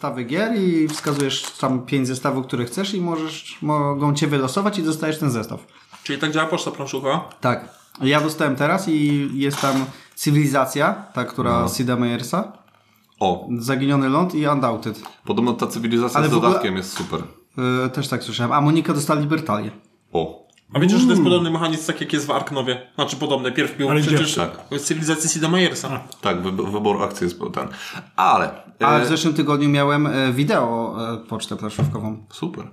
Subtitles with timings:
[0.00, 4.82] zestawy gier i wskazujesz tam pięć zestawów, które chcesz i możesz, mogą cię wylosować i
[4.82, 5.66] dostajesz ten zestaw.
[6.04, 7.28] Czyli tak działa poczta planszowa?
[7.40, 7.68] Tak.
[8.02, 9.84] Ja dostałem teraz i jest tam
[10.14, 11.68] Cywilizacja, ta, która No.
[11.68, 12.52] Sida Meyersa,
[13.20, 15.02] O, Zaginiony Ląd i Undoubted.
[15.24, 17.20] podobno ta cywilizacja Ale z w ogóle- dodatkiem jest super.
[17.84, 18.52] Yy, też tak słyszałem.
[18.52, 19.70] A Monika dostała Libertalię.
[20.12, 20.39] O,
[20.74, 22.86] A wiecie, że to jest podobny mechanizm, tak jak jest w Arknowie?
[22.94, 23.52] Znaczy podobny.
[23.52, 24.50] Pierw był Ale przecież Tak.
[24.80, 26.00] cywilizacji Sida Meyersa.
[26.20, 27.68] tak, wy, wybór akcji jest ten.
[28.16, 28.50] Ale,
[28.80, 32.24] Ale e, w zeszłym tygodniu miałem e, wideo e, pocztę planszówkową.
[32.30, 32.64] super.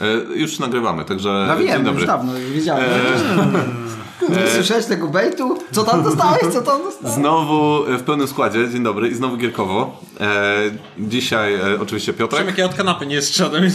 [0.00, 2.00] E, już nagrywamy, także No dzień wiem, dobry.
[2.00, 2.84] już dawno wiedziałem.
[4.28, 5.58] Nie słyszałeś tego bejtu?
[5.72, 6.42] Co tam dostałeś?
[6.52, 7.14] Co tam dostałeś?
[7.16, 10.00] Znowu e, w pełnym składzie, dzień dobry i znowu Gierkowo.
[10.20, 10.56] E,
[10.98, 13.64] dzisiaj e, oczywiście Piotrek, Przemek, ja od kanapy nie zszedłem.
[13.64, 13.70] Y,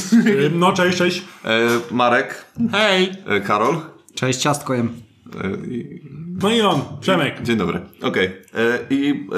[0.56, 1.24] No, cześć, cześć.
[1.46, 1.60] e,
[1.92, 3.12] Marek, Hej!
[3.28, 3.78] e, Karol.
[4.16, 4.90] Cześć, ciastko jem.
[5.44, 6.02] E, i,
[6.42, 7.42] No i on, Przemek.
[7.44, 7.82] dzień dobry.
[8.04, 8.26] Okej.
[8.26, 9.36] E, I e,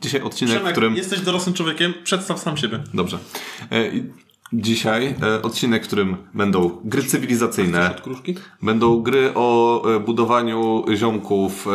[0.00, 0.96] dzisiaj odcinek, w Przemek, którym...
[0.96, 2.78] jesteś dorosłym człowiekiem, przedstaw sam siebie.
[2.94, 3.18] Dobrze.
[3.70, 4.04] E, i
[4.52, 8.34] dzisiaj e, odcinek, w którym będą gry cywilizacyjne, Od kruszki?
[8.62, 11.70] będą gry o e, budowaniu ziomków e,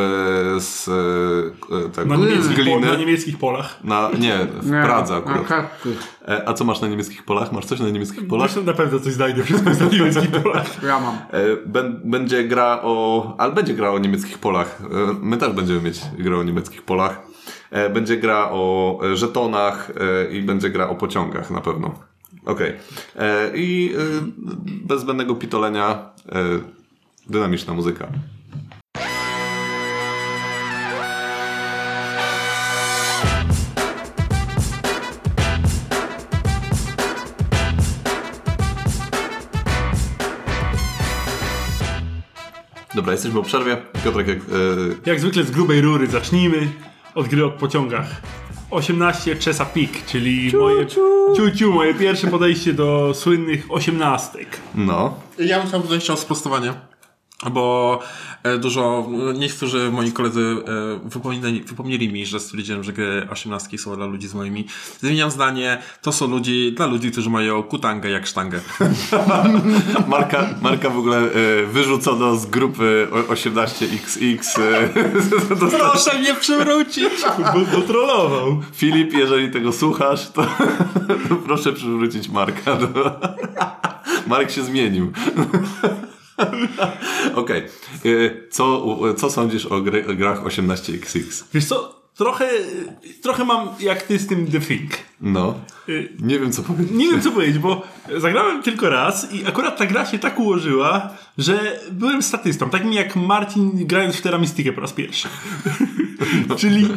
[0.60, 2.88] z, e, tak, Na z niemieckich, po, gliny.
[2.88, 3.80] na niemieckich polach.
[3.84, 5.42] Na, nie, w Pradze akurat.
[5.42, 5.60] Okej.
[6.28, 7.52] E, a co masz na niemieckich polach?
[7.52, 8.52] Masz coś na niemieckich polach?
[8.52, 10.84] Zresztą na pewno coś znajdę, wszystko jest na niemieckich polach.
[10.84, 11.16] Ja mam.
[11.32, 13.36] E, bę- będzie gra o.
[13.38, 14.82] Ale będzie gra o niemieckich polach.
[14.82, 17.22] E, my też będziemy mieć grę o niemieckich polach.
[17.72, 19.92] E, będzie gra o żetonach
[20.30, 21.94] e, i będzie gra o pociągach na pewno.
[22.46, 22.74] Okej.
[23.16, 24.00] E, I e,
[24.66, 26.44] bez zbędnego pitolenia e,
[27.30, 28.08] dynamiczna muzyka.
[42.96, 43.78] Dobra, jesteśmy po przerwie.
[44.04, 44.42] Piotrek, jak, e,
[45.06, 46.68] Jak zwykle z grubej rury zacznijmy
[47.16, 48.22] od gry o pociągach.
[48.72, 50.88] 18 Chesapeake, czyli moje,
[51.36, 54.58] ciu, ciu, moje pierwsze podejście do słynnych osiemnastek.
[54.76, 55.14] no.
[55.40, 56.74] Ja bym chciał tutaj chciał sprostowanie.
[57.52, 58.00] Bo
[58.44, 59.08] e, dużo,
[59.40, 60.56] niektórzy moi koledzy
[61.06, 64.66] e, wypomnieli, wypomnieli mi, że stwierdziłem, że gry 18 są dla ludzi z moimi.
[65.00, 68.60] Zmieniam zdanie, to są ludzi, dla ludzi, którzy mają kutangę jak sztangę.
[70.08, 74.62] Marka, Marka w ogóle e, wyrzucono z grupy o- 18XX.
[74.62, 74.90] E,
[75.80, 77.10] Proszę mnie przywrócić!
[77.54, 78.62] Bo dotrollował.
[78.74, 80.42] Filip, jeżeli tego słuchasz, to,
[81.30, 82.78] to proszę przywrócić Marka.
[84.28, 85.12] Mark się zmienił.
[87.36, 87.62] Okej.
[87.62, 91.44] E, Co, co sądzisz o gry, grach 18XX?
[91.54, 92.50] Wiesz co, trochę,
[93.22, 94.92] trochę mam jak ty z tym The Thing.
[95.22, 95.54] No.
[95.90, 96.96] Y, Nie wiem, co powiedzieć.
[96.98, 97.82] Nie wiem co powiedzieć, bo
[98.18, 102.70] zagrałem tylko raz i akurat ta gra się tak ułożyła, że byłem statystą.
[102.70, 105.28] Takim jak Marcin grając w Terramistykę po raz pierwszy.
[106.58, 106.88] Czyli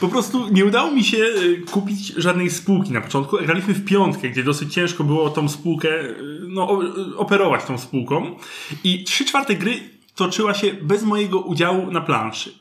[0.00, 3.36] po prostu nie udało mi się y, kupić żadnej spółki na początku.
[3.36, 6.14] Graliśmy w piątkę, gdzie dosyć ciężko było tą spółkę, y,
[6.48, 6.80] no,
[7.12, 8.36] y, operować tą spółką.
[8.84, 12.52] I trzy czwarte gry toczyła się bez mojego udziału na planszy.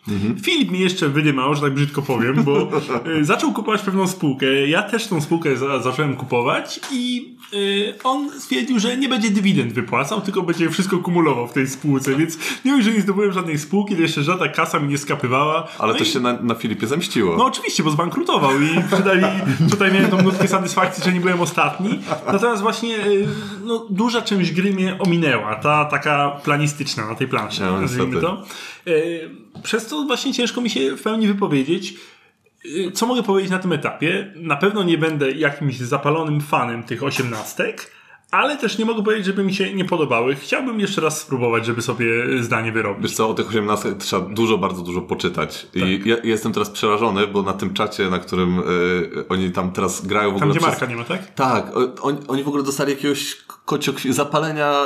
[0.43, 2.69] Filip mi jeszcze wydymał, że tak brzydko powiem, bo
[3.07, 4.67] y, zaczął kupować pewną spółkę.
[4.67, 9.73] Ja też tą spółkę za, zacząłem kupować i y, on stwierdził, że nie będzie dywidend
[9.73, 13.95] wypłacał, tylko będzie wszystko kumulował w tej spółce, więc mimo, że nie zdobyłem żadnej spółki,
[13.95, 15.67] to jeszcze żadna kasa mi nie skapywała.
[15.79, 17.37] Ale no to i- się na, na Filipie zemściło.
[17.37, 19.23] no oczywiście, bo zbankrutował i przydali,
[19.69, 21.99] tutaj miałem tą nutkę satysfakcji, że nie byłem ostatni.
[22.27, 23.27] Natomiast właśnie y,
[23.63, 28.43] no, duża część gry mnie ominęła, ta taka planistyczna na tej planszy, No, nazwijmy to.
[28.87, 29.29] Y,
[29.63, 31.93] Przez to właśnie ciężko mi się w pełni wypowiedzieć.
[32.65, 34.33] Y, Co mogę powiedzieć na tym etapie?
[34.35, 37.91] Na pewno nie będę jakimś zapalonym fanem tych osiemnastek,
[38.31, 40.35] ale też nie mogę powiedzieć, żeby mi się nie podobały.
[40.35, 42.05] Chciałbym jeszcze raz spróbować, żeby sobie
[42.43, 43.03] zdanie wyrobić.
[43.03, 45.67] Wiesz co, o tych 18 trzeba dużo, bardzo dużo poczytać.
[45.75, 48.63] I ja, jestem teraz przerażony, bo na tym czacie, na którym e,
[49.29, 50.69] oni tam teraz grają w Tam, ogóle gdzie przez...
[50.81, 51.33] Marka nie ma, tak?
[51.33, 51.93] Tak, o-
[52.27, 54.83] oni, w ogóle dostali jakiegoś kociok zapalenia,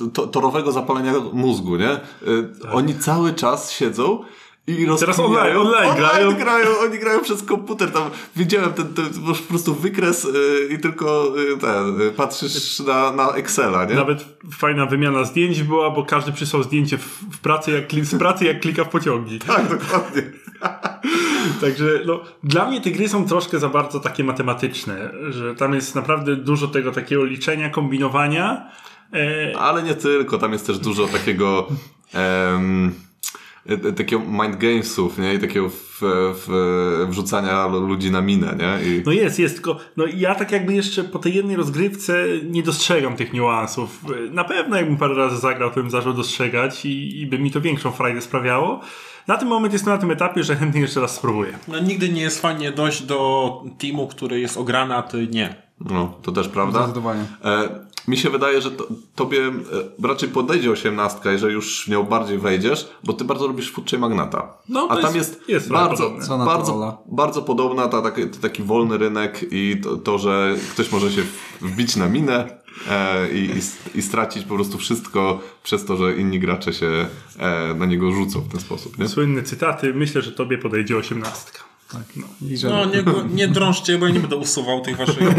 [0.00, 1.90] y, y, to, torowego zapalenia mózgu, nie?
[1.92, 4.24] Y, Oni cały czas siedzą
[4.66, 5.60] i rozkminiają.
[5.60, 6.32] online- online grają.
[6.32, 6.66] grają.
[6.78, 11.58] Oni grają przez komputer, tam widziałem ten, ten po prostu wykres y, i tylko y,
[11.58, 13.94] ten, y, patrzysz na, na Excela, nie?
[13.94, 18.44] Nawet fajna wymiana zdjęć była, bo każdy przysłał zdjęcie w, w pracy, jak, z pracy,
[18.44, 19.38] jak klika w pociągi.
[19.46, 20.22] Tak, dokładnie.
[21.60, 25.94] Także no, dla mnie te gry są troszkę za bardzo takie matematyczne, że tam jest
[25.94, 28.70] naprawdę dużo tego takiego liczenia, kombinowania.
[29.12, 31.66] E, Ale nie tylko, tam jest też dużo takiego
[32.14, 32.94] em,
[33.96, 35.34] takiego mind gamesów, nie?
[35.34, 36.00] I takiego w,
[36.46, 38.88] w, wrzucania ludzi na minę, nie?
[38.88, 42.62] I, no jest, jest, tylko no, ja tak jakby jeszcze po tej jednej rozgrywce nie
[42.62, 44.04] dostrzegam tych niuansów.
[44.30, 47.60] Na pewno jakbym parę razy zagrał, to bym zaczął dostrzegać i, i by mi to
[47.60, 48.80] większą frajdę sprawiało.
[49.26, 51.58] Na ten moment jestem na tym etapie, że chętnie jeszcze raz spróbuję.
[51.68, 55.62] No, nigdy nie jest fajnie dojść do teamu, który jest ograny, a ty nie.
[55.80, 56.78] No, to też prawda.
[56.82, 57.24] Zdecydowanie.
[57.44, 59.46] E, mi się wydaje, że to, tobie
[60.02, 64.00] e, raczej podejdzie osiemnastka, jeżeli już w nią bardziej wejdziesz, bo ty bardzo lubisz Chain
[64.00, 64.52] Magnata.
[64.68, 66.10] No, A tam jest- jest, bardzo,
[66.46, 66.98] bardzo, Ola?
[67.06, 71.22] bardzo podobna ta, taki, taki wolny rynek i to, to że ktoś może się
[71.60, 72.58] wbić na minę
[72.90, 73.50] e, i,
[73.94, 77.06] i stracić po prostu wszystko przez to, że inni gracze się
[77.38, 78.98] e, na niego rzucą w ten sposób.
[78.98, 79.08] Nie?
[79.08, 79.94] Słynne cytaty.
[79.94, 81.65] Myślę, że tobie podejdzie osiemnastka.
[81.92, 82.02] Tak.
[82.42, 83.04] I że No nie,
[83.34, 85.18] nie drążcie, bo ja nie będę usuwał tych waszych...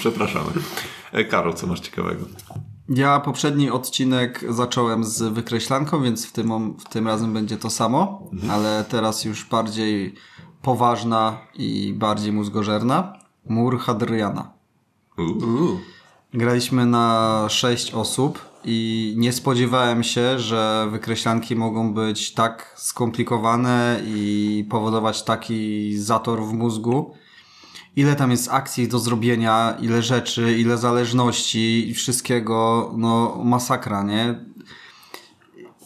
[0.00, 0.50] Przepraszamy.
[1.12, 2.26] E, Karol, co masz ciekawego?
[2.88, 8.30] Ja poprzedni odcinek zacząłem z wykreślanką, więc w tym, w tym razem będzie to samo,
[8.50, 10.14] ale teraz już bardziej
[10.62, 13.18] poważna i bardziej mózgożerna.
[13.48, 14.52] Mur Hadriana.
[15.18, 15.78] U.
[16.34, 24.66] Graliśmy na 6 osób i nie spodziewałem się, że wykreślanki mogą być tak skomplikowane i
[24.70, 27.14] powodować taki zator w mózgu.
[27.96, 34.44] Ile tam jest akcji do zrobienia, ile rzeczy, ile zależności i wszystkiego, no masakra, nie?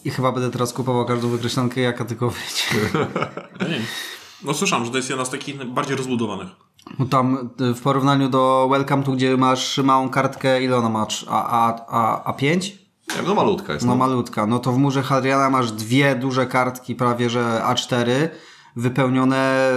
[0.05, 2.89] I chyba będę teraz kupował każdą wykreślankę, jaka tylko wyjdzie.
[3.69, 3.81] Wiem.
[4.43, 6.47] No słyszałem, że to jest jedna z takich bardziej rozbudowanych.
[6.99, 11.07] No tam y, w porównaniu do Welcome tu, gdzie masz małą kartkę, ile ona ma?
[11.29, 11.85] A, a,
[12.23, 12.71] a, A5?
[13.15, 13.85] Nie no malutka jest.
[13.85, 13.97] No No.
[13.97, 14.45] malutka.
[14.47, 18.05] No to w murze Hadriana masz dwie duże kartki, prawie że A4,
[18.75, 19.71] wypełnione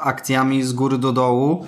[0.00, 1.66] akcjami z góry do dołu.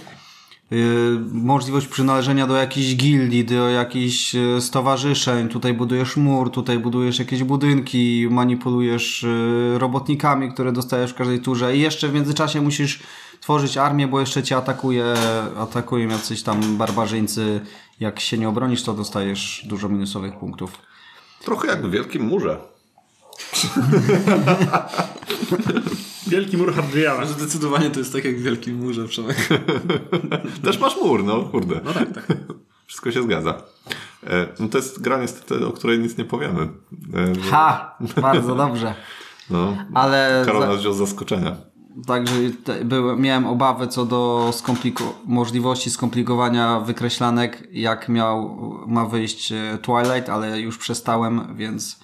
[0.71, 5.49] Yy, możliwość przynależenia do jakiejś gildii, do jakichś yy, stowarzyszeń.
[5.49, 11.77] Tutaj budujesz mur, tutaj budujesz jakieś budynki, manipulujesz yy, robotnikami, które dostajesz w każdej turze
[11.77, 13.03] i jeszcze w międzyczasie musisz
[13.41, 15.15] tworzyć armię, bo jeszcze cię atakuje,
[15.59, 17.61] atakują jacyś tam barbarzyńcy.
[18.01, 20.73] Jak się nie obronisz, to dostajesz dużo minusowych punktów.
[21.45, 22.59] Trochę jak w Wielkim Murze.
[26.27, 27.27] Wielki mur Hadriana.
[27.27, 29.49] Zdecydowanie to jest tak jak w Wielkim Murze, Przemek.
[30.65, 31.81] Też masz mur, no kurde.
[31.85, 32.27] No tak, tak.
[32.87, 33.63] Wszystko się zgadza.
[34.27, 36.69] E, no to jest gra niestety, o której nic nie powiemy.
[37.15, 37.97] E, Ha!
[38.23, 38.95] Bardzo dobrze.
[39.51, 39.77] No.
[39.95, 41.57] Ale Karol za, nas wziął z zaskoczenia.
[42.07, 42.33] Także
[42.65, 48.57] te, były, miałem obawy co do skompliko- możliwości skomplikowania wykreślanek, jak miał,
[48.87, 52.01] ma wyjść e, Twilight, ale już przestałem, więc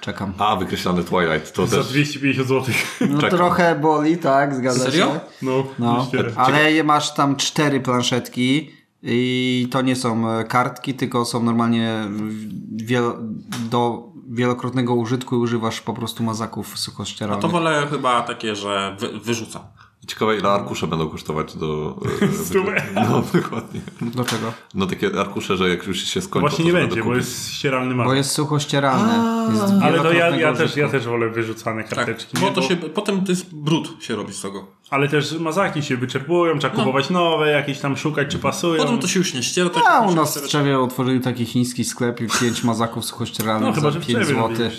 [0.00, 0.32] czekam.
[0.38, 1.52] A, wykreślany Twilight.
[1.52, 2.74] To Za też 250 zł.
[3.00, 3.38] No czekam.
[3.38, 5.06] trochę boli, tak, zgadza Serio?
[5.06, 5.20] się.
[5.42, 6.32] No, No, myślę.
[6.36, 8.70] ale masz tam cztery planszetki
[9.02, 11.94] i to nie są e, kartki, tylko są normalnie
[13.70, 17.42] do wielokrotnego użytku i używasz po prostu mazaków A suchościeralnych.
[17.42, 19.62] to wolę chyba takie, że wy, wyrzucam.
[20.06, 21.96] Ciekawe ile arkusze będą kosztować do...
[22.22, 22.82] e, Stówę.
[22.94, 23.80] No, dokładnie.
[24.00, 24.52] Do czego?
[24.74, 27.94] No takie arkusze, że jak już się skończą, Właśnie to nie będzie, bo jest ścieralny
[27.94, 28.16] Bo mazak.
[28.16, 29.46] jest suchościeralne.
[29.52, 32.36] Jest Ale to ja, ja, też, ja też wolę wyrzucane Tak, karteczki.
[32.40, 32.52] bo nie?
[32.54, 34.66] to się, potem to jest brud się robi z tego.
[34.90, 38.82] Ale też mazaki się wyczerpują, trzeba kupować nowe, jakieś tam szukać, czy pasują.
[38.82, 39.70] Potem to się już nie ściera.
[39.70, 40.46] Tak A jak u nas w.
[40.46, 44.18] Trzewie otworzyli taki chiński sklep i pięć mazaków suchościeralnych No chyba, za że w 5
[44.26, 44.70] Trzewie zł.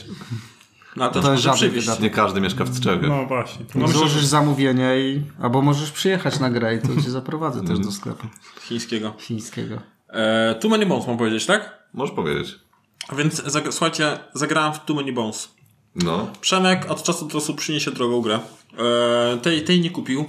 [0.95, 2.01] No, to, to jest żaden wydatek.
[2.04, 3.07] Nie każdy mieszka w Tczewie.
[3.07, 3.66] No właśnie.
[3.75, 5.22] No Złożysz że zamówienie i...
[5.42, 8.28] Albo możesz przyjechać na grę i to cię zaprowadzę też do sklepu
[8.62, 9.13] chińskiego.
[9.19, 9.81] chińskiego.
[10.10, 11.84] E, Too Many Bones mam powiedzieć, tak?
[11.94, 12.60] Możesz powiedzieć.
[13.07, 15.50] A Więc zag- słuchajcie, zagrałem w Too Many Bones.
[15.95, 16.28] No.
[16.42, 18.40] Przemek od czasu do czasu przyniesie drogą grę.
[19.34, 20.25] E, tej, tej nie kupił,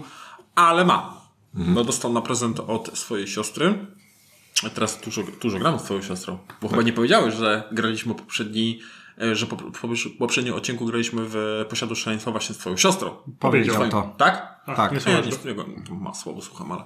[0.55, 1.25] ale ma.
[1.55, 3.87] No dostał na prezent od swojej siostry.
[4.67, 6.39] A Teraz dużo, dużo gram z twoją siostrą.
[6.63, 8.81] Bo chyba nie powiedziałeś, że graliśmy poprzedni,
[9.33, 13.11] że po, po, po poprzednim odcinku graliśmy w Posiadu Szaleństwa właśnie z twoją siostrą.
[13.39, 14.15] Powiedział Twoim- to.
[14.19, 14.61] Tak?
[14.67, 14.93] Ach, Tak.
[15.07, 16.85] nie Nie, nie, niego ma słabo słucham, ale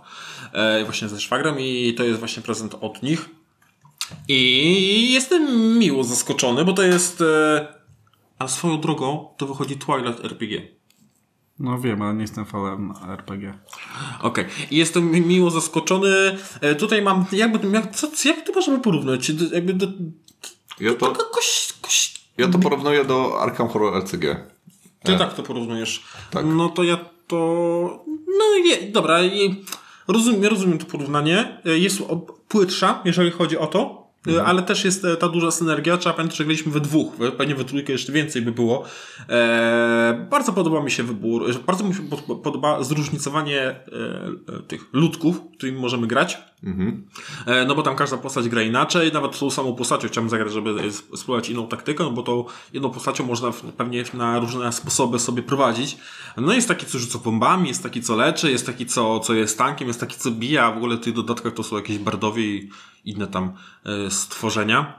[0.52, 3.28] e, właśnie ze szwagrem i to jest właśnie prezent od nich.
[4.28, 7.66] I jestem miło zaskoczony, bo to jest e,
[8.38, 10.62] a swoją drogą to wychodzi Twilight RPG.
[11.58, 13.58] No wiem, ale nie jestem fanem RPG.
[14.20, 14.44] Okej.
[14.70, 16.38] I jestem mi- miło zaskoczony.
[16.60, 19.32] E, tutaj mam, jakby, jak, co, jak to możemy porównać?
[19.32, 19.86] Do, jakby do,
[20.80, 21.67] Ja to, taka koś, koś,
[22.38, 24.36] ja to porównuję do Arkham Horror LCG.
[25.02, 26.04] Ty tak to porównujesz.
[26.30, 26.44] Tak.
[26.46, 28.04] No to ja to.
[28.38, 29.18] No nie, dobra.
[30.08, 31.60] Rozumiem, rozumiem to porównanie.
[31.66, 32.02] E, Jest
[32.48, 33.97] płytsza, jeżeli chodzi o to.
[34.36, 35.96] E, Ale też jest e, ta duża synergia.
[35.96, 37.12] Trzeba pamiętać, że graliśmy we dwóch.
[37.38, 38.84] Pewnie we trójkę jeszcze więcej by było.
[39.28, 41.44] E, bardzo podoba mi się wybór.
[41.66, 43.76] Bardzo mi się pod- podoba zróżnicowanie e,
[44.58, 46.38] e, tych ludków, którymi możemy grać.
[47.46, 50.70] E, No bo tam każda postać gra inaczej, nawet tą samą postacią chciałbym zagrać, żeby
[50.98, 55.18] sp- spróbować inną taktykę, no bo tą jedną postacią można w- pewnie na różne sposoby
[55.18, 55.96] sobie prowadzić.
[56.36, 59.58] No jest taki, co rzuca bombami, jest taki, co leczy, jest taki, co, co jest
[59.58, 62.44] tankiem, jest taki, co bije, a w ogóle w tych dodatkach to są jakieś bardowie
[62.56, 62.70] i
[63.10, 63.52] inne tam
[64.06, 64.98] e, stworzenia.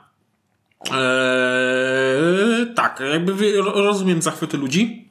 [0.92, 5.10] Eee, tak, jakby rozumiem zachwyty ludzi,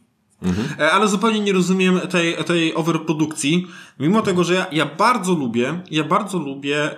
[0.78, 3.66] e, ale zupełnie nie rozumiem tej, tej overprodukcji.
[4.00, 6.96] Mimo tego, że ja, ja bardzo lubię, ja bardzo lubię e,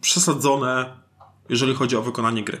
[0.00, 0.86] przesadzone,
[1.48, 2.58] jeżeli chodzi o wykonanie gry.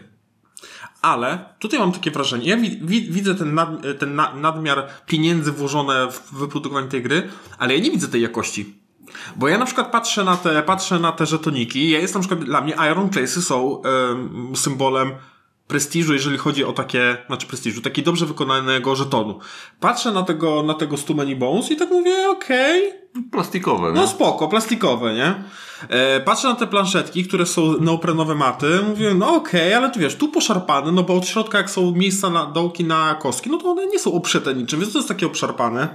[1.02, 5.52] Ale tutaj mam takie wrażenie, ja wi- wi- widzę ten, nad, ten na, nadmiar pieniędzy
[5.52, 8.79] włożone w wyprodukowanie tej gry, ale ja nie widzę tej jakości.
[9.36, 11.90] Bo ja na przykład patrzę na te, patrzę na te żetoniki.
[11.90, 15.12] Ja jest na przykład, dla mnie Iron Place'y są em, symbolem
[15.70, 19.38] prestiżu, jeżeli chodzi o takie, znaczy prestiżu, taki dobrze wykonanego żetonu.
[19.80, 22.92] Patrzę na tego, na tego Stu Many Bones i tak mówię, okej,
[23.30, 24.00] Plastikowe, nie?
[24.00, 25.34] no spoko, plastikowe, nie?
[25.88, 30.16] E, patrzę na te planszetki, które są neoprenowe maty, mówię, no okej, ale tu wiesz,
[30.16, 33.70] tu poszarpane, no bo od środka jak są miejsca na dołki na kostki, no to
[33.70, 35.88] one nie są obszyte niczym, więc to jest takie obszarpane.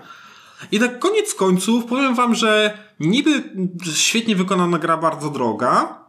[0.71, 3.43] I tak koniec końców powiem wam, że niby
[3.93, 5.99] świetnie wykonana gra, bardzo droga,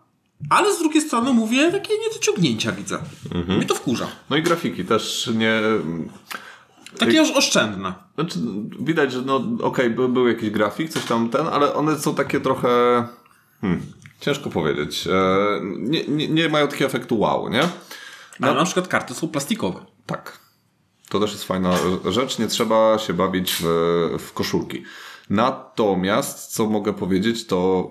[0.50, 2.99] ale z drugiej strony mówię, takie niedociągnięcia widzę.
[3.49, 4.07] Mnie to wkurza.
[4.31, 5.61] No i grafiki też nie...
[6.99, 7.95] Takie już oszczędne.
[8.14, 8.38] Znaczy,
[8.81, 12.40] widać, że no okej, by, był jakiś grafik, coś tam ten, ale one są takie
[12.40, 12.69] trochę...
[13.61, 13.83] Hmm,
[14.21, 15.07] ciężko powiedzieć.
[15.07, 17.62] E, nie, nie, nie mają takiego efektu wow, nie?
[18.40, 19.81] Ale na przykład karty są plastikowe.
[20.07, 20.38] Tak.
[21.09, 21.75] To też jest fajna
[22.11, 22.38] rzecz.
[22.38, 23.64] Nie trzeba się bawić w,
[24.19, 24.83] w koszulki.
[25.30, 27.90] Natomiast, co mogę powiedzieć, to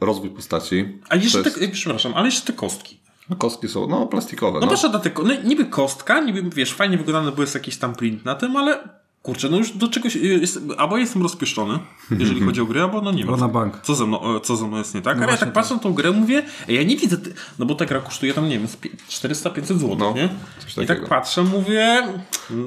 [0.00, 0.98] y, rozwój postaci.
[1.08, 2.96] A jeszcze To te, jest- przepraszam, ale jeszcze te kostki.
[3.38, 4.60] Kostki są, no, plastikowe.
[4.60, 7.94] No No, te, ko- no, niby kostka, niby wiesz, fajnie wykonany był jest jakiś tam
[7.94, 8.88] print na tym, ale
[9.22, 11.78] kurczę, no już do czegoś, jest, albo jestem rozpieszczony,
[12.18, 13.40] jeżeli chodzi o grę, albo no nie wiem.
[13.40, 13.80] Na bank.
[13.82, 15.16] Co ze mną, co ze mną jest nie tak?
[15.16, 17.34] No ale ja tak patrzę na tą grę, mówię, ja nie widzę, ty...
[17.58, 20.28] no bo ta gra kosztuje tam, nie wiem, z pie- 400-500 zł, No, nie?
[20.58, 22.08] coś I tak patrzę, mówię,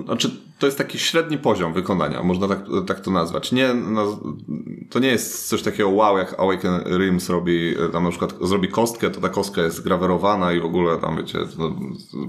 [0.06, 3.52] Znaczy, to jest taki średni poziom wykonania, można tak, tak to nazwać.
[3.52, 4.20] Nie, no,
[4.90, 8.68] to nie jest coś takiego wow, jak Awaken Rims robi, e, tam na przykład zrobi
[8.68, 11.76] kostkę, to ta kostka jest grawerowana i w ogóle tam, wiecie, no,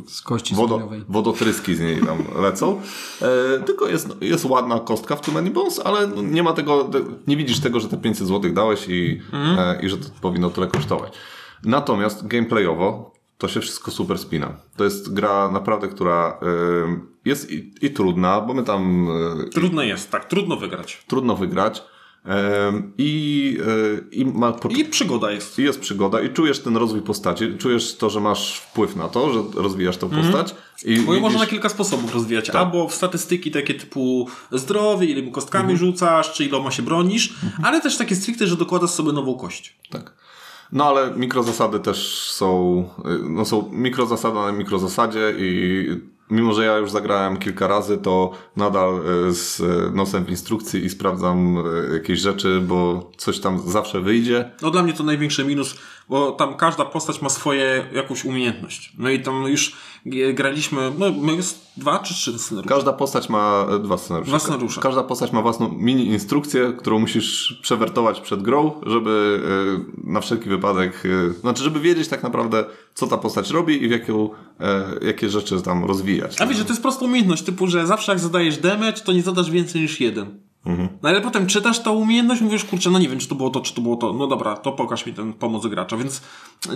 [0.07, 2.81] Z kości wodo, wodotryski z niej tam lecą.
[3.23, 7.37] E, tylko jest, jest ładna kostka w Too Bones, ale nie ma tego, te- nie
[7.37, 9.21] widzisz tego, że te 500 zł dałeś i,
[9.59, 11.13] e, i że to powinno tyle kosztować.
[11.65, 14.57] Natomiast gameplayowo to się wszystko super spina.
[14.77, 19.09] To jest gra naprawdę, która e, jest i, i trudna, bo my tam
[19.41, 21.05] e, trudno jest, tak, trudno wygrać.
[21.07, 21.83] trudno wygrać.
[22.27, 23.59] E, I,
[24.13, 25.59] e, i ma I przygoda jest.
[25.59, 29.33] i jest przygoda i czujesz ten rozwój postaci, czujesz to, że masz wpływ na to,
[29.33, 30.55] że rozwijasz tą postać.
[30.85, 32.47] I Bo widzisz- można na kilka sposobów rozwijać.
[32.47, 32.57] Tak.
[32.57, 35.79] Albo w statystyki takie typu zdrowie, ile kostkami Mhm.
[35.79, 39.77] rzucasz, czy iloma się bronisz, ale też takie stricte, że dokładasz sobie nową kość.
[39.91, 40.15] Tak.
[40.73, 45.87] No ale mikrozasady też są, y, no są mikrozasada na mikrozasadzie i
[46.31, 50.85] mimo, że ja już zagrałem kilka razy, to nadal y, z y, nosem w instrukcji
[50.85, 54.51] i sprawdzam y, jakieś rzeczy, bo coś tam zawsze wyjdzie.
[54.63, 55.77] No dla mnie to największy minus,
[56.11, 58.93] bo tam każda postać ma swoje jakąś umiejętność.
[58.99, 59.77] No i tam już
[60.35, 62.75] graliśmy, no jest dwa czy trzy scenariusze.
[62.75, 64.31] Każda postać ma e, dwa scenariusze.
[64.31, 64.81] Dwa scenariusze.
[64.81, 69.43] Każda postać ma własną mini instrukcję, którą musisz przewertować przed grą, żeby
[70.07, 72.65] e, na wszelki wypadek, e, znaczy żeby wiedzieć tak naprawdę,
[72.95, 74.31] co ta postać robi i w jaką,
[75.03, 76.41] jakie rzeczy tam rozwijać.
[76.41, 79.23] A wiesz, że to jest prosta umiejętność, typu, że zawsze jak zadajesz damage, to nie
[79.23, 80.50] zadasz więcej niż jeden.
[81.03, 83.61] No ale potem czytasz tą umiejętność, mówisz, kurczę, no nie wiem, czy to było to,
[83.61, 84.13] czy to było to.
[84.13, 86.23] No dobra, to pokaż mi ten pomoc gracza, więc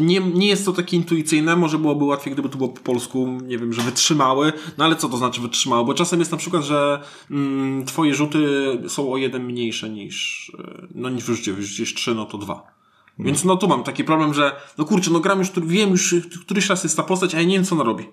[0.00, 3.58] nie, nie jest to takie intuicyjne, może byłoby łatwiej, gdyby to było po polsku, nie
[3.58, 5.84] wiem, że wytrzymały, no ale co to znaczy wytrzymały?
[5.84, 7.00] Bo czasem jest na przykład, że
[7.30, 8.48] mm, twoje rzuty
[8.88, 12.74] są o jeden mniejsze niż, e, no niż wyrzucie, wyrzucisz trzy, no to dwa.
[13.18, 16.14] Więc no tu mam taki problem, że no kurczę, no gram już, wiem już,
[16.46, 18.04] któryś raz jest ta postać, a ja nie wiem, co ona robi.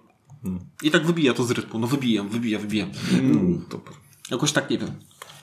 [0.84, 1.80] I tak wybija to z rytmu.
[1.80, 2.90] No wybijam, wybija, wybijam.
[3.14, 3.66] Mm.
[4.32, 4.90] Jakoś tak nie wiem.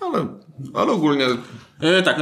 [0.00, 0.26] Ale,
[0.74, 1.26] ale ogólnie
[1.80, 2.18] E, tak,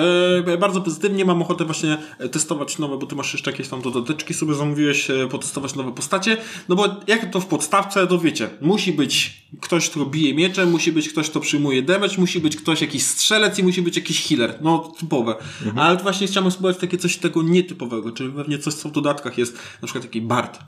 [0.47, 1.25] e, bardzo pozytywnie.
[1.25, 5.11] Mam ochotę właśnie e, testować nowe, bo ty masz jeszcze jakieś tam dodateczki sobie zamówiłeś,
[5.11, 6.37] e, potestować nowe postacie.
[6.69, 10.93] No bo jak to w podstawce, to wiecie, musi być ktoś, kto bije mieczem, musi
[10.93, 14.59] być ktoś, kto przyjmuje damage, musi być ktoś jakiś strzelec i musi być jakiś healer.
[14.61, 15.35] No, typowe.
[15.77, 19.39] Ale tu właśnie chciałem spróbować takie coś tego nietypowego, czyli pewnie coś, co w dodatkach
[19.39, 20.59] jest, na przykład taki bard.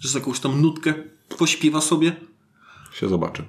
[0.00, 0.94] Że z jakąś tam nutkę
[1.38, 2.12] pośpiewa sobie.
[2.92, 3.44] się zobaczy.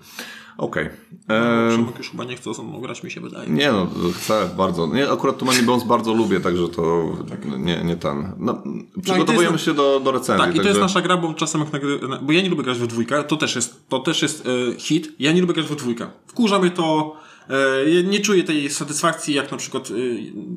[0.62, 0.90] Okej.
[1.28, 3.50] No, Em, Przemek już chyba nie chce ze mną grać, mi się wydaje.
[3.50, 4.88] Nie no, chcę bardzo.
[4.88, 7.12] Nie, akurat tu Money Bones bardzo lubię, także to
[7.58, 8.32] nie, nie ten.
[8.38, 8.64] No,
[9.04, 10.46] przygotowujemy jest- się do, do recenzji.
[10.46, 10.70] Tak, i to także...
[10.70, 12.00] jest nasza gra, bo czasem jak nagry...
[12.08, 14.80] na- Bo ja nie lubię grać we dwójkę, to też jest, to też jest e,
[14.80, 15.12] hit.
[15.20, 16.08] Ja nie lubię grać we dwójkę.
[16.28, 17.16] Wkurza mnie to...
[17.50, 19.94] E, nie czuję tej satysfakcji, jak na przykład e,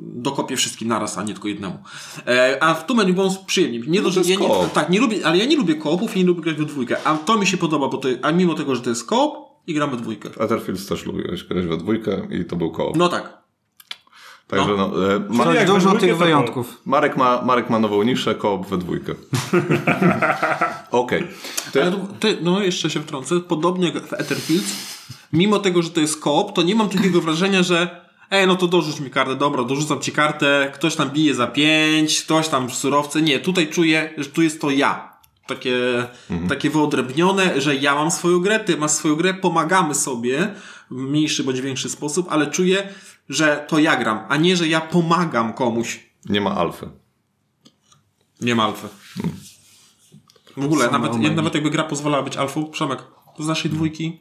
[0.00, 1.78] dokopię wszystkim naraz, a nie tylko jednemu.
[2.26, 3.78] E, a w Too Many Bones przyjemnie.
[3.86, 4.48] Nie No to jest ja nie.
[4.74, 6.96] Tak, nie lubię, ale ja nie lubię koopów i nie lubię grać we dwójkę.
[7.04, 9.74] A to mi się podoba, bo to, a mimo tego, że to jest koop i
[9.74, 10.28] gram we dwójkę.
[10.38, 12.96] Etherfields też lubiłeś grać we dwójkę i to był koop.
[12.96, 13.44] No tak.
[14.48, 16.80] Także no, e, Ma- Czyli jak Dużo tych wyjątków.
[16.84, 19.14] Marek, ma, Marek ma nową niszę, koop we dwójkę.
[20.90, 21.26] Okej.
[21.74, 24.72] Ale ty, no jeszcze się wtrącę, podobnie jak w Etherfields,
[25.32, 28.66] mimo tego, że to jest koop, to nie mam takiego wrażenia, że ej, no to
[28.66, 33.22] dorzuć mi kartę, dobra, dorzucam ci kartę, ktoś tam bije za pięć, ktoś tam surowce.
[33.22, 35.13] Nie, tutaj czuję, że tu jest to ja.
[35.46, 36.06] Takie,
[36.48, 40.54] takie wyodrębnione, że ja mam swoją grę, ty masz swoją grę, pomagamy sobie
[40.90, 42.88] w mniejszy bądź większy sposób, ale czuję,
[43.28, 46.00] że to ja gram, a nie, że ja pomagam komuś.
[46.24, 46.88] Nie ma alfy.
[48.40, 48.88] Nie ma alfy.
[50.56, 52.98] W ogóle, Same nawet, nawet jakby gra pozwalała być alfą, Przemek,
[53.38, 54.20] z naszej dwójki,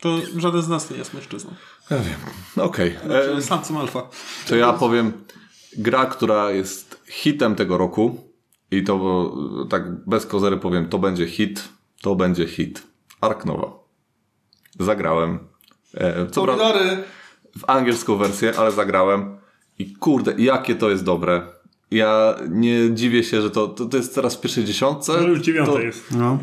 [0.00, 1.54] to żaden z nas nie jest mężczyzną.
[1.90, 2.20] Ja wiem.
[2.66, 2.96] Okej.
[3.38, 4.08] E, Sam są alfa.
[4.48, 5.12] To ja powiem,
[5.76, 8.31] gra, która jest hitem tego roku
[8.72, 9.34] i to
[9.68, 11.68] tak bez kozery powiem, to będzie hit,
[12.00, 12.82] to będzie hit.
[13.20, 13.72] Ark Nova.
[14.80, 15.38] Zagrałem.
[15.94, 16.72] E, co prawda
[17.58, 19.36] w angielską wersję, ale zagrałem
[19.78, 21.42] i kurde, jakie to jest dobre.
[21.90, 25.12] Ja nie dziwię się, że to, to, to jest teraz w pierwszej dziesiątce.
[25.20, 26.14] No już dziewiąte to, jest.
[26.14, 26.38] No.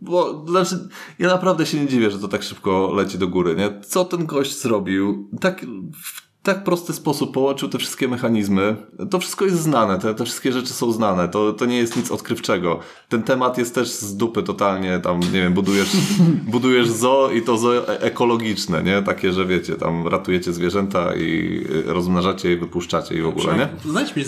[0.00, 3.80] Bo, znaczy, ja naprawdę się nie dziwię, że to tak szybko leci do góry, nie?
[3.80, 5.30] Co ten gość zrobił?
[5.40, 5.66] Tak,
[6.02, 8.76] w tak prosty sposób połączył te wszystkie mechanizmy.
[9.10, 11.28] To wszystko jest znane, te, te wszystkie rzeczy są znane.
[11.28, 12.80] To, to nie jest nic odkrywczego.
[13.08, 15.88] Ten temat jest też z dupy totalnie, tam, nie wiem, budujesz,
[16.54, 19.02] budujesz zoo i to zoo e- ekologiczne, nie?
[19.02, 23.90] Takie, że wiecie, tam ratujecie zwierzęta i y, rozmnażacie i wypuszczacie i w ogóle, nie?
[23.90, 24.24] Znajdź mi,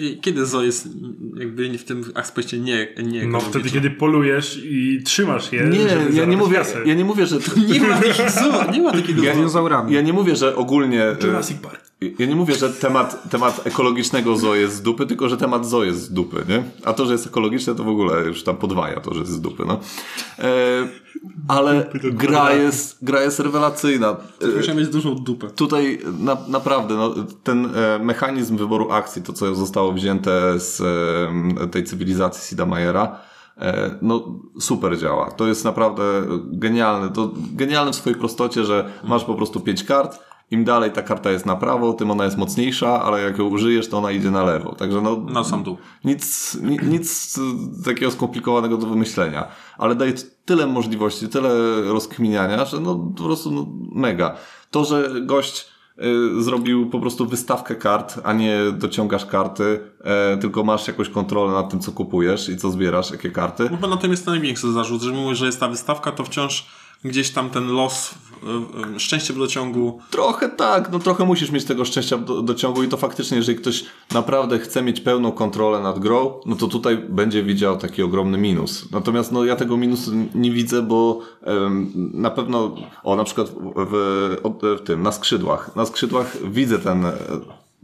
[0.00, 0.88] e, kiedy Zo jest
[1.36, 6.14] jakby w tym aspekcie nie, nie No wtedy, kiedy polujesz i trzymasz je, Nie, żeby
[6.14, 6.82] ja nie mówię, kasę.
[6.86, 7.38] ja nie mówię, że...
[7.72, 9.34] Nie ma takich Zo, nie ma takiego Ja,
[9.88, 11.08] ja nie mówię, że ogólnie...
[11.22, 11.84] y, Jurassic Park.
[12.18, 15.84] Ja nie mówię, że temat, temat ekologicznego zoo jest z dupy, tylko że temat zoo
[15.84, 16.62] jest z dupy, nie?
[16.84, 19.40] A to, że jest ekologiczne, to w ogóle już tam podwaja to, że jest z
[19.40, 19.80] dupy, no.
[20.38, 20.88] E,
[21.48, 24.16] ale gra jest, gra jest rewelacyjna.
[24.42, 25.50] E, Musiałem mieć dużą dupę.
[25.50, 30.80] Tutaj na, naprawdę no, ten e, mechanizm wyboru akcji, to co zostało wzięte z
[31.60, 33.18] e, tej cywilizacji Sida Meiera,
[33.58, 35.30] e, no super działa.
[35.30, 36.02] To jest naprawdę
[36.52, 37.08] genialne.
[37.08, 40.18] To genialne w swojej prostocie, że masz po prostu pięć kart.
[40.50, 43.88] Im dalej ta karta jest na prawo, tym ona jest mocniejsza, ale jak ją użyjesz,
[43.88, 44.74] to ona idzie na lewo.
[44.74, 45.76] Także no, Na sam dół.
[46.04, 47.38] nic, ni, nic
[47.84, 50.12] takiego skomplikowanego do wymyślenia, ale daje
[50.44, 51.50] tyle możliwości, tyle
[51.82, 54.36] rozkminiania, że no po prostu no, mega.
[54.70, 55.68] To, że gość
[56.38, 61.52] y, zrobił po prostu wystawkę kart, a nie dociągasz karty, e, tylko masz jakąś kontrolę
[61.52, 63.68] nad tym, co kupujesz i co zbierasz, jakie karty.
[63.68, 66.66] Chyba na tym jest największy zarzut, że mimo, że jest ta wystawka, to wciąż
[67.04, 68.14] gdzieś tam ten los,
[68.98, 72.88] szczęście w dociągu Trochę tak, no trochę musisz mieć tego szczęścia do, do ciągu i
[72.88, 77.42] to faktycznie, jeżeli ktoś naprawdę chce mieć pełną kontrolę nad grą, no to tutaj będzie
[77.42, 78.90] widział taki ogromny minus.
[78.90, 83.86] Natomiast no ja tego minusu nie widzę, bo em, na pewno, o na przykład w,
[84.60, 87.12] w, w tym, na skrzydłach, na skrzydłach widzę ten, e,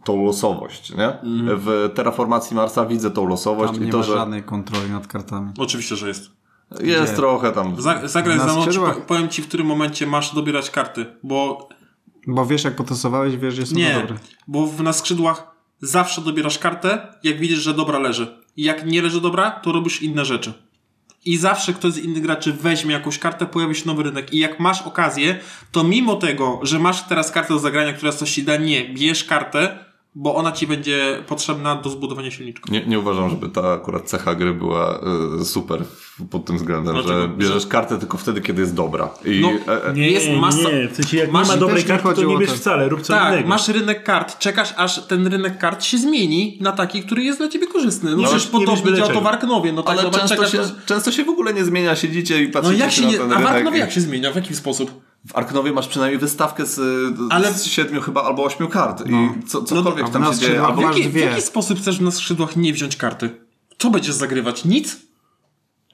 [0.05, 1.19] tą losowość, nie?
[1.57, 5.07] W terraformacji Marsa widzę tą losowość Tam i nie to, ma że żadnej kontroli nad
[5.07, 5.53] kartami.
[5.59, 6.40] Oczywiście, że jest.
[6.83, 7.17] Jest Gdzie?
[7.17, 7.83] trochę tam...
[7.83, 11.69] Za, zagraj Na za mną, powiem ci, w którym momencie masz dobierać karty, bo
[12.27, 14.17] Bo wiesz, jak potestowałeś, wiesz, że są nie, dobre.
[14.49, 18.41] bo w, na skrzydłach zawsze dobierasz kartę, jak widzisz, że dobra leży.
[18.57, 20.53] I jak nie leży dobra, to robisz inne rzeczy.
[21.25, 24.33] I zawsze ktoś z innych graczy weźmie jakąś kartę, pojawi się nowy rynek.
[24.35, 25.39] I jak masz okazję,
[25.73, 29.25] to mimo tego, że masz teraz kartę do zagrania, która coś ci da, nie, bierz
[29.25, 32.73] kartę, bo ona ci będzie potrzebna do zbudowania silniczka.
[32.73, 35.01] Nie, nie uważam, żeby ta akurat cecha gry była
[35.41, 35.85] e, super
[36.31, 37.21] pod tym względem, Dlaczego?
[37.23, 39.11] że bierzesz kartę tylko wtedy, kiedy jest dobra.
[39.25, 40.89] I, No, e, e, Nie, Jest nie, masa- nie.
[40.89, 42.57] W sensie, jak masz- nie ma dobrej nie karty, to nie bierz to.
[42.57, 43.49] wcale, rób co Tak, innego.
[43.49, 47.49] masz rynek kart, czekasz aż ten rynek kart się zmieni na taki, który jest dla
[47.49, 48.11] ciebie korzystny.
[48.11, 48.59] No, No, przecież nie po
[49.07, 50.53] to to w Arknowie, no tak, ale zobacz, często czekasz...
[50.53, 53.09] się, na- często się w ogóle nie zmienia, siedzicie i No patrzycie jak się na
[53.11, 53.19] nie...
[53.19, 53.47] ten A w.
[53.47, 54.33] Arknowie i- jak się zmienia?
[54.33, 55.01] W jaki sposób?
[55.29, 56.81] W Arknowie masz przynajmniej wystawkę z,
[57.31, 60.39] Ale- z siedmiu chyba albo ośmiu kart i co, cokolwiek a tam w się nas
[60.39, 60.63] dzieje.
[60.63, 60.81] Albo...
[60.81, 63.31] W jaki, w jaki sposób chcesz na skrzydłach nie wziąć karty?
[63.79, 64.65] Co będziesz zagrywać?
[64.65, 64.97] Nic?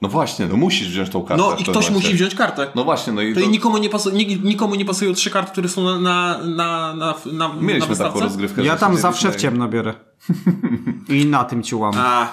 [0.01, 1.43] No właśnie, no musisz wziąć tą kartę.
[1.43, 1.91] No i ktoś momencie.
[1.91, 2.67] musi wziąć kartę.
[2.75, 5.69] No właśnie, no i To nikomu nie, pasu, nik- nikomu nie pasują trzy karty, które
[5.69, 8.19] są na, na, na, na, na, na Mieliśmy taką wystawce?
[8.19, 8.63] rozgrywkę.
[8.63, 9.93] Ja tam zawsze w ciemno biorę.
[11.09, 11.97] I na tym ci łamę.
[11.99, 12.27] A,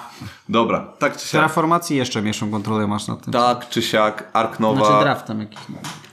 [0.49, 1.31] Dobra, tak czy siak.
[1.31, 3.33] Terraformacji jeszcze mniejszą kontrolę masz nad tym.
[3.33, 4.85] Tak czy siak, Ark Nova...
[4.85, 5.59] Znaczy draftem jakiś.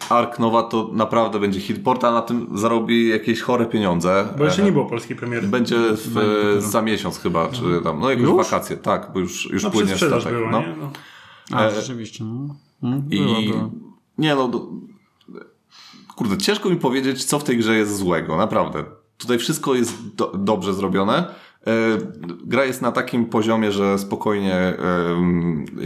[0.09, 1.83] Ark Nova to naprawdę będzie hit.
[1.85, 4.29] Portal na tym zarobi jakieś chore pieniądze.
[4.39, 5.47] Bo jeszcze E, nie było polskiej premiery.
[5.49, 8.37] Będzie w, za miesiąc chyba, czy tam, no jakieś Już?
[8.37, 10.33] wakacje, tak, bo już, już No płynie statek.
[10.33, 10.61] była, no.
[10.61, 10.75] nie?
[11.51, 11.59] No.
[11.59, 12.25] A, rzeczywiście.
[12.25, 12.55] No.
[12.83, 13.71] Mm, I Była,
[14.19, 14.67] nie no, do,
[16.17, 18.85] kurde, ciężko mi powiedzieć, co w tej grze jest złego, naprawdę.
[19.19, 21.25] Tutaj wszystko jest do, dobrze zrobione.
[21.67, 21.99] E,
[22.45, 24.77] gra jest na takim poziomie, że spokojnie e,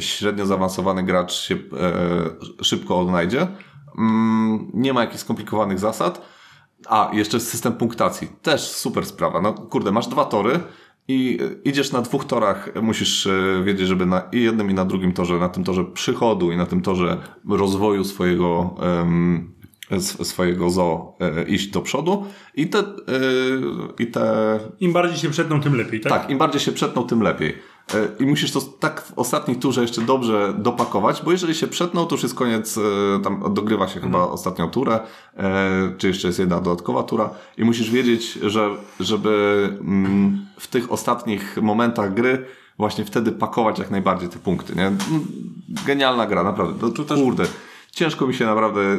[0.02, 3.46] średnio zaawansowany gracz się e, szybko odnajdzie.
[3.98, 6.22] Mm, nie ma jakichś skomplikowanych zasad.
[6.88, 8.28] A, jeszcze system punktacji.
[8.42, 9.40] Też super sprawa.
[9.40, 10.60] No kurde, masz dwa tory
[11.08, 14.84] i e, idziesz na dwóch torach, musisz e, wiedzieć, żeby na i jednym i na
[14.84, 17.16] drugim torze, na tym torze przychodu i na tym torze
[17.50, 18.74] rozwoju swojego
[19.90, 22.84] s- swojego zoo e, iść do przodu i te, e,
[23.98, 26.12] i te Im bardziej się przetną, tym lepiej, tak?
[26.12, 27.54] tak, im bardziej się przetną, tym lepiej.
[27.94, 32.06] E, I musisz to tak w ostatniej turze jeszcze dobrze dopakować, bo jeżeli się przetną,
[32.06, 32.82] to już jest koniec, e,
[33.24, 35.00] tam dogrywa się chyba ostatnią turę,
[35.36, 38.70] e, czy jeszcze jest jedna dodatkowa tura i musisz wiedzieć, że
[39.00, 42.44] żeby mm, w tych ostatnich momentach gry
[42.78, 44.86] właśnie wtedy pakować jak najbardziej te punkty, nie?
[44.86, 45.00] Mm,
[45.86, 46.80] Genialna gra, naprawdę.
[46.80, 47.44] To, Tu też- Kurde.
[47.96, 48.98] Ciężko mi się naprawdę e,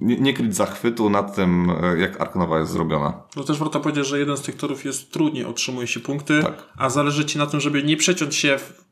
[0.00, 3.22] nie, nie kryć zachwytu nad tym, e, jak Ark Nova jest zrobiona.
[3.36, 6.72] No też warto powiedzieć, że jeden z tych torów jest trudniej, otrzymuje się punkty, Tak.
[6.76, 8.84] a zależy ci na tym, żeby nie przeciąć się w,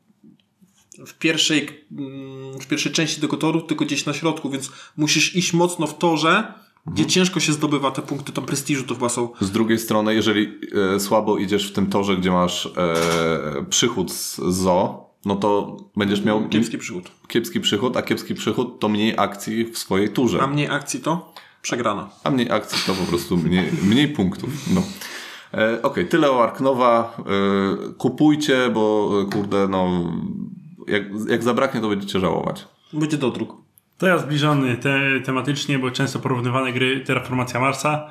[1.07, 5.53] w, pierwszej, mm, w pierwszej części tego toru, tylko gdzieś na środku, więc musisz iść
[5.53, 6.53] mocno w torze,
[6.87, 10.59] gdzie ciężko się zdobywa te punkty tam prestiżu, to chyba są Z drugiej strony, jeżeli
[10.95, 16.21] e, słabo idziesz w tym torze, gdzie masz e, przychód z zoo, no to będziesz
[16.23, 17.11] miał kiepski przychód.
[17.27, 20.41] kiepski przychód, a kiepski przychód to mniej akcji w swojej turze.
[20.41, 22.09] A mniej akcji to przegrana.
[22.23, 24.49] A mniej akcji to po prostu mniej, mniej punktów.
[24.73, 24.83] No.
[25.53, 27.17] E, Okej, tyle o Ark Nova.
[27.19, 30.11] E, kupujcie, bo e, kurde, no
[30.87, 32.67] jak, jak zabraknie, to będziecie żałować.
[32.93, 33.55] Będzie dodruk.
[33.97, 38.09] To ja zbliżony te, tematycznie, bo często porównywane gry Terraformacja Marsa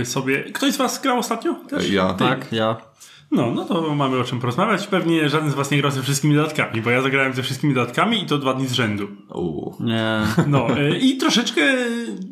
[0.00, 0.42] y, sobie...
[0.44, 1.54] Ktoś z was grał ostatnio?
[1.54, 1.84] Też?
[1.84, 2.14] E, Ja.
[2.14, 2.76] Tak, ja.
[3.30, 4.86] No, no to mamy o czym porozmawiać.
[4.86, 8.22] Pewnie żaden z was nie grał ze wszystkimi dodatkami, bo ja zagrałem ze wszystkimi dodatkami
[8.22, 9.08] i to dwa dni z rzędu.
[9.34, 9.72] U.
[9.84, 10.20] Nie.
[10.46, 11.60] No y, i troszeczkę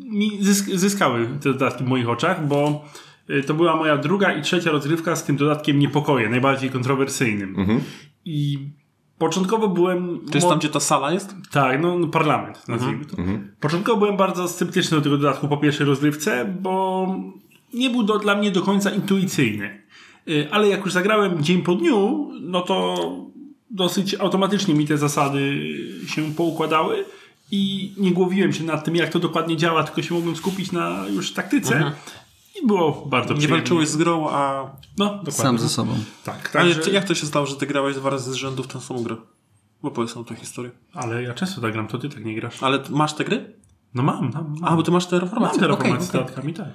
[0.03, 2.85] mi zysk zyskały te dodatki w moich oczach, bo
[3.29, 7.81] y, to była moja druga i trzecia rozgrywka z tym dodatkiem Niepokoje, najbardziej kontrowersyjnym.
[8.25, 8.69] I
[9.17, 10.19] początkowo byłem...
[10.31, 11.35] To jest tam, gdzie ta sala jest?
[11.51, 13.17] Tak, no no, parlament, nazwijmy to.
[13.59, 17.07] Początkowo byłem bardzo sceptyczny do tego dodatku po pierwszej rozgrywce, bo
[17.73, 19.81] nie był do, dla mnie do końca intuicyjny.
[20.27, 23.09] Y, Ale jak już zagrałem dzień po dniu, no to
[23.69, 25.69] dosyć automatycznie mi te zasady
[26.07, 27.05] się poukładały
[27.51, 31.05] i nie głowiłem się nad tym, jak to dokładnie działa, tylko się mogłem skupić na
[31.07, 31.91] już taktyce.
[32.63, 34.71] I było bardzo Nie walczyłeś z grą, a...
[34.97, 35.33] No, dokładnie.
[35.33, 35.95] Sam ze sobą.
[36.23, 36.75] Tak, także...
[36.75, 39.03] ty, jak to się stało, że ty grałeś dwa razy z rzędu w tę samą
[39.03, 39.15] grę?
[39.83, 40.71] Bo powiedz nam tę historię.
[40.93, 42.63] Ale ja często tak gram, to ty tak nie grasz.
[42.63, 43.53] Ale masz te gry?
[43.93, 44.55] No mam, mam.
[44.59, 44.73] mam.
[44.73, 45.59] A, bo ty masz te mam reformacje.
[45.59, 46.21] te Okej, reformacje z okej.
[46.21, 46.67] dodatkami, tak.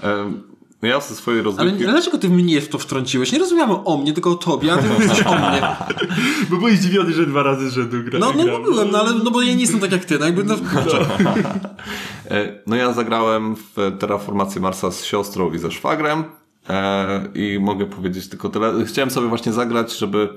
[0.82, 1.84] E, ja ze swojej Ale rozgrywki...
[1.84, 3.32] dlaczego ty mnie w to wtrąciłeś?
[3.32, 5.62] Nie rozumiemy o mnie, tylko o tobie, a ty mówisz o mnie.
[6.50, 8.18] Bo byłeś zdziwiony, że dwa razy rzędu gra.
[8.18, 8.62] No, no gram.
[8.62, 10.54] byłem, no ale no bo ja nie jestem tak jak ty, no jakby no,
[12.30, 16.24] E, No ja zagrałem w Terraformację Marsa z siostrą i ze szwagrem
[16.68, 18.84] e, i mogę powiedzieć tylko tyle.
[18.84, 20.28] Chciałem sobie właśnie zagrać, żeby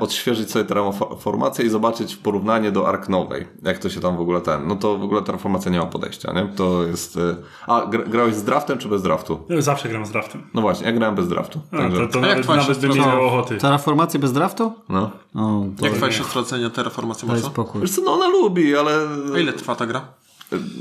[0.00, 4.20] odświeżyć sobie Terraformację i zobaczyć w porównanie do Ark Nowej, jak to się tam w
[4.20, 4.68] ogóle ten.
[4.68, 6.46] No to w ogóle Terraformacja nie ma podejścia, nie?
[6.56, 7.16] To jest...
[7.16, 9.38] e, A, gra, grałeś z draftem czy bez draftu?
[9.48, 10.42] Ja zawsze gram z draftem.
[10.54, 11.60] No właśnie, ja grałem bez draftu.
[11.72, 13.56] A, Także, to, to A jak nawet, twoja nawet bym miał ochoty.
[13.58, 14.72] Terraformację bez draftu?
[14.88, 15.10] no.
[15.34, 17.46] O, jak twoja siostra ocenia terraformację Marsa?
[17.46, 17.80] spokój.
[17.80, 18.92] Wiesz co, no ona lubi, ale...
[19.34, 20.00] A ile trwa ta gra?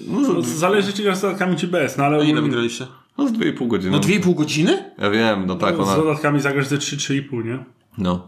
[0.08, 1.98] No, No, zależy czy z dodatkami, czy bez.
[1.98, 2.88] No, ale A ile wygraliście?
[3.18, 3.92] no z 2,5 godziny.
[3.92, 4.92] No 2,5 godziny?
[4.98, 5.96] Ja wiem, no tak, Z ona...
[5.96, 7.64] dodatkami zagrasz ze 3-3,5, nie?
[7.98, 8.28] No.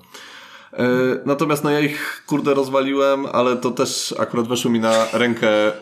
[0.78, 0.88] E,
[1.26, 5.74] natomiast no ja ich kurde rozwaliłem, ale to też akurat weszły mi na rękę e,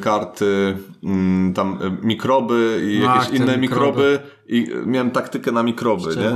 [0.00, 4.02] karty mm, tam e, mikroby i Ach, jakieś inne mikroby.
[4.02, 4.20] mikroby.
[4.48, 6.32] i miałem taktykę na mikroby, nie?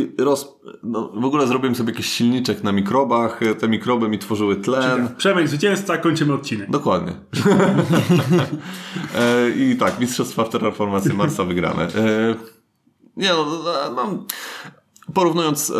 [0.00, 0.48] I roz...
[0.82, 5.08] no, w ogóle zrobiłem sobie jakiś silniczek na mikrobach, e, te mikroby mi tworzyły tlen.
[5.16, 6.70] Przemek zwycięzca, kończymy odcinek.
[6.70, 7.12] Dokładnie.
[9.14, 11.82] e, I tak, Mistrzostwa w Terraformacji Marsa wygrane.
[11.82, 12.34] E,
[13.16, 14.24] nie no, no, no,
[15.14, 15.78] porównując e, e,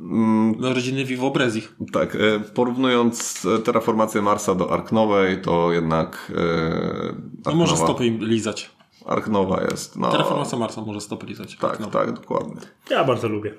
[0.00, 1.76] mm, Do rodziny Vivo Brezich.
[1.92, 8.06] tak, e, porównując e, terraformację Marsa do Ark Nowej, to jednak e, No może stopy
[8.06, 8.70] im lizać.
[9.06, 9.96] Ark Nowa jest.
[9.96, 11.56] No, Terraformacja Marsa może stopy lizać.
[11.56, 11.86] tak, no.
[11.86, 12.56] tak, dokładnie.
[12.90, 13.54] Ja bardzo lubię.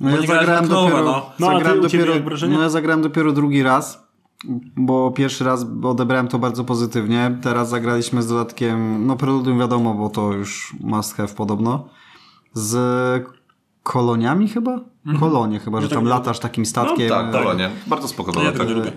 [0.00, 1.30] No ja zagrałem dopiero, no.
[1.38, 4.06] No, zagrałem ciebie dopiero, no ja zagrałem dopiero drugi raz,
[4.76, 7.38] bo pierwszy raz odebrałem to bardzo pozytywnie.
[7.42, 11.88] Teraz zagraliśmy z dodatkiem, no preludium wiadomo, bo to już must have podobno.
[12.52, 13.26] Z
[13.86, 14.80] koloniami chyba?
[15.20, 17.08] Kolonie chyba, że tak tam latasz takim statkiem.
[17.08, 17.70] Tak, e, Kolonie.
[17.86, 18.92] Bardzo spoko No ja lubię.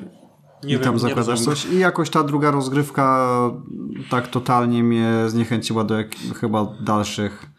[0.63, 1.65] Nie I wiem, tam zakładasz coś.
[1.65, 3.29] I jakoś ta druga rozgrywka
[4.09, 7.49] tak totalnie mnie zniechęciła do jak, chyba dalszych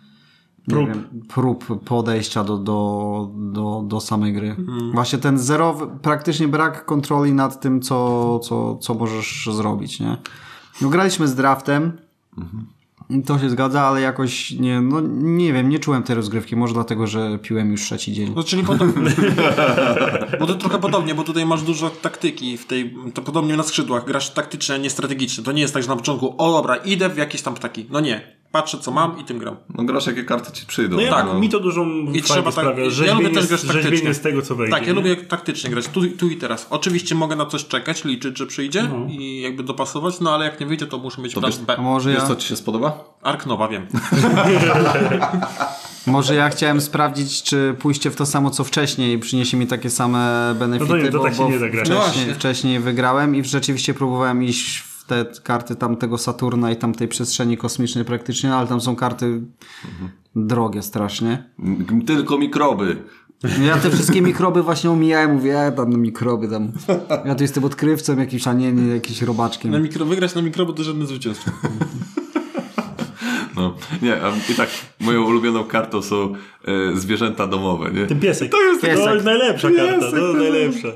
[0.69, 0.89] Prób.
[0.89, 4.51] Wiem, prób podejścia do, do, do, do samej gry.
[4.59, 4.93] Mhm.
[4.93, 10.17] Właśnie ten zerowy, praktycznie brak kontroli nad tym, co, co, co możesz zrobić, nie?
[10.83, 11.93] No graliśmy z draftem.
[13.27, 16.57] To się zgadza, ale jakoś nie, no nie wiem, nie czułem tej rozgrywki.
[16.57, 18.33] Może dlatego, że piłem już trzeci dzień.
[18.37, 19.11] No, czyli podobnie.
[20.41, 24.05] bo to trochę podobnie, bo tutaj masz dużo taktyki w tej, to podobnie na skrzydłach,
[24.05, 25.45] grasz taktycznie, nie strategicznie.
[25.45, 27.87] To nie jest tak, że na początku, o dobra, idę w jakieś tam ptaki.
[27.91, 28.40] No nie.
[28.53, 29.57] Patrzę co mam i tym gram.
[29.75, 30.97] No grasz jakie karty ci przyjdą.
[30.97, 32.85] No ja, Tak, tak, mi to dużą I I trzeba tak- sprawia.
[33.07, 34.15] ja lubię też grać taktycznie.
[34.15, 34.77] z tego, co wejdzie.
[34.77, 36.67] Tak, ja lubię taktycznie grać, tu, tu i teraz.
[36.71, 40.67] Oczywiście mogę na coś czekać, liczyć, że przyjdzie i jakby dopasować, no ale jak nie
[40.67, 41.77] wyjdzie, to muszę mieć plan wiesz- B.
[41.79, 43.05] A może Wiesz ja, co ci się spodoba?
[43.23, 43.87] Ark Nowa, wiem.
[46.07, 50.55] może ja chciałem sprawdzić, czy pójście w to samo co wcześniej przyniesie mi takie same
[50.59, 51.89] benefity, No to nie, to bo, tak się bo nie da grać.
[51.89, 57.09] No Wcześniej, wcześniej wygrałem i rzeczywiście próbowałem iść w te karty tamtego Saturna i tamtej
[57.09, 59.41] przestrzeni kosmicznej praktycznie, no, ale tam są karty
[60.37, 61.45] drogie strasznie.
[62.07, 62.97] Tylko mikroby.
[63.67, 66.73] Ja te wszystkie mikroby właśnie omijałem, mówię, ja tam na mikroby tam.
[67.25, 69.71] Ja tu jestem odkrywcą jakimś, a nie, nie jakimś robaczkiem.
[69.71, 71.51] Na mikro, wygrać na mikro, bo to żadne zwycięstwo.
[73.57, 73.75] No.
[74.03, 74.69] Nie, a i tak
[75.01, 78.07] moją ulubioną kartą są e, zwierzęta domowe, nie?
[78.07, 78.51] Ten piesek.
[78.51, 79.25] To jest, Piesek.
[79.25, 80.11] najlepsza karta.
[80.11, 80.89] To jest najlepsza.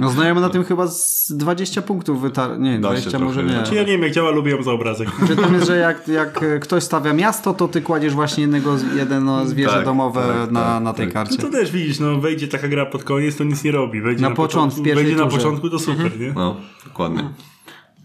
[0.00, 2.60] No znajomy na tym chyba z 20 punktów wytar...
[2.60, 3.54] Nie, Da się 20 trochę, może nie?
[3.54, 3.62] nie.
[3.62, 5.08] Czy ja nie wiem, jak działa, lubię ją za obrazek.
[5.28, 8.76] Czy tam jest, że jak, jak e, ktoś stawia miasto, to ty kładziesz właśnie jednego,
[8.96, 11.14] jedno zwierzę Tak, domowe tak, na, tak, na tej tak.
[11.14, 11.36] karcie.
[11.38, 14.00] No to też widzisz, no wejdzie taka gra pod koniec, to nic nie robi.
[14.00, 15.36] Wejdzie Na na, początku, wejdzie na turze.
[15.36, 16.32] początku, to super, nie?
[16.32, 17.30] No, dokładnie.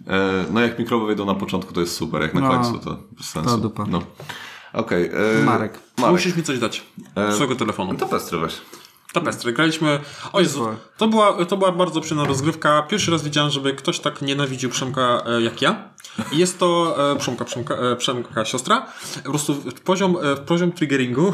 [0.07, 2.97] E, no jak mikroby wejdą na początku, to jest super, jak na No, końcu, to
[3.17, 3.49] bez sensu.
[3.49, 3.85] to dupa.
[3.89, 4.01] No.
[4.73, 5.05] Okej.
[5.41, 5.79] e, Marek.
[5.97, 6.11] Marek.
[6.11, 6.83] Musisz mi coś dać.
[7.31, 7.93] Swojego telefonu.
[7.95, 8.61] To pestry weź.
[9.15, 9.53] Tapestry.
[9.53, 9.99] Graliśmy.
[10.33, 12.81] O Jezu, to była, to była bardzo przyjemna rozgrywka.
[12.83, 15.89] Pierwszy raz widziałem, żeby ktoś tak nienawidził Przemka e, jak ja.
[16.31, 18.85] I jest to e, Przemka, Przemka, e, Przemka siostra.
[19.23, 21.33] Po prostu poziom, e, poziom triggeringu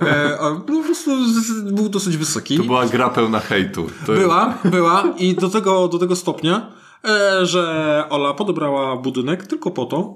[0.00, 2.56] e, no, po prostu z- był dosyć wysoki.
[2.56, 3.86] To była gra pełna hejtu.
[4.06, 6.70] To Była, była i do tego, do tego stopnia,
[7.04, 10.14] e, że Ola podobrała budynek tylko po to,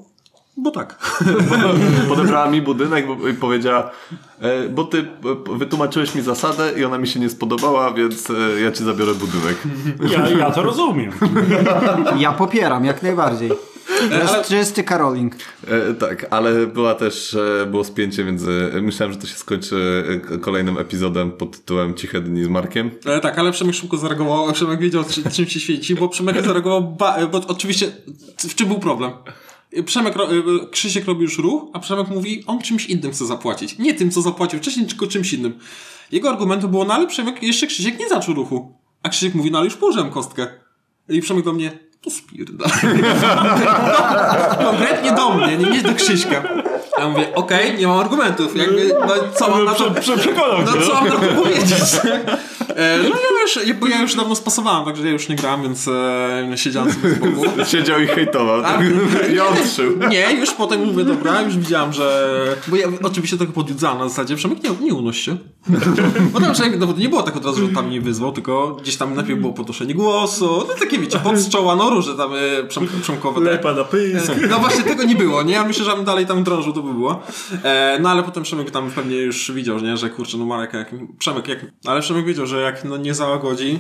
[0.56, 0.98] bo tak.
[2.08, 3.90] Podebrała mi budynek bo, i powiedziała,
[4.40, 8.60] e, bo ty e, wytłumaczyłeś mi zasadę i ona mi się nie spodobała, więc e,
[8.60, 9.56] ja ci zabiorę budynek.
[10.12, 11.12] Ja, ja to rozumiem.
[12.18, 13.50] Ja popieram, jak najbardziej.
[14.28, 15.34] Ale- czysty Karoling.
[15.66, 20.04] E, tak, ale była też, e, było spięcie między, myślałem, że to się skończy
[20.40, 22.90] kolejnym epizodem pod tytułem Ciche dni z Markiem.
[23.06, 26.82] E, tak, ale Przemek szybko zareagował, Przemek wiedział czy, czym się świeci, bo Przemek zareagował,
[26.82, 27.92] ba- bo oczywiście
[28.38, 29.10] w czym był problem?
[29.82, 33.78] Przemek, ro- e, Krzysiek robi już ruch, a Przemek mówi, on czymś innym chce zapłacić.
[33.78, 35.58] Nie tym, co zapłacił wcześniej, tylko czymś innym.
[36.12, 38.78] Jego argumentem było, no ale Przemek, jeszcze Krzysiek nie zaczął ruchu.
[39.02, 40.46] A Krzysiek mówi, no ale już położyłem kostkę.
[41.08, 42.70] I Przemek do mnie, to spierdala.
[44.70, 46.42] Konkretnie do mnie, nie, nie do Krzyśka.
[46.96, 48.56] A ja mówię, okej, nie mam argumentów.
[48.56, 49.90] Jakby, no co mam na to...
[49.90, 50.94] Prze- prze- Przekonał No co no.
[50.94, 51.70] mam na to powiedzieć?
[52.74, 55.88] E, no ja już, bo ja już dawno spasowałem, także ja już nie grałem, więc
[55.88, 57.42] e, siedziałem sobie z boku.
[57.72, 58.62] Siedział i hejtował.
[58.62, 58.80] Tak?
[59.36, 59.98] Jątrzył.
[60.10, 62.56] Nie, już potem mówię, dobra, już widziałem, że...
[62.68, 65.36] Bo ja oczywiście tego podjudzałem na zasadzie, Przemek, nie, nie unoś się.
[66.32, 68.96] Bo tam Przemek, no, nie było tak od razu, że tam mnie wyzwał, tylko gdzieś
[68.96, 72.88] tam najpierw było podnoszenie głosu, no takie wiecie, pod czoła, no róże tam e, przem,
[73.02, 73.40] przemkowe.
[73.40, 73.50] te.
[73.50, 74.32] Lepa na pysk.
[74.50, 75.52] No właśnie tego nie było, nie?
[75.52, 77.22] Ja myślę, że bym dalej tam drążył, to by było.
[77.64, 79.96] E, no ale potem Przemek tam pewnie już widział, nie?
[79.96, 83.78] że kurczę, no Marek, jak, Przemek, jak, ale Przemek wiedział, że jak no, nie załagodzi,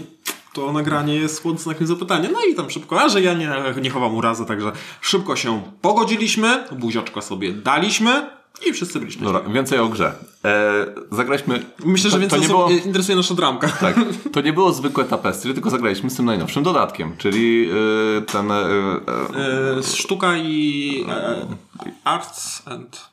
[0.52, 2.28] to nagranie jest pod znakiem zapytania.
[2.32, 3.50] No i tam szybko, a że ja nie,
[3.82, 8.30] nie chowam urazy, także szybko się pogodziliśmy, buziaczka sobie daliśmy
[8.66, 9.32] i wszyscy byli szczęśliwi.
[9.32, 10.14] Dobra, więcej o grze.
[10.44, 11.64] E, zagraliśmy...
[11.84, 13.68] Myślę, że to, więcej to nie było, interesuje nasza dramka.
[13.68, 13.96] Tak,
[14.32, 17.70] to nie było zwykłe tapestry, tylko zagraliśmy z tym najnowszym dodatkiem, czyli
[18.18, 18.50] e, ten...
[18.50, 18.64] E,
[19.78, 21.06] E, sztuka i
[22.04, 23.10] arts and...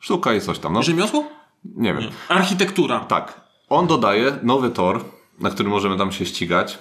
[0.00, 0.82] sztuka i coś tam, no.
[0.82, 1.24] Rzemiosło?
[1.64, 2.10] Nie wiem.
[2.28, 3.00] Architektura.
[3.00, 3.40] Tak.
[3.72, 5.00] On dodaje nowy tor,
[5.40, 6.78] na którym możemy tam się ścigać,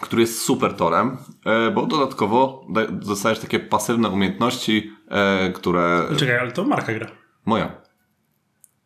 [0.00, 6.02] który jest super torem, e, bo dodatkowo da- dostajesz takie pasywne umiejętności, e, które...
[6.16, 7.06] Czekaj, ale to Marka gra.
[7.46, 7.70] Moja.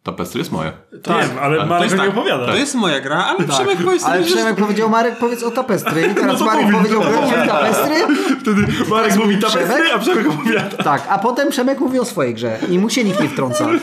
[0.03, 0.73] Tapestry jest moja.
[1.03, 2.47] To wiem, ale To Marek jest, nie tak, opowiada.
[2.47, 5.51] to jest moja gra, ale Przemek powiedz Ale sobie, że- Przemek powiedział, Marek powiedz o
[5.51, 6.03] tapestry.
[6.13, 7.95] I teraz to Marek powiedz, powiedział, to o tapestry.
[8.41, 9.93] Wtedy Marek mówi tapestry, Przemek?
[9.95, 10.77] a Przemek opowiada.
[10.85, 12.59] Tak, a potem Przemek mówi o swojej grze.
[12.71, 13.67] I mu się nikt nie wtrąca.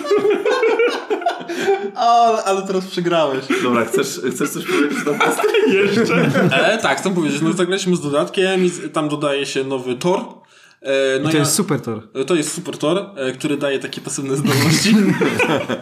[2.08, 3.46] Ale, ale teraz przegrałeś.
[3.64, 5.50] Dobra, chcesz, chcesz coś powiedzieć na tapestry?
[5.74, 6.16] Jeszcze.
[6.52, 10.20] E, tak, chcę powiedzieć, no zagraliśmy z dodatkiem i tam dodaje się nowy tor.
[10.82, 12.08] E, no To ja- jest super tor.
[12.14, 14.96] e, To jest super tor, e, który daje takie pasywne zdolności.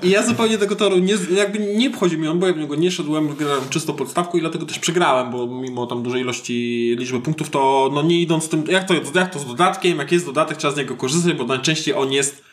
[0.04, 2.76] I ja zupełnie tego toru nie, jakby nie wchodzi mi on, bo ja w niego
[2.76, 7.22] nie szedłem, grałem czysto podstawku i dlatego też przegrałem, bo mimo tam dużej ilości liczby
[7.22, 10.26] punktów, to no nie idąc z tym, jak to, jak to z dodatkiem, jak jest
[10.26, 12.44] dodatek, trzeba z niego korzystać, bo najczęściej on jest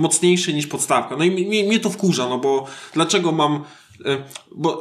[0.00, 1.16] mocniejszy niż podstawka.
[1.16, 3.64] No i mi- mnie to wkurza, no bo dlaczego mam.
[4.04, 4.16] e,
[4.54, 4.80] Bo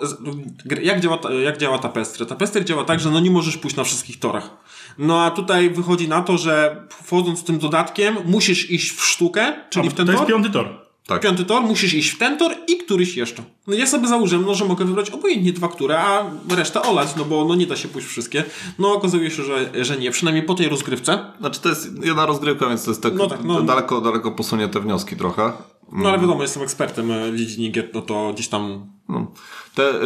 [0.82, 2.26] jak działa, ta- jak działa tapestry?
[2.26, 4.50] Tapestry działa tak, że no nie możesz pójść na wszystkich torach.
[4.98, 9.54] No a tutaj wychodzi na to, że wchodząc z tym dodatkiem, musisz iść w sztukę,
[9.70, 10.30] czyli A, w ten to jest tor.
[10.30, 10.89] piąty tor.
[11.10, 11.22] Tak.
[11.22, 13.44] Piąty tor, musisz iść w ten tor i któryś jeszcze.
[13.68, 17.26] No ja sobie założyłem, no, że mogę wybrać obojętnie dwa, które, a resztę olać, no
[17.26, 18.44] bo no nie da się pójść wszystkie.
[18.80, 21.20] No okazuje się, że, że nie, przynajmniej po tej rozgrywce.
[21.40, 23.62] Znaczy to jest jedna rozgrywka, więc to jest tak, No tak, no.
[23.62, 25.52] daleko, daleko posunie te wnioski trochę.
[25.92, 29.32] No ale wiadomo, jestem ekspertem e, w dziedzinie gier, no to gdzieś tam No.
[29.76, 30.02] Te y,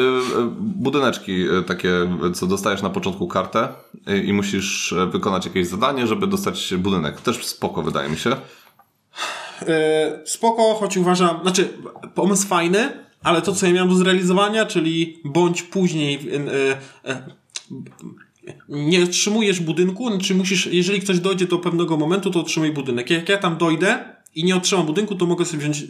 [0.59, 1.89] budyneczki takie,
[2.33, 3.67] co dostajesz na początku kartę
[4.25, 7.21] i musisz wykonać jakieś zadanie, żeby dostać budynek.
[7.21, 8.35] Też spoko wydaje mi się.
[9.61, 11.69] E, spoko, choć uważam, znaczy
[12.15, 12.89] pomysł fajny,
[13.23, 16.19] ale to co ja miałem do zrealizowania, czyli bądź później
[17.05, 17.33] e, e,
[18.69, 23.09] nie otrzymujesz budynku, znaczy musisz, jeżeli ktoś dojdzie do pewnego momentu, to otrzymuj budynek.
[23.09, 25.83] Jak ja tam dojdę i nie otrzymam budynku, to mogę sobie wziąć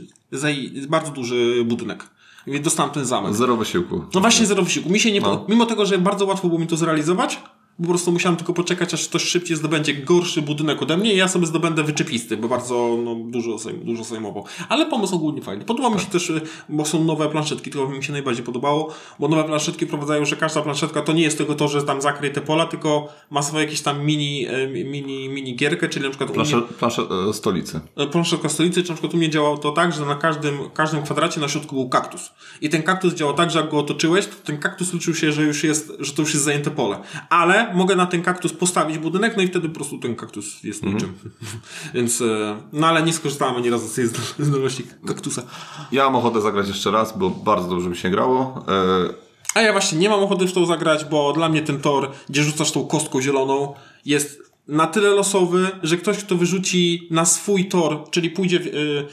[0.90, 2.10] bardzo duży budynek.
[2.48, 3.34] Więc dostałem ten zamek.
[3.34, 4.06] Zero wysiłku.
[4.14, 4.90] No właśnie zero wysiłku.
[4.90, 5.46] Mi się nie No.
[5.50, 7.40] Mimo tego, że bardzo łatwo było mi to zrealizować,
[7.82, 11.28] po prostu musiałem tylko poczekać, aż ktoś szybciej zdobędzie gorszy budynek ode mnie i ja
[11.28, 14.46] sobie zdobędę wyczepisty, bo bardzo no, dużo, zajm, dużo zajmował.
[14.70, 15.66] Ale pomysł ogólnie fajny.
[15.66, 19.28] Podoba mi się też, y, bo są nowe planszetki, to mi się najbardziej podobało, bo
[19.28, 22.42] nowe planszetki wprowadzają, że każda planszetka to nie jest tylko to, że tam zakryj te
[22.42, 26.34] pola, tylko ma swoje jakieś tam mini, y, mini, mini gierkę, czyli na przykład u
[26.34, 27.80] mnie- Plansze, plansze e, stolicy.
[28.12, 31.40] planszetka stolicy, czy na przykład u mnie działało to tak, że na każdym, każdym kwadracie
[31.42, 32.32] na środku był kaktus.
[32.62, 35.44] I ten kaktus działał tak, że jak go otoczyłeś, to ten kaktus liczył się, że
[35.44, 37.00] już jest, że to już jest zajęte pole.
[37.30, 40.84] Ale mogę na ten kaktus postawić budynek, no i wtedy po prostu ten kaktus jest
[40.84, 41.14] niczym.
[41.94, 45.44] Więc, e, no ale nie skorzystałem ani razu z tej zdol- zdolności kaktusa.
[45.92, 48.66] Ja mam ochotę zagrać jeszcze raz, bo bardzo dobrze mi się grało.
[48.68, 49.14] E,
[49.54, 52.44] A ja właśnie nie mam ochoty w to zagrać, bo dla mnie ten tor, gdzie
[52.44, 53.74] rzucasz tą kostką zieloną,
[54.06, 59.08] jest na tyle losowy, że ktoś, kto wyrzuci na swój tor, czyli pójdzie w, y,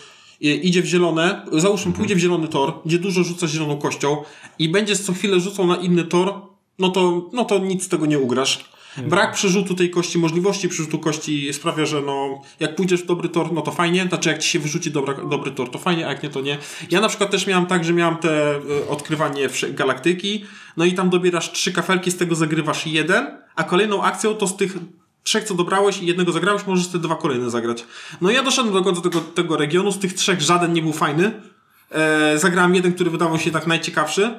[0.54, 4.16] idzie w zielone, załóżmy pójdzie w zielony tor, gdzie dużo rzuca zieloną kością
[4.58, 6.34] i będzie co chwilę rzucał na inny tor,
[6.80, 8.64] no to, no to nic z tego nie ugrasz.
[8.96, 13.52] Brak przerzutu tej kości, możliwości przerzutu kości sprawia, że no, jak pójdziesz w dobry tor,
[13.52, 16.22] no to fajnie, znaczy jak ci się wyrzuci dobra, dobry tor, to fajnie, a jak
[16.22, 16.58] nie, to nie.
[16.90, 20.44] Ja na przykład też miałem tak, że miałem te y, odkrywanie galaktyki,
[20.76, 24.56] no i tam dobierasz trzy kafelki, z tego zagrywasz jeden, a kolejną akcją to z
[24.56, 24.78] tych
[25.22, 27.84] trzech, co dobrałeś i jednego zagrałeś, możesz te dwa kolejne zagrać.
[28.20, 31.42] No ja doszedłem do końca tego, tego regionu, z tych trzech żaden nie był fajny.
[31.90, 34.38] E, zagrałem jeden, który wydawał się tak najciekawszy.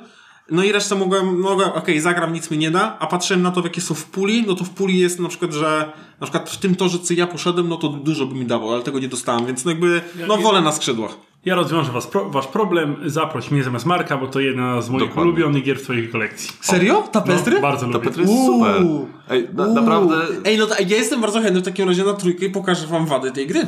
[0.52, 3.62] No i resztę mogłem, mogłem okej, zagram, nic mi nie da, a patrzyłem na to,
[3.62, 6.50] w jakie są w puli, no to w puli jest na przykład, że na przykład
[6.50, 9.08] w tym torze, co ja poszedłem, no to dużo by mi dało, ale tego nie
[9.08, 11.12] dostałem, więc no jakby, no wolę na skrzydłach.
[11.46, 15.04] Ja rozwiążę was pro, wasz problem, zaproś mnie zamiast Marka, bo to jedna z moich
[15.04, 15.32] Dokładnie.
[15.32, 16.52] ulubionych gier w twojej kolekcji.
[16.62, 17.04] Serio?
[17.12, 17.56] Tapestry?
[17.56, 18.06] No, bardzo to lubię.
[18.06, 18.84] Petry jest super.
[19.30, 20.16] Ej, na, naprawdę.
[20.46, 23.06] Ej, no to ja jestem bardzo chętny w takim razie na trójkę i pokażę wam
[23.06, 23.68] wady tej gry.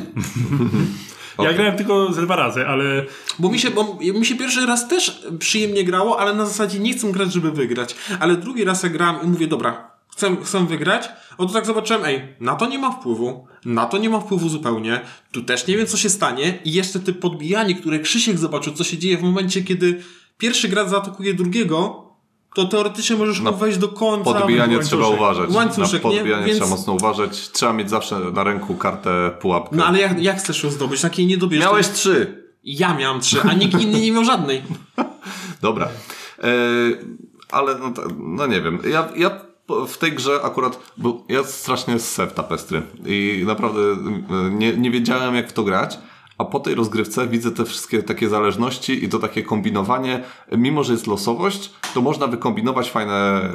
[1.38, 3.04] Ja grałem tylko ze dwa razy, ale
[3.38, 6.92] Bo mi się, bo mi się pierwszy raz też przyjemnie grało, ale na zasadzie nie
[6.92, 7.96] chcę grać, żeby wygrać.
[8.20, 12.04] Ale drugi raz jak grałem i mówię, dobra, chcę, chcę wygrać, o to tak zobaczyłem,
[12.04, 15.00] ej, na to nie ma wpływu, na to nie ma wpływu zupełnie,
[15.32, 18.84] tu też nie wiem, co się stanie i jeszcze te podbijanie, które Krzysiek zobaczył, co
[18.84, 20.02] się dzieje w momencie, kiedy
[20.38, 22.03] pierwszy gracz zaatakuje drugiego,
[22.54, 24.32] to teoretycznie możesz Na wejść do końca.
[24.32, 25.50] Podbijanie trzeba uważać.
[25.50, 26.16] Łańcuszek, na nie?
[26.16, 27.50] podbijanie Więc- trzeba mocno uważać.
[27.50, 29.76] Trzeba mieć zawsze na ręku kartę pułapkę.
[29.76, 31.00] No ale jak, jak chcesz ją zdobyć?
[31.00, 31.66] Takiej nie dobierzesz.
[31.66, 32.44] Miałeś trzy.
[32.64, 34.62] Ja miałem trzy, a nikt inny nie miał żadnej.
[35.62, 35.88] Dobra.
[36.42, 36.48] E,
[37.50, 38.78] ale no, no nie wiem.
[38.90, 39.40] Ja, ja
[39.88, 44.90] w tej grze akurat, bo ja strasznie ssę w tapestry i naprawdę e, nie, nie
[44.90, 45.98] wiedziałem jak w to grać.
[46.38, 50.24] A po tej rozgrywce widzę te wszystkie takie zależności i to takie kombinowanie.
[50.52, 53.50] Mimo, że jest losowość, to można wykombinować fajne, e,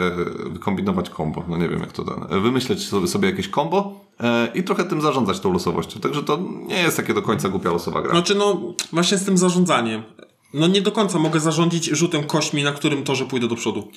[0.50, 1.44] wykombinować kombo.
[1.48, 2.42] No nie wiem jak to ten.
[2.42, 6.00] Wymyśleć sobie, sobie jakieś kombo e, i trochę tym zarządzać tą losowością.
[6.00, 8.12] Także to nie jest takie do końca głupia losowa gra.
[8.12, 8.62] Znaczy, no,
[8.94, 10.04] właśnie z tym zarządzaniem.
[10.54, 13.88] No nie do końca mogę zarządzić rzutem kośmi, na którym torze pójdę do przodu.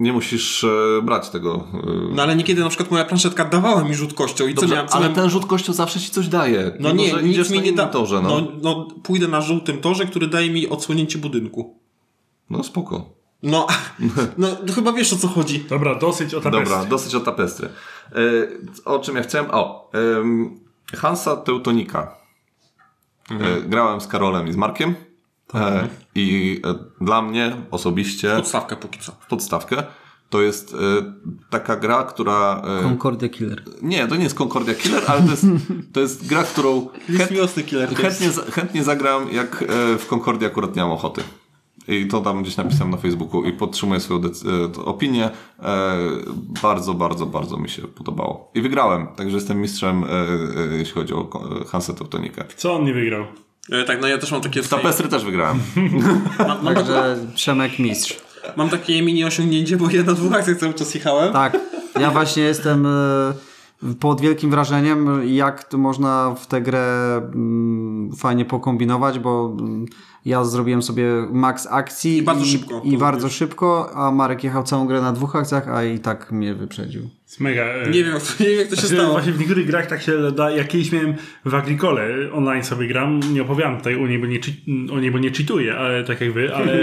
[0.00, 1.68] Nie musisz e, brać tego.
[1.74, 4.74] e, No ale niekiedy na przykład moja planszetka dawała mi rzut kością i co Dobrze,
[4.74, 4.88] miałem...
[4.88, 5.14] Co ale miałem...
[5.14, 6.72] ten rzut kością zawsze ci coś daje.
[6.80, 7.86] No nie, że nic mi nie da.
[7.86, 8.28] torze, no.
[8.28, 11.80] no, no, pójdę na żółtym torze, który daje mi odsłonięcie budynku.
[12.50, 13.10] no spoko.
[13.42, 13.66] No,
[14.38, 15.64] no, to chyba wiesz o co chodzi.
[15.68, 16.64] dobra, dosyć o tapestry.
[16.64, 17.68] Dobra, dosyć o tapestry.
[18.12, 18.12] E,
[18.84, 19.50] o czym ja chciałem?
[19.50, 19.90] O,
[20.96, 22.16] Hansa Teutonika.
[23.30, 24.94] E, grałem z Karolem i z Markiem.
[25.54, 29.12] E, I e, dla mnie osobiście Podstawkę póki co.
[29.12, 29.82] w podstawkę
[30.30, 30.76] to jest e,
[31.50, 32.62] taka gra, która...
[32.80, 33.62] E, Concordia Killer.
[33.82, 35.46] nie, to nie jest Concordia Killer, ale to jest,
[35.92, 37.94] to jest gra, którą Jest miłosny killer.
[37.94, 41.22] Chętnie, chętnie zagram, jak e, w Concordii akurat nie mam ochoty.
[41.88, 44.20] I to tam gdzieś napisałem na Facebooku i podtrzymuję swoją
[44.84, 45.30] opinię.
[45.62, 45.96] E,
[46.62, 48.50] bardzo, bardzo, bardzo mi się podobało.
[48.54, 51.28] I wygrałem, także jestem mistrzem, e, e, jeśli chodzi o
[51.68, 52.44] Hansa Teutonikę.
[52.56, 53.24] Co on nie wygrał?
[53.72, 54.62] E, tak, no ja też mam takie...
[54.62, 55.60] W tapestry też wygrałem.
[56.38, 58.16] Mam, mam, Także Przemek mistrz.
[58.56, 61.32] mam takie mini osiągnięcie, bo ja na dwóch akcjach cały czas jechałem.
[61.32, 61.58] Tak.
[62.00, 63.32] Ja właśnie jestem e,
[64.00, 69.86] pod wielkim wrażeniem, jak to można w tę grę mm, fajnie pokombinować, bo mm,
[70.26, 74.86] ja zrobiłem sobie max akcji I bardzo szybko, i bardzo szybko, a Marek jechał całą
[74.86, 77.02] grę na dwóch akcjach, a i tak mnie wyprzedził.
[77.26, 77.62] Jest mega.
[77.64, 79.12] e, Nie wiem, jak to, nie wiem, jak to się Znaczy, stało.
[79.12, 80.50] Właśnie w niektórych grach tak się da.
[80.50, 81.14] Jak kiedyś miałem
[81.44, 84.38] w Agricole online sobie gram, nie opowiadam tutaj o niej, bo nie,
[84.92, 86.76] o niej, bo nie cheatuję, ale tak jak wy, ale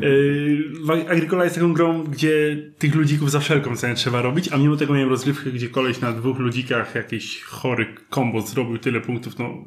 [0.00, 4.56] yy, w- Agricola jest taką grą, gdzie tych ludzików za wszelką cenę trzeba robić, a
[4.58, 9.38] mimo tego miałem rozrywkę, gdzie koleś na dwóch ludzikach jakiś chory kombo zrobił tyle punktów,
[9.38, 9.64] no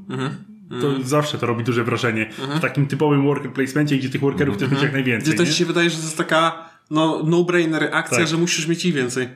[0.82, 2.30] to zawsze to robi duże wrażenie.
[2.56, 5.34] W takim typowym worker placemencie, gdzie tych workerów też będzie jak najwięcej.
[5.34, 8.28] Gdzie to ci się wydaje, że to jest taka no, no-brainer akcja, Tak.
[8.28, 9.30] że musisz mieć ich więcej.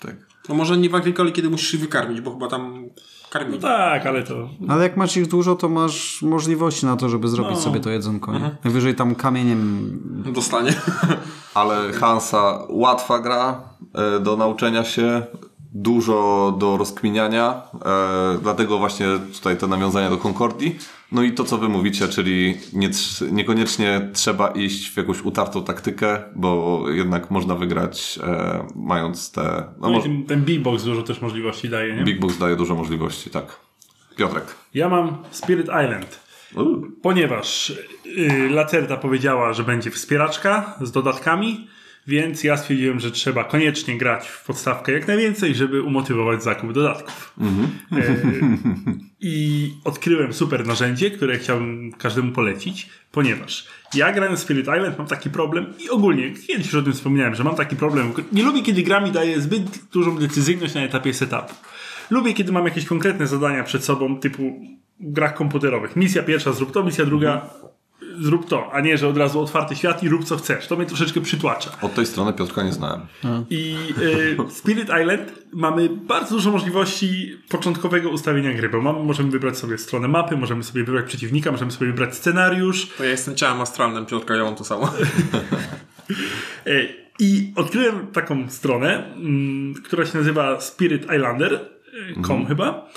[0.00, 0.16] Tak.
[0.48, 2.82] No może nie w Agricoli, kiedy musisz ich wykarmić, bo chyba tam
[3.34, 3.62] No karmić.
[3.62, 4.48] tak, ale to...
[4.68, 7.60] Ale jak masz ich dużo, to masz możliwości na to, żeby zrobić No.
[7.60, 8.32] sobie to jedzonko.
[8.32, 8.56] nie?
[8.64, 9.90] Najwyżej tam kamieniem
[10.32, 10.72] Dostanie.
[11.54, 13.62] Ale Hansa łatwa gra
[13.94, 15.22] e, do nauczenia się,
[15.74, 20.78] dużo do rozkminiania, e, dlatego właśnie tutaj te nawiązania do Concordii.
[21.12, 22.90] No i to, co wy mówicie, czyli nie,
[23.32, 29.42] niekoniecznie trzeba iść w jakąś utartą taktykę, bo jednak można wygrać e, mając te...
[29.80, 32.04] No, No i ten, ten beatbox dużo też możliwości daje, nie?
[32.04, 33.60] Big Box daje dużo możliwości, tak.
[34.16, 34.44] Piotrek.
[34.74, 36.24] Ja mam Spirit Island.
[37.02, 37.72] Ponieważ
[38.04, 41.68] yy, Lacerta powiedziała, że będzie wspieraczka z dodatkami,
[42.06, 47.34] więc ja stwierdziłem, że trzeba koniecznie grać w podstawkę jak najwięcej, żeby umotywować zakup dodatków.
[47.92, 48.16] E,
[49.20, 55.06] I odkryłem super narzędzie, które chciałbym każdemu polecić, ponieważ ja grając w Spirit Island mam
[55.06, 58.12] taki problem i ogólnie, kiedyś już o tym wspomniałem, że mam taki problem.
[58.32, 61.54] Nie lubię, kiedy gra mi daje zbyt dużą decyzyjność na etapie setupu.
[62.10, 64.60] Lubię, kiedy mam jakieś konkretne zadania przed sobą, typu
[65.00, 65.96] grach komputerowych.
[65.96, 67.50] Misja pierwsza, zrób to, misja druga,
[68.20, 70.66] zrób to, a nie, że od razu otwarty świat i rób co chcesz.
[70.66, 71.70] To mnie troszeczkę przytłacza.
[71.82, 73.00] Od tej strony Piotrka nie znałem.
[73.50, 79.30] I y, w Spirit Island mamy bardzo dużo możliwości początkowego ustawienia gry, bo mamy, możemy
[79.30, 82.88] wybrać sobie stronę mapy, możemy sobie wybrać przeciwnika, możemy sobie wybrać scenariusz.
[82.98, 84.90] To ja jestem ciałem astralnym, Piotrka, ja mam to samo.
[86.66, 86.88] Y,
[87.18, 92.90] I odkryłem taką stronę, mm, która się nazywa spiritIslander.com chyba,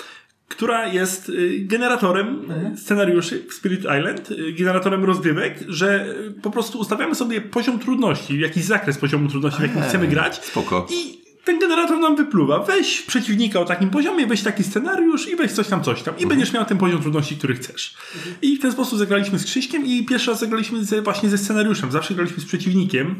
[0.48, 6.78] która jest y, generatorem scenariuszy w Spirit Island, y, generatorem rozgrywek, że y, po prostu
[6.78, 10.44] ustawiamy sobie poziom trudności, jakiś zakres poziomu trudności, w jakim chcemy grać.
[10.44, 10.86] spoko.
[10.90, 12.58] I ten generator nam wypluwa.
[12.58, 16.18] Weź przeciwnika o takim poziomie, weź taki scenariusz i weź coś tam, coś tam.
[16.18, 17.94] I będziesz miał ten poziom trudności, który chcesz.
[18.42, 21.92] I w ten sposób zagraliśmy z Krzyśkiem i pierwszy raz zagraliśmy ze, właśnie ze scenariuszem.
[21.92, 23.14] Zawsze graliśmy z przeciwnikiem.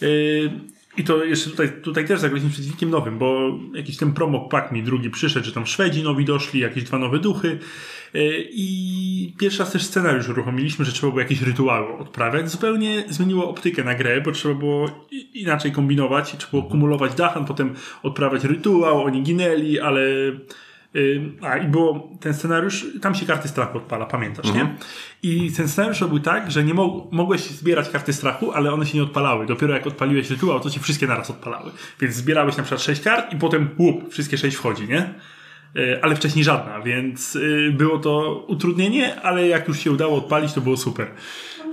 [0.00, 0.50] Yy,
[0.96, 4.82] I to jeszcze tutaj, tutaj też zagraliśmy przeciwnikiem nowym, bo jakiś ten promo pack mi
[4.82, 7.58] drugi przyszedł, że tam Szwedzi nowi doszli, jakieś dwa nowe duchy.
[8.14, 12.50] Yy, I pierwszy raz też scenariusz uruchomiliśmy, że trzeba było jakieś rytuały odprawiać.
[12.50, 17.74] Zupełnie zmieniło optykę na grę, bo trzeba było inaczej kombinować trzeba było kumulować dachan, potem
[18.02, 20.02] odprawiać rytuał, oni ginęli, ale
[21.42, 24.74] A i było ten scenariusz, tam się karty strachu odpala, pamiętasz, nie?
[25.22, 28.98] I ten scenariusz robił tak, że nie mo- mogłeś zbierać karty strachu, ale one się
[28.98, 29.46] nie odpalały.
[29.46, 31.70] Dopiero jak odpaliłeś rytuał, to się wszystkie naraz odpalały.
[32.00, 35.14] Więc zbierałeś na przykład 6 kart i potem łup, wszystkie 6 wchodzi, nie?
[35.76, 40.52] Y, Ale wcześniej żadna, więc y, było to utrudnienie, ale jak już się udało odpalić,
[40.52, 41.06] to było super.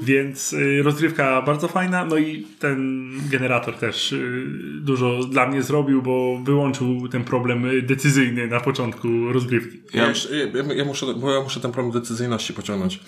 [0.01, 4.45] Więc y, rozgrywka bardzo fajna, no i ten generator też y,
[4.81, 9.77] dużo dla mnie zrobił, bo wyłączył ten problem y, decyzyjny na początku rozgrywki.
[9.93, 12.99] Ja, ja, ja, muszę, bo ja muszę ten problem decyzyjności pociągnąć.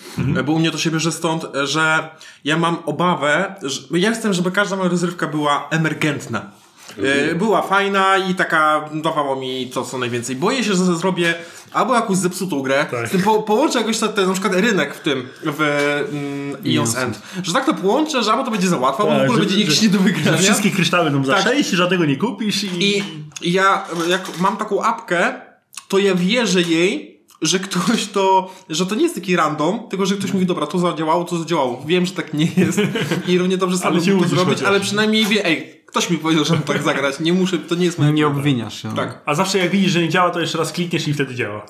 [0.44, 2.08] Bo u mnie to się bierze stąd, że
[2.44, 6.59] ja mam obawę, że ja chcę, żeby każda moja rozrywka była emergentna.
[6.98, 10.36] E, Była fajna i taka dawała mi to co najwięcej.
[10.36, 11.34] Boję się, że zrobię
[11.72, 13.10] albo jakąś zepsutą grę, Tak.
[13.24, 15.60] po, połączę jakoś ten, ten, na przykład rynek w tym, w
[16.12, 17.22] mm, EOS End.
[17.42, 19.60] Że tak to połączę, że albo to będzie za łatwo, albo w ogóle że- będzie
[19.64, 20.38] jakiś nie do że wygrania.
[20.38, 21.42] Wszystkie kryształy będą za Tak.
[21.42, 23.02] 6, żadnego nie kupisz i...
[23.42, 25.34] I ja, jak mam taką apkę,
[25.88, 30.14] to ja wierzę jej, że ktoś to, że to nie jest taki random, tylko że
[30.14, 31.82] ktoś mówi, dobra, to zadziałało, to zadziałało.
[31.86, 32.80] Wiem, że tak nie jest
[33.26, 34.62] i równie dobrze sam to zrobić, chociaż.
[34.68, 37.84] ale przynajmniej wie, ej, ktoś mi powiedział, że mam tak zagrać, nie muszę, to nie
[37.84, 38.94] jest moja nie obwiniasz się.
[38.96, 39.22] Tak.
[39.26, 41.66] A zawsze jak widzisz, że nie działa, to jeszcze raz klikniesz i wtedy działa.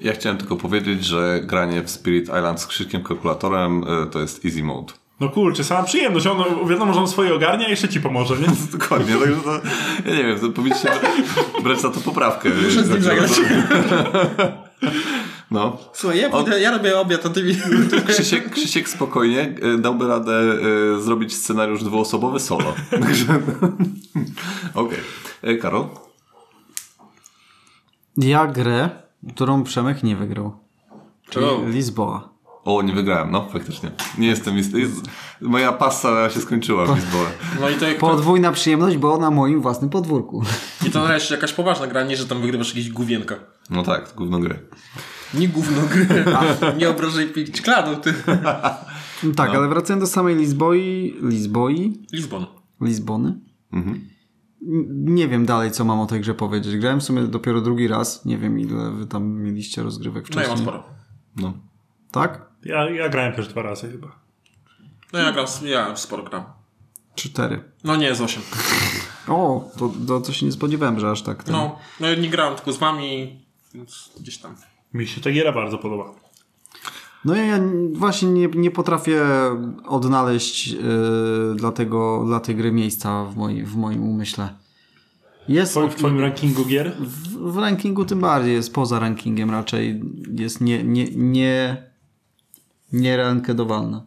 [0.00, 4.44] Ja chciałem tylko powiedzieć, że granie w Spirit Island z krzykiem kalkulatorem e, to jest
[4.44, 4.92] easy mode.
[5.20, 6.26] No kurczę, sama przyjemność.
[6.26, 8.46] On, wiadomo, że on swoje ogarnia, a jeszcze ci pomoże, nie?
[8.78, 9.52] Dokładnie, także to,
[10.06, 10.90] ja nie wiem, to powinniście
[11.64, 12.48] brać za to poprawkę.
[12.64, 13.30] Muszę z nim zagrać.
[15.50, 15.76] No.
[15.92, 17.56] Słuchaj, ja, pójdę, ja robię obiad, a ty mi...
[18.08, 22.74] Krzysiek, Krzysiek spokojnie e, dałby radę e, zrobić scenariusz dwuosobowy solo.
[22.90, 23.40] Także...
[24.74, 24.98] Okej.
[25.42, 25.86] E, Karol?
[28.16, 28.90] Ja grę,
[29.34, 30.56] którą Przemek nie wygrał.
[31.30, 31.46] Czyli?
[31.66, 32.37] Lisboa.
[32.68, 33.90] O, nie wygrałem, no faktycznie.
[34.18, 34.56] Nie jestem.
[34.56, 35.02] Jest, jest,
[35.40, 37.28] moja pasa się skończyła w Lisbole.
[37.60, 40.42] No i to, jak, Podwójna przyjemność, bo na moim własnym podwórku.
[40.86, 43.34] i to nareszcie jakaś poważna gra, nie że tam wygrywasz jakieś główienka.
[43.70, 44.58] No tak, gówno gry.
[45.34, 46.24] Nie gówno gry.
[46.78, 48.14] nie obrażaj pić kladu, ty.
[49.36, 52.46] Tak, ale wracając do samej Lizboi, Lizboi, Lizbon.
[52.80, 53.40] Lizbony.
[53.72, 54.00] N-
[55.04, 56.76] Nie wiem dalej, co mam o tej grze powiedzieć.
[56.76, 58.24] Grałem w sumie dopiero drugi raz.
[58.24, 60.66] Nie wiem, ile wy tam mieliście rozgrywek No ja wcześniej.
[60.66, 60.94] mam sporo.
[61.36, 61.52] No.
[62.12, 62.47] Tak?
[62.64, 64.08] Ja, ja grałem też dwa razy chyba.
[65.12, 66.44] No ja gram, ja sporo gram.
[67.14, 67.64] Cztery.
[67.84, 68.42] No nie, z 8.
[69.28, 71.44] O, to, to, to się nie spodziewałem, że aż tak.
[71.44, 73.40] ten- No, no ja nie grałem tylko z wami,
[73.74, 74.54] więc gdzieś tam.
[74.94, 76.04] Mi się ta giera bardzo podoba.
[77.24, 77.60] No ja, ja
[77.92, 79.22] właśnie nie, nie potrafię
[79.86, 80.80] odnaleźć yy,
[81.56, 84.48] dla, tego, dla tej gry miejsca w, moi, w moim umyśle.
[85.48, 86.96] Jest W, w twoim rankingu gier?
[87.00, 90.00] w, w rankingu tym bardziej, jest poza rankingiem raczej,
[90.34, 91.87] jest nie, nie, nie,
[92.92, 94.02] nie rankedowalna.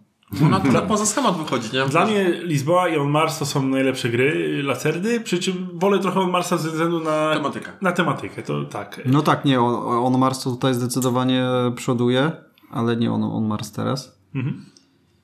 [0.46, 1.86] Ona to poza schemat wychodzi, nie?
[1.86, 6.20] Dla mnie Lisboa i On Mars to są najlepsze gry Lacerdy, przy czym wolę trochę
[6.20, 7.72] On Marsa ze względu na Tematykę.
[7.82, 9.02] Na tematykę, to tak.
[9.06, 12.32] No tak, nie, on, on Mars to tutaj zdecydowanie przoduje,
[12.72, 14.20] ale nie on, on Mars teraz.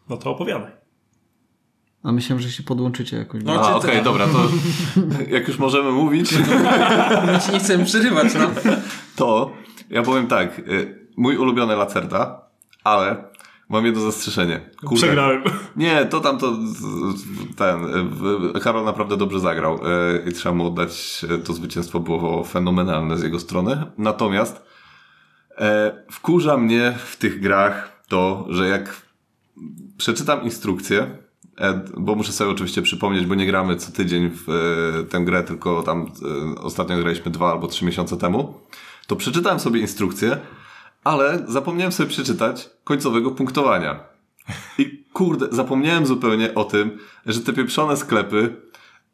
[0.09, 0.71] No to opowiadaj.
[2.03, 3.43] A myślałem, że się podłączycie jakoś.
[3.43, 4.39] No, okej, ty- dobra, to
[5.35, 6.31] jak już możemy mówić,
[7.31, 8.71] My ci nie chcemy przerywać, no.
[9.15, 9.51] to
[9.89, 10.59] ja powiem tak.
[10.59, 12.41] y, Mój ulubiony Lacerda,
[12.83, 13.23] ale
[13.69, 14.69] mam jedno zastrzeżenie.
[14.79, 14.95] Kurde.
[14.95, 15.43] Przegrałem.
[15.75, 16.57] Nie, to tam to
[17.57, 17.77] ten.
[18.61, 23.23] Karol naprawdę dobrze zagrał y, i trzeba mu oddać y, to zwycięstwo było fenomenalne z
[23.23, 23.83] jego strony.
[23.97, 24.61] Natomiast
[25.57, 29.01] e, wkurza mnie w tych grach to, że jak
[29.97, 31.17] przeczytam instrukcję,
[31.57, 35.43] e, bo muszę sobie oczywiście przypomnieć, bo nie gramy co tydzień w e, tę grę,
[35.43, 36.11] tylko tam
[36.55, 38.53] e, ostatnio graliśmy dwa albo trzy miesiące temu,
[39.07, 40.37] to przeczytałem sobie instrukcję,
[41.03, 43.99] ale zapomniałem sobie przeczytać końcowego punktowania.
[44.77, 48.55] I kurde, zapomniałem zupełnie o tym, że te pieprzone sklepy,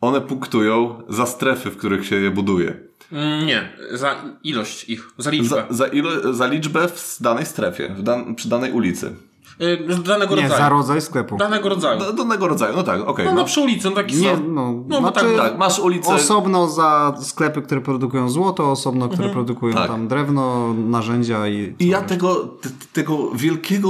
[0.01, 2.79] one punktują za strefy, w których się je buduje.
[3.11, 5.47] Mm, Nie, za ilość ich, za liczbę.
[5.49, 9.15] Za, za, ilo, za liczbę w danej strefie, w dan, przy danej ulicy.
[9.61, 10.61] Y, danego nie, rodzaju.
[10.63, 11.37] za rodzaj sklepu.
[11.37, 11.99] Danego rodzaju.
[11.99, 13.25] Do, danego rodzaju, no tak, okej.
[13.25, 13.37] No, no.
[13.37, 14.53] no przy ulicy, no taki Nie, sam.
[14.55, 16.13] no, No, znaczy, tak, Tak, masz ulicę.
[16.13, 19.87] Osobno za sklepy, które produkują złoto, osobno, które produkują Tak.
[19.87, 21.75] tam drewno, narzędzia i...
[21.79, 23.89] I ja tego, t- tego wielkiego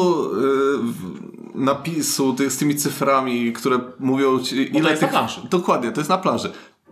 [0.83, 5.09] w- napisu ty, z tymi cyframi, które mówią ci, ile to jest na tych...
[5.17, 5.41] planszy.
[5.49, 6.51] Dokładnie, to jest na planszy.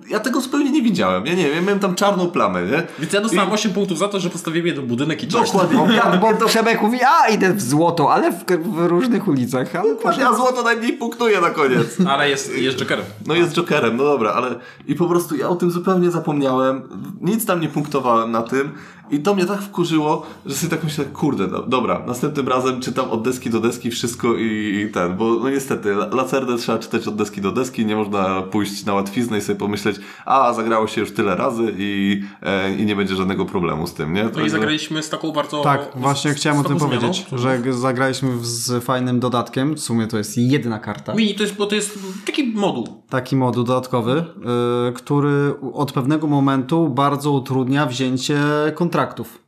[0.09, 1.25] Ja tego zupełnie nie widziałem.
[1.25, 2.83] Ja nie wiem, ja miałem tam czarną plamę, nie?
[2.99, 5.51] Więc ja dostałem 8 punktów za to, że postawiłem jeden budynek i coś.
[5.51, 5.77] Dokładnie.
[5.77, 9.67] Bo, Ja, bo to Przemek mówi, a idę w złoto, ale w, w różnych ulicach.
[9.75, 11.97] Ale ja złoto najmniej punktuję na koniec.
[12.11, 13.05] Ale jest, jest Jokerem.
[13.27, 14.55] No jest Jokerem, no dobra, ale
[14.87, 16.81] i po prostu ja o tym zupełnie zapomniałem,
[17.21, 18.71] nic tam nie punktowałem na tym
[19.11, 23.09] i to mnie tak wkurzyło, że sobie tak myślę, kurde, no, dobra, następnym razem czytam
[23.09, 27.07] od deski do deski wszystko i, i ten, bo no niestety, La- Lacerdę trzeba czytać
[27.07, 29.95] od deski do deski, nie można pójść na łatwiznę i sobie pomyśleć,
[30.25, 34.13] a zagrało się już tyle razy i, e, i nie będzie żadnego problemu z tym,
[34.13, 34.29] nie?
[34.35, 35.61] No i zagraliśmy z taką bardzo...
[35.61, 37.61] Tak, właśnie z- chciałem o z tym taką powiedzieć, zmianą.
[37.63, 41.13] że zagraliśmy z fajnym dodatkiem, w sumie to jest jedna karta.
[41.13, 42.87] Mini, to jest, bo to jest taki moduł.
[43.09, 44.25] Taki moduł dodatkowy,
[44.89, 48.37] y, który od pewnego momentu bardzo utrudnia wzięcie
[49.05, 49.41] kontraktów.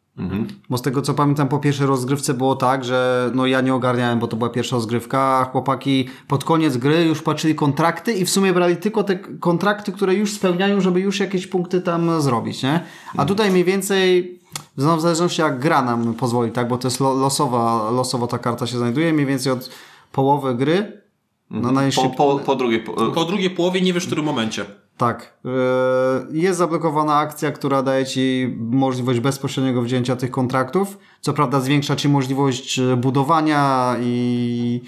[0.69, 4.19] Bo z tego co pamiętam po pierwszej rozgrywce było tak, że no ja nie ogarniałem,
[4.19, 8.29] bo to była pierwsza rozgrywka, a chłopaki pod koniec gry już patrzyli kontrakty i w
[8.29, 12.83] sumie brali tylko te kontrakty, które już spełniają, żeby już jakieś punkty tam zrobić, nie?
[13.17, 14.39] A tutaj mniej więcej
[14.77, 16.67] znowu w zależności jak gra nam pozwoli, tak?
[16.67, 19.69] Bo to jest lo- losowa, losowo ta karta się znajduje, mniej więcej od
[20.11, 21.01] połowy gry
[21.49, 22.79] no, na po, po, po drugiej...
[22.79, 24.65] Po, Po drugiej połowie nie wiesz w którym momencie.
[24.97, 25.33] Tak.
[25.43, 30.97] Yy, Jest zablokowana akcja, która daje Ci możliwość bezpośredniego wzięcia tych kontraktów.
[31.21, 34.81] Co prawda zwiększa Ci możliwość e, budowania i...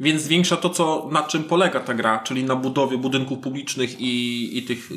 [0.00, 4.58] Więc zwiększa to, co, na czym polega ta gra, czyli na budowie budynków publicznych i,
[4.58, 4.90] i tych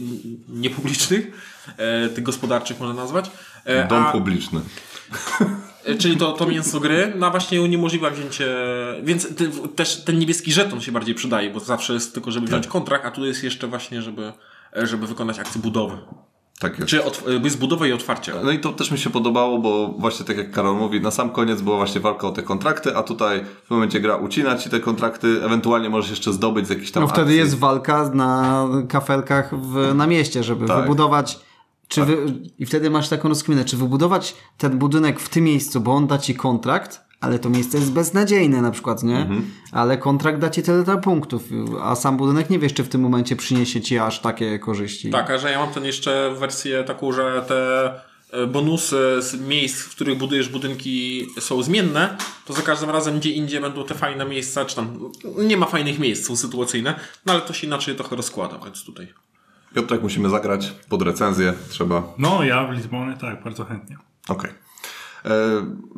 [0.49, 1.31] niepublicznych,
[1.77, 3.31] e, tych gospodarczych można nazwać.
[3.65, 4.61] E, dom a- publiczny.
[5.87, 8.55] E, Czyli to, to mięso gry, no właśnie uniemożliwia wzięcie,
[9.03, 12.67] więc ty, też ten niebieski żeton się bardziej przydaje, bo zawsze jest tylko, żeby wziąć
[12.67, 14.33] kontrakt, a tu jest jeszcze właśnie, żeby,
[14.77, 15.97] e, żeby wykonać akcję budowy.
[16.59, 16.89] Tak jest.
[16.89, 17.09] Czy e,
[17.43, 18.33] jest budowa i otwarcie.
[18.43, 21.29] No i to też mi się podobało, bo właśnie tak jak Karol mówi, na sam
[21.29, 24.79] koniec była właśnie walka o te kontrakty, a tutaj w momencie gra ucina ci te
[24.79, 27.37] kontrakty, ewentualnie możesz jeszcze zdobyć z jakichś tam No wtedy akcji.
[27.37, 30.81] jest walka na kafelkach w, na mieście, żeby Tak.
[30.81, 31.46] wybudować...
[31.87, 32.17] Czy wy,
[32.59, 36.17] I wtedy masz taką rozkminę, czy wybudować ten budynek w tym miejscu, bo on da
[36.17, 39.17] Ci kontrakt, ale to miejsce jest beznadziejne na przykład, nie?
[39.17, 39.51] Mhm.
[39.71, 41.43] Ale kontrakt da Ci tyle, tyle punktów,
[41.81, 45.09] a sam budynek nie wiesz, czy w tym momencie przyniesie Ci aż takie korzyści.
[45.09, 47.91] Tak, a że ja mam ten jeszcze wersję taką, że te
[48.31, 53.31] e, bonusy z miejsc, w których budujesz budynki są zmienne, to za każdym razem gdzie
[53.31, 57.41] indziej będą te fajne miejsca, czy tam nie ma fajnych miejsc, są sytuacyjne, no ale
[57.41, 59.07] to się inaczej trochę rozkłada, więc tutaj.
[59.75, 62.03] Piotrek, musimy zagrać pod recenzję, trzeba.
[62.17, 63.97] No, ja w Lizbonie tak, bardzo chętnie.
[64.29, 64.51] Okej.
[65.25, 65.31] E,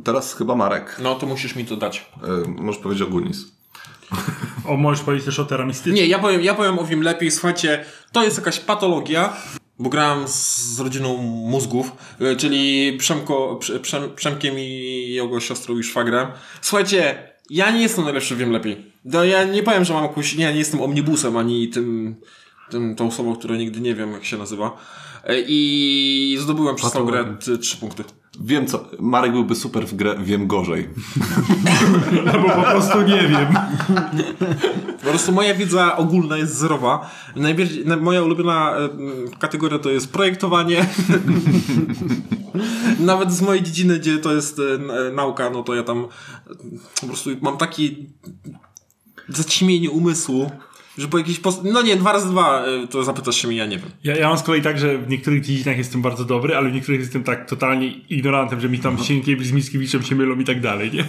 [0.03, 0.97] Teraz chyba Marek.
[1.03, 2.05] No to musisz mi to dać.
[2.23, 3.45] E, Możesz powiedzieć o Gunis.
[4.65, 5.95] O, możesz powiedzieć też o Teramistyce?
[5.95, 7.31] Nie, ja powiem, ja powiem o wiem lepiej.
[7.31, 9.33] Słuchajcie, to jest jakaś patologia,
[9.79, 11.17] bo grałem z, z rodziną
[11.47, 11.91] mózgów,
[12.21, 16.27] y, czyli Przemko, Prze- Przem, Przemkiem i jego siostrą i szwagrem.
[16.61, 18.91] Słuchajcie, ja nie jestem najlepszy w wiem lepiej.
[19.05, 22.15] No, ja nie powiem, że mam jakąś, nie, nie jestem omnibusem, ani tym,
[22.69, 24.77] tym, tą osobą, która nigdy nie wiem, jak się nazywa.
[25.29, 28.03] Y, I zdobyłem przez tą grę trzy punkty.
[28.41, 28.85] Wiem co.
[28.99, 30.89] Marek byłby super w grę Wiem gorzej.
[32.33, 33.47] Albo po prostu nie wiem.
[35.03, 37.11] Po prostu moja wiedza ogólna jest zerowa.
[37.35, 38.89] Najbardziej, moja ulubiona e,
[39.39, 40.85] kategoria to jest projektowanie.
[42.99, 44.63] Nawet z mojej dziedziny, gdzie to jest e,
[45.07, 46.07] e, nauka, no to ja tam e,
[47.01, 48.09] po prostu mam taki
[49.29, 50.51] zaćmienie umysłu,
[50.97, 51.39] że po jakiejś...
[51.39, 53.89] Pos- no nie, dwa razy dwa e, to zapytasz się mnie, ja nie wiem.
[54.03, 56.73] Ja, ja mam z kolei tak, że w niektórych dziedzinach jestem bardzo dobry, ale w
[56.73, 60.61] niektórych jestem tak totalnie ignorantem, że mi tam Sienkiewicz z Mickiewiczem się mylą i tak
[60.61, 61.05] dalej, nie?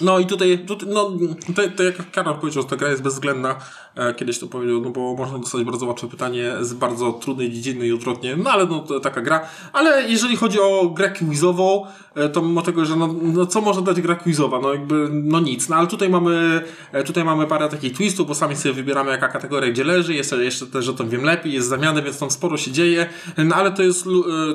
[0.00, 1.12] No i tutaj, tutaj no,
[1.56, 3.56] to, to jak Karol powiedział, ta gra jest bezwzględna.
[3.94, 7.86] E, kiedyś to powiedział, no bo można dostać bardzo łatwe pytanie z bardzo trudnej dziedziny
[7.86, 8.36] i odwrotnie.
[8.36, 9.48] No ale no taka gra.
[9.72, 13.82] Ale jeżeli chodzi o grę quizową, e, to mimo tego, że no, no co może
[13.82, 14.60] dać gra quizowa?
[14.60, 15.68] No jakby, no nic.
[15.68, 19.28] No ale tutaj mamy, e, tutaj mamy parę takich twistów, bo sami sobie wybieramy jaka
[19.28, 20.14] kategoria gdzie leży.
[20.14, 23.08] Jest jeszcze też, że to wiem lepiej, jest zamiany, więc tam sporo się dzieje.
[23.38, 24.04] No ale to jest,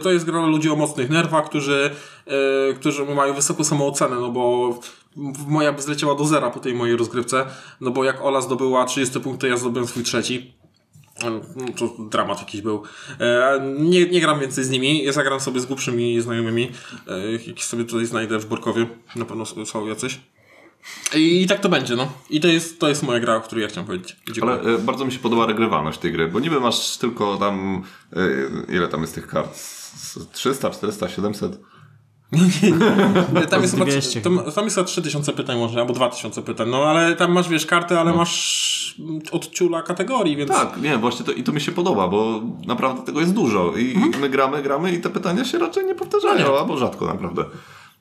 [0.04, 1.90] to jest gra ludzi o mocnych nerwach, którzy,
[2.76, 4.80] którzy mają wysoką samoocenę, no bo
[5.48, 7.46] moja by zleciała do zera po tej mojej rozgrywce,
[7.82, 10.54] no bo jak Ola zdobyła 30 punktów, ja zdobyłem swój trzeci.
[11.24, 11.42] No,
[11.78, 12.84] to dramat jakiś był.
[13.20, 16.72] E, nie, nie gram więcej z nimi, ja zagram sobie z głupszymi znajomymi.
[17.08, 20.20] E, jakieś sobie tutaj znajdę w Borkowie, na pewno są jacyś.
[21.16, 22.12] I, tak to będzie, no.
[22.30, 24.18] I to jest, to jest moja gra, o której ja chciałem powiedzieć.
[24.32, 24.54] Dziękuję.
[24.54, 27.84] Ale e, bardzo mi się podoba regrywalność tej gry, bo niby masz tylko tam.
[28.14, 29.58] E, ile tam jest tych kart?
[29.96, 31.60] Z 300, 400, 700?
[33.50, 36.84] Tam jest, chyba, 200 tam, tam jest chyba 3000 pytań może, albo 2000 pytań, no
[36.84, 38.96] ale tam masz, wiesz, karty, ale masz
[39.32, 40.52] od ciula kategorii, więc...
[40.52, 43.96] Tak, nie, właśnie to, i to mi się podoba, bo naprawdę tego jest dużo i
[44.22, 47.46] my gramy, gramy i te pytania się raczej nie powtarzają, albo rzadko naprawdę.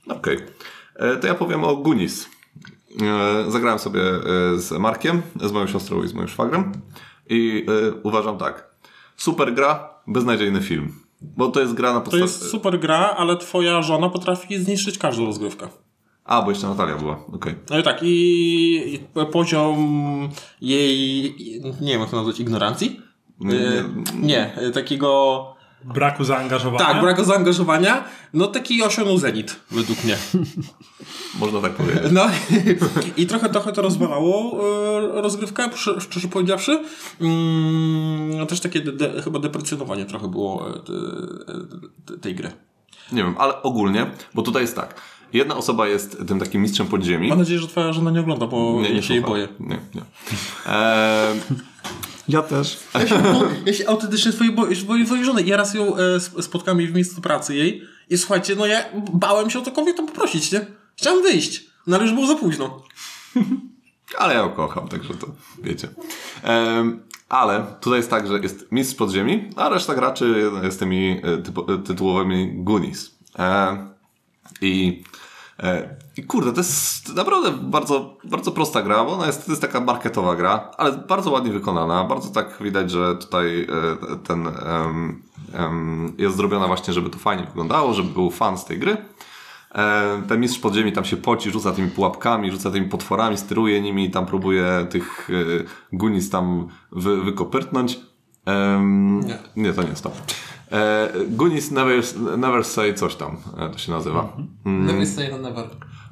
[0.08, 0.38] Okej.
[0.96, 2.28] E, To ja powiem o Gunis.
[3.02, 4.20] E, Zagrałem sobie e,
[4.58, 6.72] z Markiem, z moją siostrą i z moim szwagrem
[7.28, 7.66] i
[8.02, 8.74] uważam tak.
[9.16, 11.03] Super gra, beznadziejny film.
[11.36, 12.22] Bo to jest gra na To podstawie...
[12.22, 15.68] jest super gra, ale twoja żona potrafi zniszczyć każdą rozgrywkę.
[16.24, 17.54] A, bo jeszcze Natalia była, okej.
[17.70, 19.00] No i tak, i, i
[19.32, 19.78] poziom
[20.60, 21.34] jej,
[21.80, 23.00] nie wiem jak to nazwać, ignorancji?
[23.40, 23.84] Nie, E,
[24.20, 25.53] Nie, e, takiego...
[25.84, 26.86] Braku zaangażowania.
[26.86, 28.04] Tak, braku zaangażowania.
[28.34, 30.16] No taki osiągnął zenit, według mnie.
[31.40, 32.02] Można tak powiedzieć.
[32.12, 32.26] No
[33.16, 34.60] i trochę, trochę to rozwalało
[35.18, 36.80] e, rozgrywkę, szczerze- powiedziawszy.
[37.20, 40.72] Mm, też takie de, de, chyba deprecjonowanie trochę było e,
[42.06, 42.50] te, tej gry.
[43.12, 44.94] Nie wiem, ale ogólnie, bo tutaj jest tak.
[45.32, 47.28] Jedna osoba jest tym takim mistrzem podziemi.
[47.28, 49.48] Mam nadzieję, że twoja żona nie ogląda, bo ja się jej boję.
[49.60, 50.02] Nie, nie.
[50.66, 51.40] Eee,
[52.28, 52.78] Ja też.
[52.94, 55.42] Ja się, bo, ja się autentycznie twojej boję, twojej żony.
[55.42, 58.84] Ja raz ją e, sp- spotkałem jej w miejscu pracy jej i słuchajcie, no ja
[59.12, 60.66] bałem się o cokolwiek tam poprosić, nie?
[60.96, 62.82] Chciałem wyjść, no ale już było za późno.
[64.18, 65.26] ale ja ją kocham, także to
[65.62, 65.88] wiecie.
[66.42, 71.38] Ehm, ale tutaj jest tak, że jest mistrz podziemi, a reszta graczy jest tymi e,
[71.38, 73.14] typo, e, tytułowymi Goonies.
[73.38, 73.88] Ehm,
[74.60, 75.23] i, e,
[76.16, 79.80] I kurde, to jest naprawdę bardzo, bardzo prosta gra, bo ona jest, to jest taka
[79.80, 82.04] marketowa gra, ale bardzo ładnie wykonana.
[82.04, 87.44] Bardzo tak widać, że tutaj e, ten em, em, jest zrobiona właśnie, żeby to fajnie
[87.44, 88.96] wyglądało, żeby był fan z tej gry.
[89.74, 94.10] E, Ten mistrz podziemi tam się poci, rzuca tymi pułapkami, rzuca tymi potworami, steruje nimi,
[94.10, 98.00] tam próbuje tych e, gunis tam wy, wykopyrtnąć.
[98.46, 99.38] Em, Nie.
[99.56, 100.10] nie, to nie jest to.
[100.74, 102.02] E, Gunis never,
[102.38, 104.36] never say coś tam, e, to się nazywa.
[104.66, 104.86] Mm.
[104.86, 105.64] Never say no never.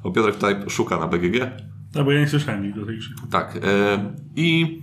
[0.03, 1.39] O Piotrek tutaj szuka na BGG.
[1.95, 3.07] No bo ja nie słyszałem nigdy do tej gry.
[3.31, 3.55] Tak.
[3.55, 3.59] E,
[4.35, 4.81] I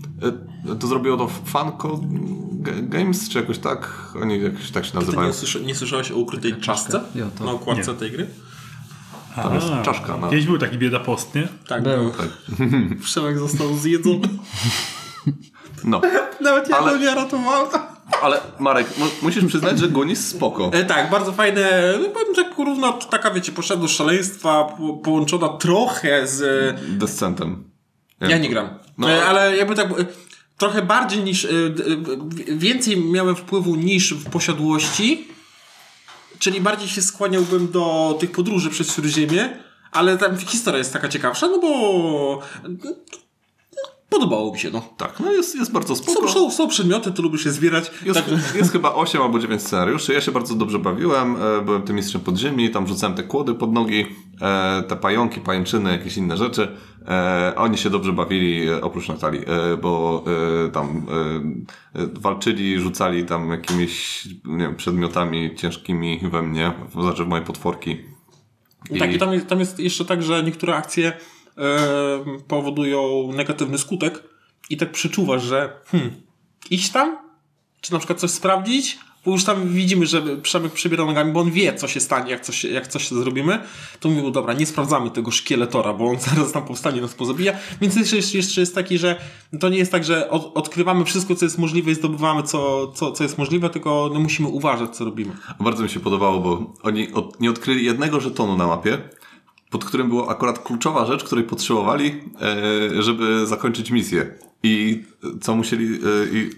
[0.72, 2.01] e, to zrobiło to Funko
[2.83, 4.12] Games, czy jakoś tak?
[4.22, 5.28] Oni jakoś tak się nazywają.
[5.28, 7.99] nie, słysza, nie słyszałeś o ukrytej czaszce Ja to- na okładce Nie.
[7.99, 8.26] tej gry?
[9.37, 11.49] Tam jest A, czaszka na- Kiedyś był taki bieda post, nie?
[11.68, 12.12] Tak, Był.
[12.59, 12.97] był.
[13.05, 14.28] Przemek został zjedzony.
[15.85, 16.01] No.
[16.41, 17.68] Nawet ja Ale- nie ratowałem.
[18.23, 20.71] Ale Marek, mu- musisz przyznać, że Gunis spoko.
[20.73, 25.49] E, tak, bardzo fajne, no powiem tak równo, taka wiecie, poszedł do szaleństwa, po, połączona
[25.49, 26.41] trochę z...
[26.99, 27.71] Descentem.
[28.21, 28.69] Ja nie gram.
[28.99, 29.11] No.
[29.11, 29.91] E, ale jakby tak...
[29.91, 30.07] e,
[30.59, 31.45] Trochę bardziej niż...
[31.45, 35.29] e, e, Więcej miałem wpływu niż w posiadłości.
[36.39, 39.59] czyli bardziej się skłaniałbym do tych podróży przez Śródziemie,
[39.93, 42.43] ale tam historia jest taka ciekawsza, no bo
[44.11, 44.83] podobało mi się, no.
[44.97, 46.29] Tak, no jest, jest bardzo spoko.
[46.29, 47.91] są, są przedmioty, to lubię się zbierać.
[48.07, 50.13] Jest, Także- jest chyba 8 albo 9 scenariuszy.
[50.13, 51.37] Ja się bardzo dobrze bawiłem.
[51.37, 54.07] e, Byłem tym mistrzem podziemi, tam rzucałem te kłody pod nogi,
[54.43, 56.69] e, te pająki, pajęczyny, jakieś inne rzeczy.
[57.09, 59.41] E, Oni się dobrze bawili, oprócz Natalii,
[59.83, 60.25] bo
[60.73, 61.07] tam
[62.13, 67.97] walczyli, rzucali tam jakimiś nie wiem, przedmiotami ciężkimi we mnie, znaczy w moje potworki.
[68.99, 71.13] Tak, i tam jest, tam jest jeszcze tak, że niektóre akcje
[72.49, 74.23] powodują negatywny skutek
[74.71, 76.23] i tak przeczuwasz, że hmm,
[76.71, 77.19] iść tam,
[77.81, 81.51] czy na przykład coś sprawdzić, bo już tam widzimy, że Przemek przebiera nogami, bo on
[81.51, 83.59] wie, co się stanie, jak coś, jak coś zrobimy,
[84.01, 87.97] to mówił, dobra, nie sprawdzamy tego szkieletora, bo on zaraz tam powstanie, nas pozabija, więc
[87.97, 89.17] jeszcze, jeszcze, jeszcze jest taki, że
[89.61, 93.13] to nie jest tak, że od, odkrywamy wszystko, co jest możliwe i zdobywamy, co, co,
[93.13, 95.33] co jest możliwe, tylko no, musimy uważać, co robimy.
[95.61, 98.99] Bardzo mi się podobało, bo oni od, nie odkryli jednego żetonu na mapie,
[99.71, 102.21] pod którym była akurat kluczowa rzecz, której potrzebowali,
[102.99, 104.35] e, żeby zakończyć misję.
[104.62, 105.05] I
[105.41, 105.87] co musieli.
[105.95, 105.99] E,
[106.33, 106.51] I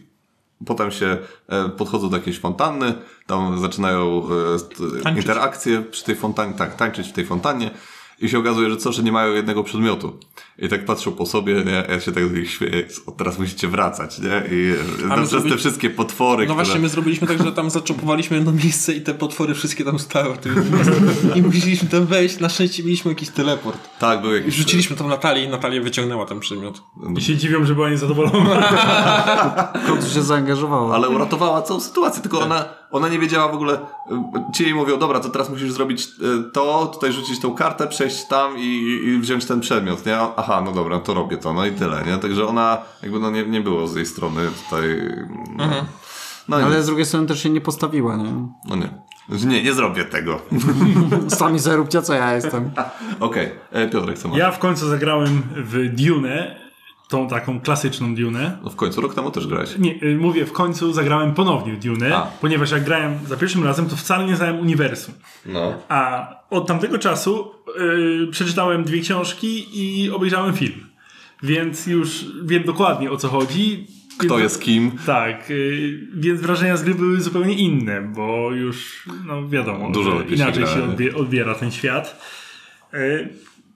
[0.66, 2.94] potem się e, podchodzą do jakiejś fontanny,
[3.26, 4.22] tam zaczynają
[5.02, 5.24] Tańczyć.
[5.24, 7.70] interakcje przy tej fontannie, tak, tańczyć w tej fontannie.
[8.22, 10.16] I się okazuje, że co, że nie mają jednego przedmiotu.
[10.58, 11.84] I tak patrzą po sobie, nie?
[11.88, 14.42] Ja się tak do nich śmieję, "O, teraz musicie wracać, nie?
[14.50, 14.74] I
[15.16, 16.82] przez zrobi- te wszystkie potwory, No właśnie, które...
[16.82, 20.34] my zrobiliśmy tak, że tam zaczopowaliśmy jedno miejsce i te potwory wszystkie tam stały.
[20.34, 20.92] w tym miejscu.
[21.34, 22.40] I musieliśmy tam wejść.
[22.40, 23.78] Na szczęście mieliśmy jakiś teleport.
[23.98, 24.54] Tak, był I jakiś...
[24.54, 26.82] rzuciliśmy tam Natalię i Natalia wyciągnęła ten przedmiot.
[27.18, 28.62] I się dziwią, że była niezadowolona.
[29.86, 30.94] Kot się zaangażowała.
[30.94, 33.74] Ale uratowała całą sytuację, tylko ona, ona nie wiedziała w ogóle.
[33.74, 37.86] y, Ci jej mówią, dobra, to teraz musisz zrobić y, to, tutaj rzucić tą kartę,
[37.86, 40.18] przejść tam i, i wziąć ten przedmiot, nie?
[40.36, 42.18] Aha, no dobra, to robię to, no i tyle, nie?
[42.18, 45.00] Także ona, jakby no nie, nie było z jej strony tutaj.
[45.56, 45.64] No,
[46.48, 48.32] no, Ale nie, z drugiej strony też się nie postawiła, nie?
[48.68, 48.88] no nie.
[49.46, 50.40] Nie, nie zrobię tego.
[51.28, 52.70] Sami zaróbcie, co ja jestem.
[53.20, 53.88] Okej, okay.
[53.88, 54.38] Piotrek, co masz?
[54.38, 56.61] Ja w końcu zagrałem w Dune,
[57.12, 58.58] tą taką klasyczną Dune.
[58.64, 59.78] No w końcu rok temu też grałeś.
[59.78, 62.22] Nie, y, mówię, w końcu zagrałem ponownie Dune, A.
[62.40, 65.14] ponieważ jak grałem za pierwszym razem, to wcale nie znałem uniwersum.
[65.46, 65.74] No.
[65.88, 67.50] A od tamtego czasu
[68.24, 70.86] y, przeczytałem dwie książki i obejrzałem film.
[71.42, 73.86] Więc już wiem dokładnie o co chodzi.
[74.18, 74.92] Kto jest kim?
[75.06, 80.38] Tak, y, więc wrażenia z gry były zupełnie inne, bo już, no wiadomo, Dużo lepiej
[80.38, 80.84] się inaczej się nie?
[80.84, 82.20] odbie, odbiera ten świat.
[82.94, 83.28] Y,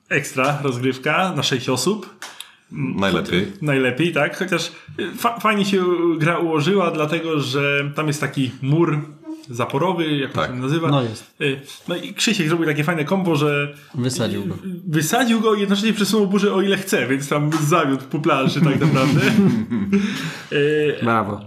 [0.08, 2.16] Ekstra rozgrywka na 6 osób.
[2.72, 3.52] Najlepiej.
[3.62, 4.38] Najlepiej, tak?
[4.38, 5.84] Chociaż y, fa fajnie się
[6.18, 8.98] gra ułożyła, dlatego że tam jest taki mur
[9.50, 10.46] zaporowy, jak Tak.
[10.50, 10.88] to się nazywa.
[10.88, 11.34] No jest.
[11.40, 14.54] Y, No i Krzysiek zrobił takie fajne kombo, że Wysadził go.
[14.86, 18.80] wysadził go i jednocześnie przesunął burzę o ile chce, więc tam zawiódł po planszy tak
[18.80, 19.20] naprawdę.
[20.52, 21.40] Y, Brawo.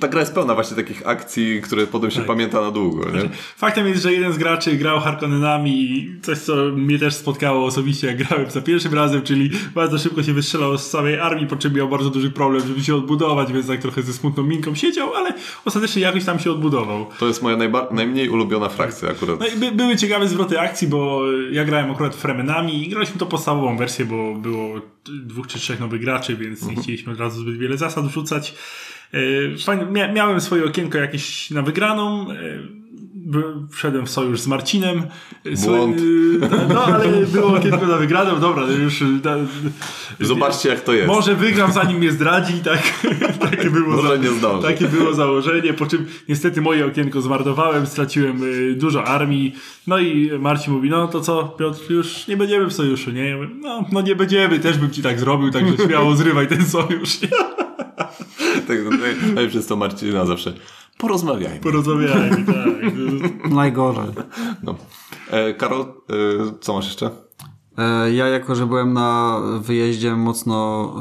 [0.00, 3.30] Ta gra jest pełna właśnie takich akcji, które potem się pamięta na długo, nie?
[3.56, 8.06] Faktem jest, że jeden z graczy grał Harkonnenami i coś, co mnie też spotkało osobiście,
[8.06, 11.74] jak grałem za pierwszym razem, czyli bardzo szybko się wystrzelał z całej armii, po czym
[11.74, 15.34] miał bardzo duży problem, żeby się odbudować, więc tak trochę ze smutną minką siedział, ale
[15.64, 17.06] ostatecznie jakoś tam się odbudował.
[17.18, 17.56] To jest moja
[17.90, 19.40] najmniej ulubiona frakcja akurat.
[19.40, 23.26] No i by, były ciekawe zwroty akcji, bo ja grałem akurat Fremenami i graliśmy to
[23.26, 27.58] podstawową wersję, bo było dwóch czy trzech nowych graczy, więc nie chcieliśmy od razu zbyt
[27.58, 28.54] wiele zasad wrzucać.
[29.14, 32.30] E, miałem swoje okienko jakieś na wygraną.
[32.30, 32.34] e,
[33.70, 35.02] Wszedłem w sojusz z Marcinem.
[35.44, 35.96] E, Błąd.
[36.68, 38.40] No, ale było okienko na wygraną.
[38.40, 39.02] Dobra, już.
[39.02, 39.36] e, da-
[40.20, 41.08] Zobaczcie jak to jest.
[41.08, 42.82] Może wygram zanim mnie zdradzi, tak.
[43.50, 44.66] takie było Może nie zdąży.
[44.68, 48.40] Takie było założenie, po czym niestety moje okienko zmarnowałem, straciłem
[48.76, 49.54] dużo armii.
[49.86, 53.28] No i Marcin mówi, no to co, Piotr, już nie będziemy w sojuszu, nie?
[53.28, 56.64] Ja mówię, no, no nie będziemy, też bym ci tak zrobił, także śmiało zrywaj ten
[56.66, 57.22] sojusz.
[57.22, 57.28] Nie?
[58.68, 58.78] Tak,
[59.34, 60.52] no, i przez to Marcina zawsze
[60.98, 61.60] porozmawiajmy.
[61.60, 63.50] Porozmawiajmy, tak.
[63.50, 64.04] Najgorzej.
[64.62, 64.74] No.
[65.30, 65.84] E, Karol, e,
[66.60, 67.10] co masz jeszcze?
[67.78, 70.94] E, Ja jako, że byłem na wyjeździe mocno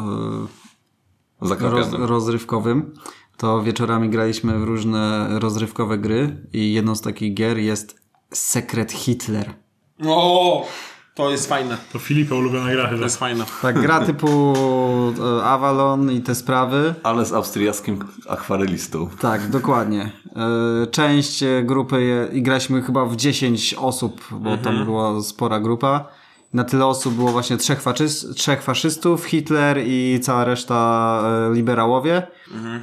[1.41, 2.93] e, roz, rozrywkowym,
[3.38, 8.01] to wieczorami graliśmy w różne rozrywkowe gry i jedną z takich gier jest
[8.34, 9.53] Secret Hitler.
[10.05, 10.68] O,
[11.16, 11.78] to jest fajne.
[11.93, 13.45] To Filipa ulubiona gra To jest fajne.
[13.61, 14.53] Tak, gra typu
[15.39, 16.93] e, Avalon i te sprawy.
[17.03, 17.99] Ale z austriackim
[18.30, 19.09] akwarelistą.
[19.22, 20.11] Tak, dokładnie.
[20.84, 26.07] E, Część e, grupy i graliśmy chyba w 10 osób, bo tam była spora grupa.
[26.53, 31.22] Na tyle osób było właśnie trzech, faszys- trzech faszystów, Hitler i cała reszta
[31.53, 32.28] liberałowie.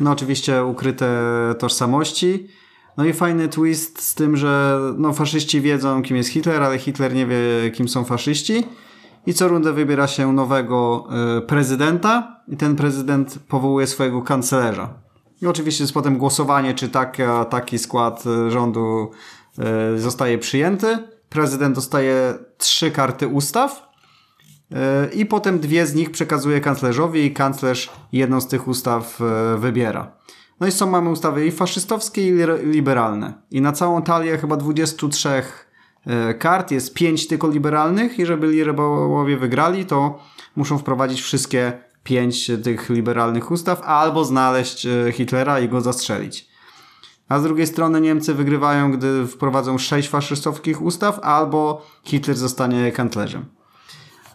[0.00, 1.08] No oczywiście ukryte
[1.58, 2.48] tożsamości.
[2.96, 7.14] No i fajny twist z tym, że no faszyści wiedzą kim jest Hitler, ale Hitler
[7.14, 8.64] nie wie kim są faszyści.
[9.26, 14.94] I co rundę wybiera się nowego e, prezydenta i ten prezydent powołuje swojego kanclerza.
[15.42, 19.10] I oczywiście jest potem głosowanie, czy taka, taki skład e, rządu
[19.58, 23.92] e, zostaje przyjęty, prezydent dostaje trzy karty ustaw
[25.14, 29.20] i potem dwie z nich przekazuje kanclerzowi i kanclerz jedną z tych ustaw
[29.58, 30.12] wybiera.
[30.62, 33.32] No i są mamy ustawy i faszystowskie i li- liberalne.
[33.50, 35.28] I na całą talię chyba 23
[36.06, 40.18] e, kart jest 5 tylko liberalnych i żeby liberałowie wygrali, to
[40.56, 41.72] muszą wprowadzić wszystkie
[42.04, 46.48] 5 tych liberalnych ustaw albo znaleźć e, Hitlera i go zastrzelić.
[47.28, 53.61] A z drugiej strony Niemcy wygrywają, gdy wprowadzą 6 faszystowskich ustaw albo Hitler zostanie kanclerzem.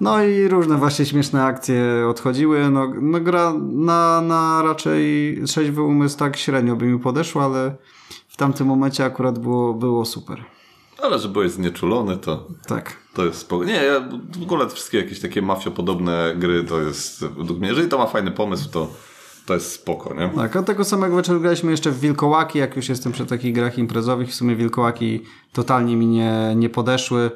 [0.01, 2.69] No i różne właśnie śmieszne akcje odchodziły.
[2.69, 7.75] No, no gra na, na raczej trzeźwy umysł tak średnio by mi podeszła, ale
[8.27, 10.43] w tamtym momencie akurat było, było super.
[11.03, 12.95] Ale że byłeś znieczulony, to, Tak.
[13.13, 13.63] to jest spoko.
[13.65, 17.97] Nie, ja w ogóle wszystkie jakieś takie mafiopodobne gry to jest, według mnie, jeżeli to
[17.97, 18.87] ma fajny pomysł, to,
[19.45, 20.29] to jest spoko, nie?
[20.35, 23.77] Tak, a tego samego wieczoru graliśmy jeszcze w Wilkołaki, jak już jestem przy takich grach
[23.77, 24.29] imprezowych.
[24.29, 25.21] W sumie Wilkołaki
[25.53, 27.31] totalnie mi nie, nie podeszły.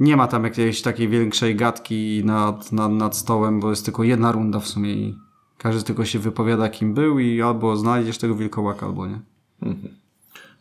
[0.00, 4.32] Nie ma tam jakiejś takiej większej gadki nad, nad, nad stołem, bo jest tylko jedna
[4.32, 5.18] runda w sumie i
[5.58, 9.20] każdy tylko się wypowiada kim był i albo znajdziesz tego Wilkołaka, albo nie.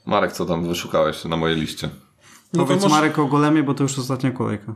[0.06, 1.90] Marek, co tam wyszukałeś na mojej liście?
[2.54, 4.76] No Powiedz może- Marek o Golemie, bo to już ostatnia kolejka.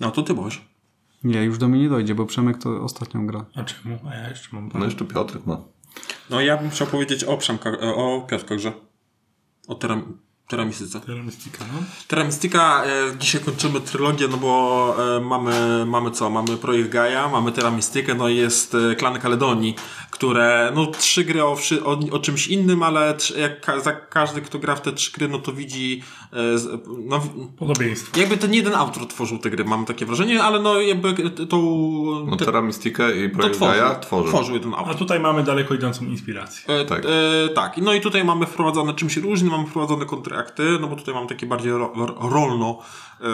[0.00, 0.64] No to ty byłeś.
[1.24, 3.44] Nie, już do mnie nie dojdzie, bo Przemek to ostatnią gra.
[3.54, 3.98] A czemu?
[4.10, 5.60] A ja jeszcze mam No jeszcze Piotrek ma.
[6.30, 8.58] No ja bym chciał powiedzieć o Przemka, o Piotrkach,
[9.68, 10.18] o teram,
[10.50, 11.00] teramistyce.
[11.00, 11.82] Teramistyka, no.
[12.08, 16.30] Teramistyka, e, dzisiaj kończymy trylogię, no bo e, mamy, mamy co?
[16.30, 19.74] Mamy projekt Gaia, mamy Teramistykę, no i jest e, Klany Kaledonii,
[20.10, 24.58] które, no trzy gry o, o, o czymś innym, ale jak ka, za każdy, kto
[24.58, 26.02] gra w te trzy gry, no to widzi,
[27.08, 27.28] no w-
[27.58, 28.20] Podobieństwo.
[28.20, 31.60] jakby ten jeden autor tworzył te gry, mam takie wrażenie, ale no jakby tą...
[32.26, 34.28] No te, Terra Mystica i to Projekt tworzył, Gaia tworzył.
[34.28, 34.90] tworzył jeden autor.
[34.90, 36.74] A tutaj mamy daleko idącą inspirację.
[36.74, 37.02] E, Tak.
[37.02, 37.12] tak.
[37.44, 37.76] E, tak.
[37.76, 41.46] No i tutaj mamy wprowadzone czymś różnym, mamy wprowadzone kontrakty, no bo tutaj mamy takie
[41.46, 42.78] bardziej ro, ro, rolno.
[43.20, 43.24] E,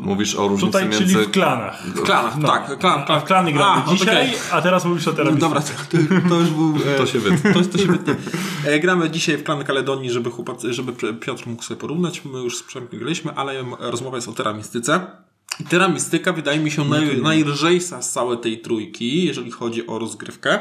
[0.00, 1.28] Mówisz o różnicy Tutaj, czyli między...
[1.28, 1.82] w klanach.
[1.86, 2.48] w klanach, No.
[2.48, 2.78] tak.
[2.78, 3.20] Klan, A klan.
[3.20, 4.38] w klany gramy A, dzisiaj, okej.
[4.52, 5.46] a teraz mówisz o teramistyce.
[5.48, 5.60] Dobra,
[6.20, 6.74] to, to już był...
[6.94, 7.52] E, To się wytnie.
[7.54, 8.14] to, to się wytnie.
[8.66, 12.24] E, gramy dzisiaj w Klan Kaledonii, żeby, chłopacy, żeby Piotr mógł sobie porównać.
[12.24, 15.06] My już Przemkiem graliśmy, ale rozmowa jest o teramistyce.
[15.60, 20.58] I Teramistyka wydaje mi się naj, najlżejsza z całej tej trójki, jeżeli chodzi o rozgrywkę.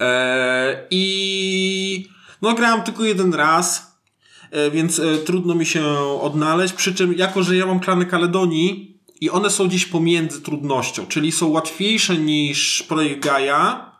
[0.00, 2.08] E, I
[2.42, 3.96] no grałem tylko jeden raz,
[4.50, 5.84] e, więc e, trudno mi się
[6.20, 6.74] odnaleźć.
[6.74, 11.32] Przy czym, jako że ja mam klany Kaledonii i one są gdzieś pomiędzy trudnością, czyli
[11.32, 13.95] są łatwiejsze niż projekt Gaia.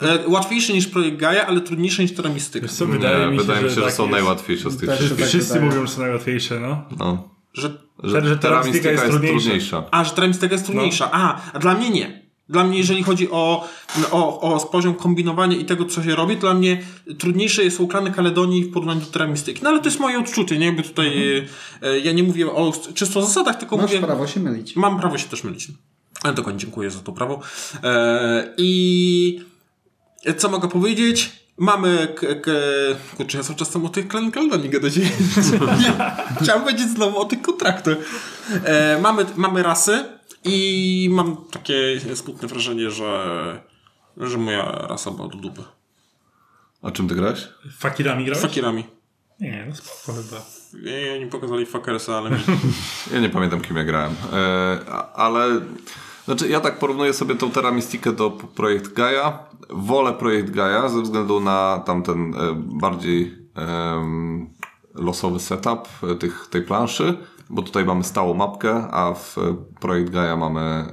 [0.00, 2.68] E, łatwiejsze niż projekt Gaia, ale trudniejsze niż Teramistyka.
[2.68, 4.12] Co, wydaje Nie, mi się, wydaje mi się, że, tak są jest.
[4.12, 5.20] najłatwiejsze z tych Też wszystkich.
[5.20, 5.70] tak Wszyscy wydaje.
[5.70, 6.82] mówią, że są najłatwiejsze, no.
[6.98, 7.28] No.
[7.54, 7.68] Że,
[8.02, 9.40] Że, że Mystica jest jest trudniejsza.
[9.40, 9.84] trudniejsza.
[9.90, 11.08] a, że Teramistyka jest trudniejsza.
[11.12, 12.28] A, a dla mnie nie.
[12.48, 13.68] Dla mnie, jeżeli chodzi o,
[14.10, 16.82] o, o poziom kombinowania i tego, co się robi, dla mnie
[17.18, 19.60] trudniejsze są klany Kaledonii w porównaniu do Teramistyki.
[19.62, 20.66] No ale to jest moje odczucie, nie?
[20.66, 21.38] Jakby tutaj
[21.82, 24.00] e, ja nie mówię o czysto zasadach, tylko Masz mówię...
[24.06, 24.76] prawo się mylić.
[24.76, 25.68] Mam prawo się też mylić.
[26.22, 27.40] Ale dokładnie dziękuję za to prawo.
[27.84, 29.40] E, I
[30.36, 31.32] co mogę powiedzieć?
[31.58, 32.14] Mamy.
[32.16, 32.50] K, k,
[33.16, 34.92] kurczę, ja cały czas tam o tych Clan Caldani gadać.
[36.42, 37.96] Chciałem powiedzieć znowu o tych kontraktach.
[38.64, 40.04] E, mamy, mamy rasy
[40.44, 43.60] i mam takie smutne wrażenie, że,
[44.16, 45.62] że moja rasa była do dupy.
[46.82, 47.48] A czym ty grałeś?
[47.78, 48.42] Fakirami grałeś?
[48.42, 48.84] Fakirami.
[49.40, 50.42] Nie, no spoko chyba.
[50.90, 52.30] I oni pokazali fakersa, ale.
[53.12, 54.14] Ja nie pamiętam, kim ja grałem.
[54.32, 54.80] E,
[55.14, 55.60] ale...
[56.28, 57.72] Znaczy, ja tak porównuję sobie tą Terra
[58.16, 59.38] do Projekt Gaia.
[59.70, 63.38] Wolę Projekt Gaia ze względu na tamten e, bardziej
[64.94, 67.14] losowy setup e, tych, tej planszy,
[67.50, 69.36] bo tutaj mamy stałą mapkę, a w
[69.80, 70.86] Projekt Gaia mamy e,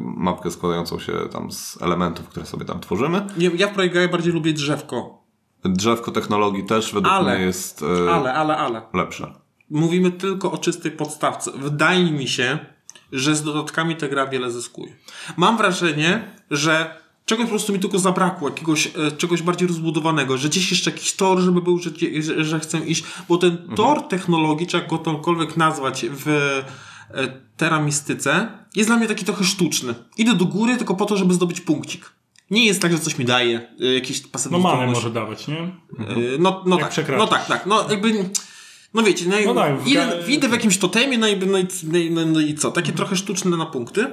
[0.00, 3.26] mapkę składającą się tam z elementów, które sobie tam tworzymy.
[3.38, 5.22] Nie, ja w Projekt Gaia bardziej lubię drzewko.
[5.64, 8.82] Drzewko technologii też według Ale- mnie jest e, Ale, ale, ale.
[8.94, 9.34] lepsze.
[9.70, 11.50] Mówimy tylko o czystej podstawce.
[11.58, 12.58] Wydaje mi się,
[13.12, 14.92] że z dodatkami ta gra wiele zyskuje.
[15.36, 16.96] Mam wrażenie, że
[17.26, 21.12] czegoś po prostu mi tylko zabrakło, jakiegoś e, czegoś bardziej rozbudowanego, że gdzieś jeszcze jakiś
[21.12, 21.90] tor, żeby był, że,
[22.20, 27.28] że, że chcę iść, bo ten tor technologii, czy jak go tamkolwiek nazwać w e,
[27.56, 29.94] teramistyce, jest dla mnie taki trochę sztuczny.
[30.18, 32.12] Idę do góry tylko po to, żeby zdobyć punkcik.
[32.50, 35.04] Nie jest tak, że coś mi daje, e, jakieś No pasywne manę zdolności.
[35.04, 35.74] może dawać, nie?
[36.38, 37.30] No, no Jak tak, przekraczasz.
[37.30, 37.66] no tak, tak.
[37.66, 38.30] No jakby,
[38.94, 41.58] no wiecie, no, No tak, w idę, ga- idę w jakimś totemie, no i, no,
[41.58, 42.70] i, no, i- no, no i co?
[42.70, 44.06] Takie trochę sztuczne na punkty.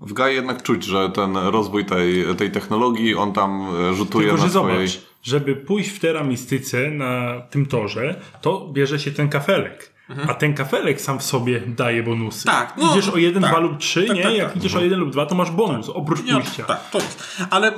[0.00, 4.42] W Gai jednak czuć, że ten rozwój tej, tej technologii, on tam e, rzutuje Tylko,
[4.42, 4.88] na że swojej...
[4.88, 9.92] zobacz, żeby pójść w teramistyce na tym torze, to bierze się ten kafelek.
[10.28, 12.44] A ten kafelek sam w sobie daje bonusy.
[12.46, 13.50] Tak, no, idziesz o jeden, tak.
[13.52, 14.22] dwa lub trzy, Tak, nie?
[14.22, 14.56] tak, Jak tak.
[14.56, 16.64] idziesz o jeden lub dwa, to masz bonus, oprócz Nie, pójścia.
[16.64, 17.24] tak, to jest.
[17.50, 17.72] Ale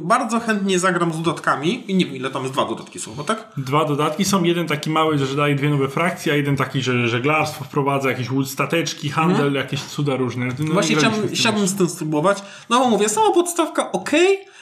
[0.00, 3.24] bardzo chętnie zagram z dodatkami i nie wiem ile tam jest, dwa dodatki są, no
[3.24, 3.48] tak?
[3.56, 7.08] Dwa dodatki są, jeden taki mały, że daje dwie nowe frakcje, a jeden taki, że
[7.08, 10.44] żeglarstwo wprowadza, jakieś stateczki, handel, jakieś cuda różne.
[10.46, 10.72] No, Mhm.
[10.72, 12.42] Właśnie nie chciałbym, chciałbym z tym spróbować.
[12.70, 14.10] No bo mówię, sama podstawka ok,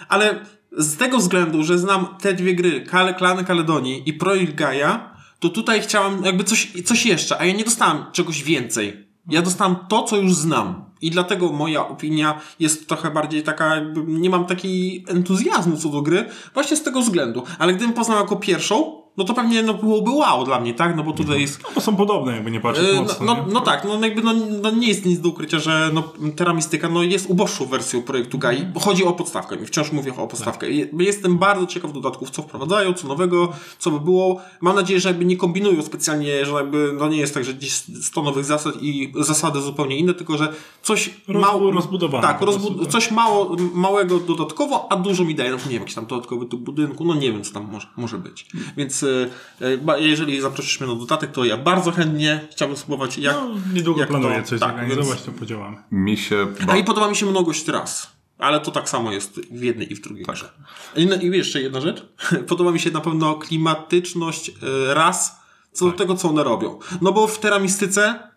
[0.08, 0.38] ale
[0.76, 5.09] z tego względu, że znam te dwie gry, Kale, Klany Kaledonii i Projekt Gaia,
[5.40, 9.10] to tutaj chciałem jakby coś, coś jeszcze, a ja nie dostałem czegoś więcej.
[9.28, 10.84] Ja dostałem to, co już znam.
[11.02, 16.02] I dlatego moja opinia jest trochę bardziej taka, jakby nie mam takiej entuzjazmu co do
[16.02, 16.24] gry,
[16.54, 17.42] właśnie z tego względu.
[17.58, 20.96] Ale gdybym poznał jako pierwszą, no to pewnie no, byłoby wow dla mnie, tak?
[20.96, 23.26] No bo tutaj jest Bo są podobne, jakby nie patrzeć E, No, mocno.
[23.26, 23.52] no, nie?
[23.52, 24.32] no tak, no jakby no,
[24.62, 26.02] no nie jest nic do ukrycia, że no,
[26.36, 30.12] Terra Mystica no, jest uboższą wersją projektu Gai, bo chodzi o podstawkę i wciąż mówię
[30.16, 30.70] o podstawkę.
[30.70, 34.40] I Jestem bardzo ciekaw dodatków, co wprowadzają, co nowego, co by było.
[34.60, 37.72] Mam nadzieję, że jakby nie kombinują specjalnie, że jakby no nie jest tak, że gdzieś
[38.02, 40.52] 100 nowych zasad i zasady zupełnie inne, tylko że
[40.82, 41.70] coś Roz- mało...
[41.70, 42.88] rozbudowane Tak, rozbu- tak.
[42.88, 45.50] coś mało, małego dodatkowo, a dużo mi daje.
[45.50, 48.18] No nie wiem, jakiś tam dodatkowy typ budynku, no nie wiem, co tam może, może
[48.18, 48.46] być.
[48.76, 49.30] Więc e,
[49.60, 53.36] e, ba- jeżeli zaprosisz mnie na dodatek, to ja bardzo chętnie chciałbym spróbować jak...
[53.36, 55.76] No, niedługo jak planuję to- coś tak, zorganizować, więc- to podziałamy.
[55.90, 56.46] Mi się...
[56.66, 58.10] Ba- A i podoba mi się mnogość raz.
[58.38, 60.50] Ale to tak samo jest w jednej i w drugiej grze.
[60.96, 62.06] I, no, I jeszcze jedna rzecz.
[62.48, 65.40] Podoba mi się na pewno klimatyczność e, ras
[65.72, 65.94] co Tak.
[65.94, 66.78] do tego, co one robią.
[67.00, 68.29] No bo w Teramistyce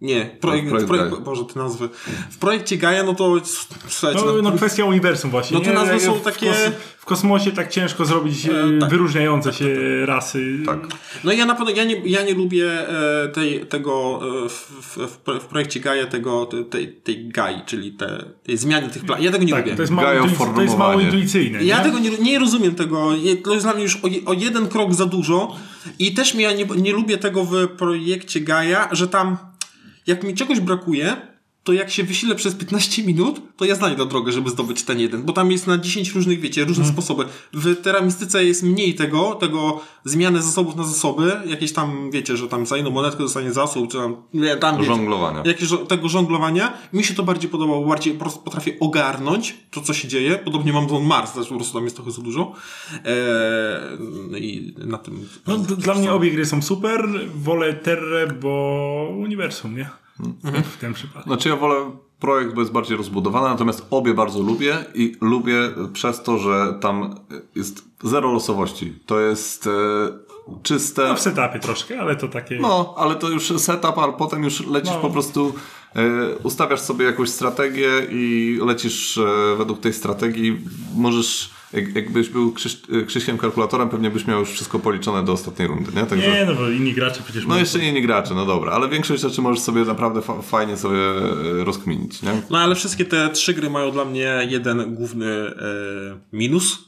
[0.00, 1.20] nie, projekt, projekt projekt, Gaia.
[1.22, 1.88] Boże, te nazwy.
[2.30, 3.40] W projekcie Gaia, no to
[3.88, 5.58] słuchajcie, No, no, no kwestia uniwersum właśnie.
[5.58, 5.74] No te nie?
[5.76, 6.52] nazwy są w takie-
[6.98, 8.90] w kosmosie tak ciężko zrobić e, tak.
[8.90, 9.66] wyróżniające się
[10.06, 10.58] rasy.
[10.66, 10.78] Tak.
[11.24, 12.88] No i ja na pewno, ja nie, ja nie lubię
[13.24, 14.96] e, tej, tego e, w, w,
[15.40, 19.24] w, projekcie Gaia tego, te- tej, tej Gai, czyli te, tej zmiany tych planów.
[19.24, 19.76] Ja tego nie Tak, lubię.
[19.76, 21.64] to jest mało, intuic- to jest mało intuicyjne.
[21.64, 21.84] Ja nie?
[21.84, 23.10] tego nie, nie rozumiem tego.
[23.44, 25.56] To jest dla mnie już o, o jeden krok za dużo.
[25.98, 29.36] I też mi ja nie, nie lubię tego w projekcie Gaia, że tam
[30.08, 31.16] jak mi czegoś brakuje,
[31.68, 35.22] to jak się wysilę przez 15 minut, to ja znajdę drogę, żeby zdobyć ten jeden.
[35.22, 36.92] Bo tam jest na 10 różnych, wiecie, różne Mhm.
[37.02, 37.24] sposoby.
[37.52, 41.32] W teramistyce jest mniej tego, tego zmiany zasobów na zasoby.
[41.46, 44.86] Jakieś tam, wiecie, że tam za jedną monetkę dostanie zasób, czy tam, nie, tam wiecie,
[44.86, 45.42] Żonglowania.
[45.44, 46.72] jakieś tego żonglowania.
[46.92, 50.38] Mi się to bardziej podobało, bardziej po prostu potrafię ogarnąć to, co się dzieje.
[50.44, 52.52] Podobnie mam Don Mars, też po prostu tam jest trochę za dużo.
[53.04, 55.28] Eee, I na tym...
[55.46, 57.08] No, dla mnie obie gry są super.
[57.34, 59.90] Wolę Terrę, bo uniwersum, nie?
[60.20, 60.62] Mhm.
[60.64, 61.28] W tym przypadku.
[61.28, 61.90] Znaczy ja wolę
[62.20, 65.54] projekt, bo jest bardziej rozbudowany, natomiast obie bardzo lubię i lubię
[65.92, 67.14] przez to, że tam
[67.54, 68.98] jest zero losowości.
[69.06, 69.70] To jest e,
[70.62, 71.08] czyste...
[71.08, 72.58] No, w setupie troszkę, ale to takie...
[72.60, 75.00] No, ale to już setup, a potem już lecisz No.
[75.00, 75.54] po prostu,
[76.42, 80.58] ustawiasz sobie jakąś strategię i lecisz e, według tej strategii.
[80.96, 85.32] Możesz, jak, jakbyś był Krzyś, e, Krzyśkiem kalkulatorem, pewnie byś miał już wszystko policzone do
[85.32, 86.06] ostatniej rundy, nie?
[86.06, 89.22] Także, Nie, no bo inni gracze przecież no jeszcze inni gracze, no dobra, ale większość
[89.22, 90.98] rzeczy możesz sobie naprawdę fa- fajnie sobie
[91.60, 92.42] e, rozkminić, nie?
[92.50, 95.52] No ale wszystkie te trzy gry mają dla mnie jeden główny e,
[96.32, 96.78] minus,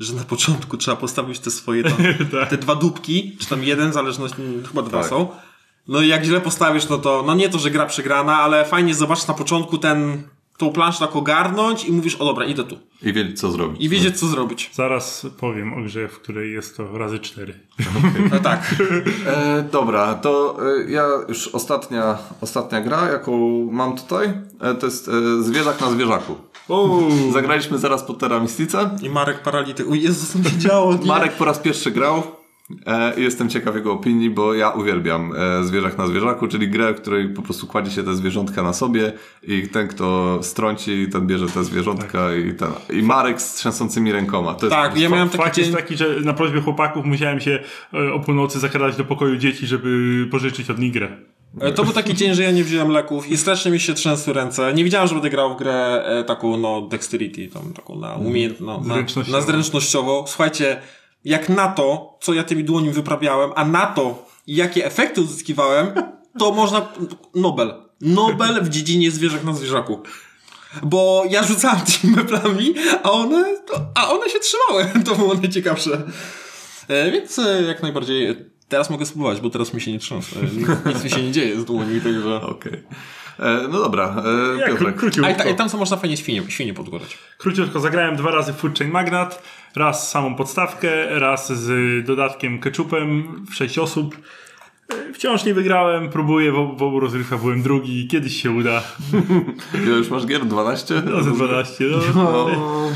[0.00, 1.92] że na początku trzeba postawić te swoje tam,
[2.32, 2.50] Tak.
[2.50, 4.34] te dwa dupki, czy tam jeden, zależność,
[4.68, 5.10] chyba dwa Tak.
[5.10, 5.28] są.
[5.88, 8.94] No i jak źle postawisz, no to, no nie to, że gra przegrana, ale fajnie
[8.94, 10.22] zobaczyć na początku ten,
[10.56, 12.78] tą planszę tak ogarnąć i mówisz, o dobra, idę tu.
[13.02, 13.82] I wiedzieć, co zrobić.
[13.82, 14.70] I wiedzieć, co zrobić.
[14.72, 17.54] Zaraz powiem o grze, w której jest to razy cztery.
[18.32, 18.74] No tak.
[19.26, 23.38] E, dobra, to e, ja już ostatnia, ostatnia gra, jaką
[23.72, 26.34] mam tutaj, e, to jest e, Zwierzak na zwierzaku.
[27.32, 28.90] Zagraliśmy zaraz po Terra Mystice.
[29.02, 29.90] I Marek paralityk.
[29.90, 30.94] O Jezus, co się działo?
[31.00, 31.06] Nie.
[31.06, 32.22] Marek po raz pierwszy grał
[33.16, 37.28] jestem ciekaw jego opinii, bo ja uwielbiam e, Zwierzak na zwierzaku, czyli grę, w której
[37.28, 39.12] po prostu kładzie się te zwierzątka na sobie
[39.42, 42.68] i ten, kto strąci, ten bierze te zwierzątka i ten.
[42.98, 44.54] I Marek z trzęsącymi rękoma.
[44.54, 45.64] To jest Tak, ja miałem taki dzień...
[45.64, 47.58] jest taki, że na prośbę chłopaków musiałem się
[47.94, 51.08] e, o północy zakradać do pokoju dzieci, żeby pożyczyć od nich grę.
[51.60, 54.32] E, To był taki dzień, że ja nie wziąłem leków i strasznie mi się trzęsły
[54.32, 54.74] ręce.
[54.74, 58.84] Nie wiedziałem, że będę grał w grę e, taką, no, dexterity, tam, taką na umiejętną,
[58.84, 59.38] na, Zręcznościową.
[59.38, 60.24] na zręcznościową.
[60.26, 60.76] Słuchajcie,
[61.28, 65.92] jak na to, co ja tymi dłońmi wyprawiałem, a na to, jakie efekty uzyskiwałem,
[66.38, 66.88] to można...
[67.34, 67.74] Nobel.
[68.00, 70.02] Nobel w dziedzinie zwierzak na zwierzaku.
[70.82, 74.86] Bo ja rzucałem tymi meblami, a one, to, a one się trzymały.
[75.06, 76.02] To było najciekawsze.
[76.88, 78.36] E, więc e, jak najbardziej
[78.68, 80.38] teraz mogę spróbować, bo teraz mi się nie trząsł.
[80.38, 82.40] E, nic, nic mi się nie dzieje z dłońmi, także...
[82.40, 82.72] Okej.
[82.72, 82.82] E,
[83.68, 84.22] No dobra,
[84.58, 84.88] e, Piotrek.
[84.88, 85.34] A i, króciutko.
[85.34, 87.18] ta, i tam co można fajnie świnie, świnie podgórać.
[87.38, 89.42] Króciutko zagrałem dwa razy w Food Chain Magnat.
[89.76, 94.16] Raz samą podstawkę, raz z dodatkiem ketchupem w 6 osób.
[95.14, 98.82] Wciąż nie wygrałem, próbuję, w, w obu rozgrywkach byłem drugi, kiedyś się uda.
[99.84, 100.46] Ile już masz gier?
[100.46, 101.02] 12?
[101.10, 101.84] No ze 12.
[102.14, 102.46] No.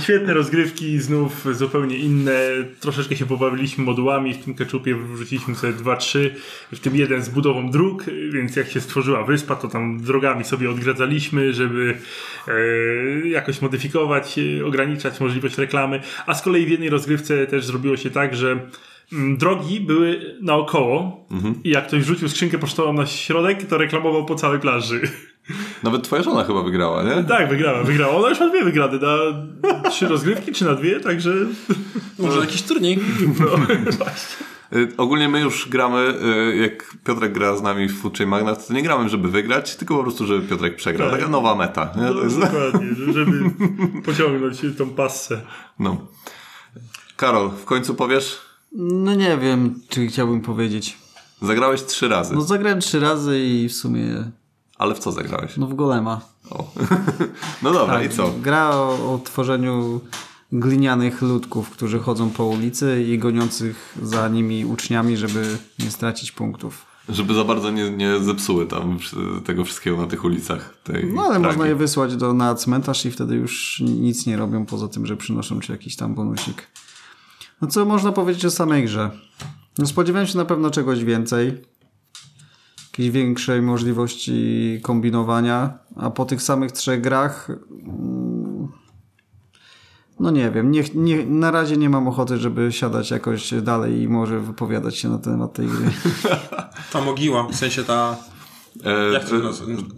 [0.03, 2.33] Świetne rozgrywki, znów zupełnie inne.
[2.81, 6.31] Troszeczkę się pobawiliśmy modułami, w tym keczupie wrzuciliśmy sobie 2-3,
[6.73, 10.71] w tym jeden z budową dróg, więc jak się stworzyła wyspa, to tam drogami sobie
[10.71, 11.99] odgradzaliśmy, żeby
[12.49, 16.01] e, jakoś modyfikować, e, ograniczać możliwość reklamy.
[16.27, 18.61] A z kolei w jednej rozgrywce też zrobiło się tak, że
[19.39, 21.27] drogi były naokoło
[21.65, 25.01] i jak ktoś rzucił skrzynkę pocztową na środek, to reklamował po całej plaży.
[25.83, 27.25] Nawet twoja żona chyba wygrała, nie?
[27.29, 28.15] Tak, wygrała, wygrała.
[28.17, 31.35] Ona już ma dwie wygrane na trzy rozgrywki, czy na dwie, także...
[32.19, 32.99] Może jakiś turniej?
[33.41, 33.47] No,
[33.99, 34.47] właśnie.
[34.77, 36.15] Y, Ogólnie my już gramy,
[36.53, 39.77] y, jak Piotrek gra z nami w Food Chain Magnat, to nie gramy, żeby wygrać,
[39.77, 41.11] tylko po prostu, żeby Piotrek przegrał.
[41.11, 41.19] Tak.
[41.19, 41.93] Taka nowa meta.
[41.97, 42.03] Nie?
[42.03, 43.51] No, To jest, dokładnie, żeby
[44.07, 45.41] pociągnąć tą passę.
[45.79, 46.07] no.
[47.17, 48.52] Karol, w końcu powiesz?
[48.75, 50.99] No nie wiem, czy chciałbym powiedzieć.
[51.43, 52.35] Zagrałeś trzy razy.
[52.35, 54.31] No zagrałem trzy razy i w sumie
[54.79, 55.57] Ale w co zagrałeś?
[55.57, 56.21] no w golema.
[56.51, 56.71] O.
[57.63, 58.35] no dobra, i co?
[58.43, 60.01] Gra o, o tworzeniu
[60.53, 66.87] glinianych ludków, którzy chodzą po ulicy i goniących za nimi uczniami, żeby nie stracić punktów.
[67.09, 68.99] Żeby za bardzo nie, nie zepsuły tam
[69.45, 70.75] tego wszystkiego na tych ulicach.
[70.85, 71.47] Tej No ale tragi.
[71.47, 75.17] można je wysłać do, na cmentarz i wtedy już nic nie robią poza tym, że
[75.17, 76.67] przynoszą ci jakiś tam bonusik.
[77.63, 79.11] No co można powiedzieć o samej grze?
[79.79, 81.63] No spodziewałem się na pewno czegoś więcej.
[82.91, 88.69] Jakiejś większej możliwości kombinowania, a po tych samych trzech grach mm,
[90.21, 94.09] no nie wiem, nie, nie, na razie nie mam ochoty, żeby siadać jakoś dalej i
[94.09, 95.91] może wypowiadać się na temat tej gry.
[96.93, 98.17] Ta mogiła, w sensie ta...
[98.85, 99.37] E, Jak to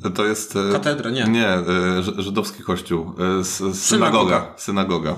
[0.08, 0.56] e, to jest...
[0.56, 1.24] e, Katedra, nie.
[1.24, 1.62] Nie, e,
[2.02, 3.12] ży- żydowski kościół.
[3.36, 4.46] e, s- Synagoga.
[4.56, 5.14] Synagoga.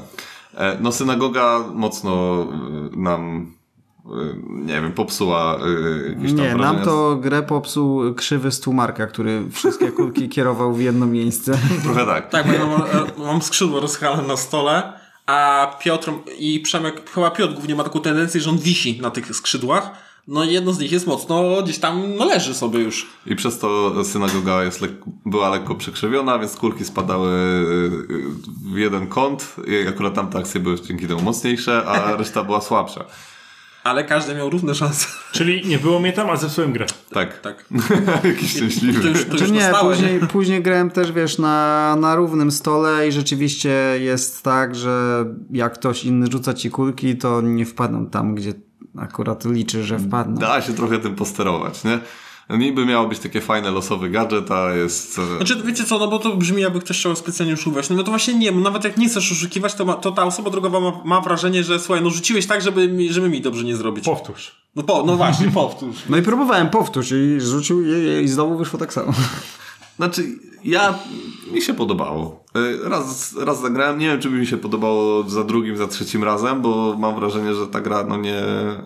[0.57, 2.43] E, No synagoga mocno
[2.93, 3.53] e, nam
[4.07, 4.09] e,
[4.49, 5.59] nie wiem, popsuła
[6.09, 6.73] jakieś tam Nie, wrażenia.
[6.73, 11.59] nam to grę popsuł krzywy stłumarka, który wszystkie kulki kierował w jedno miejsce.
[11.83, 12.31] Trochę tak.
[12.31, 12.83] Tak, bo ja mam,
[13.27, 14.93] mam skrzydło rozchalane na stole,
[15.27, 19.37] a Piotr i Przemek, chyba Piotr głównie ma taką tendencję, że on wisi na tych
[19.37, 19.91] skrzydłach.
[20.29, 23.07] No i jedno z nich jest mocno gdzieś tam no, leży sobie już.
[23.27, 29.07] I przez to synagoga jest lek- była lekko przekrzywiona, więc kulki spadały e, w jeden
[29.07, 29.57] kąt.
[29.67, 33.05] I akurat tamte akcje były dzięki temu mocniejsze, a reszta była słabsza.
[33.85, 35.07] Ale każdy miał równe szanse.
[35.33, 36.87] Czyli nie było mnie tam, a zepsułem grę.
[37.11, 37.41] Tak.
[37.41, 37.65] Tak.
[38.25, 39.03] Jakiś szczęśliwy.
[39.03, 42.15] To już, to Czy już nie, na stałe, później, później grałem też, wiesz, na, na
[42.15, 43.71] równym stole i rzeczywiście
[44.01, 48.55] jest tak, że jak ktoś inny rzuca ci kulki, to nie wpadną tam, gdzie
[48.99, 50.39] akurat liczy, że wpadną.
[50.41, 51.99] Da się trochę tym posterować, nie?
[52.51, 55.19] Niby miało być takie fajne losowy gadżet, a jest...
[55.19, 57.91] e, Znaczy, wiecie co, no bo to brzmi jakby ktoś chciał specjalnie oszukiwać.
[57.91, 60.51] No to właśnie nie, bo nawet jak nie chcesz oszukiwać, to, ma, to ta osoba
[60.51, 63.77] drogowa ma, ma wrażenie, że słuchaj, no rzuciłeś tak, żeby mi, żeby mi dobrze nie
[63.77, 64.05] zrobić.
[64.05, 64.53] Powtórz.
[64.77, 65.97] No, po, no właśnie, powtórz.
[66.09, 69.13] No i próbowałem powtórz i rzucił i, i znowu wyszło tak samo.
[69.97, 70.25] Znaczy,
[70.65, 70.99] ja...
[71.53, 72.45] Mi się podobało.
[72.85, 76.25] E, Raz, raz zagrałem, nie wiem, czy by mi się podobało za drugim, za trzecim
[76.25, 78.39] razem, bo mam wrażenie, że ta gra, no nie...
[78.39, 78.77] e,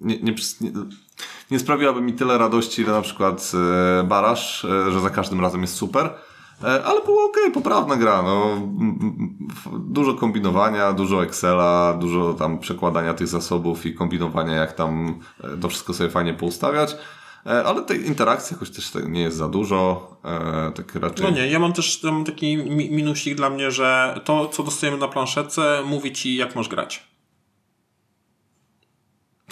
[0.00, 0.72] Nie, nie, nie,
[1.50, 3.52] nie sprawiłaby mi tyle radości, ile na przykład
[4.00, 6.10] e, Barasz, że za każdym razem jest super.
[6.84, 8.22] Ale było ok, poprawna gra.
[8.22, 8.68] No.
[9.78, 15.18] Dużo kombinowania, dużo Excela, dużo tam przekładania tych zasobów i kombinowania, jak tam
[15.60, 16.96] to wszystko sobie fajnie poustawiać.
[17.46, 20.10] E, Ale tej interakcji jakoś też nie jest za dużo.
[20.24, 21.24] E, Tak raczej.
[21.26, 24.98] No nie, ja mam też tam taki mi- minusik dla mnie, że to, co dostajemy
[24.98, 27.11] na planszetce, mówi ci, jak masz grać.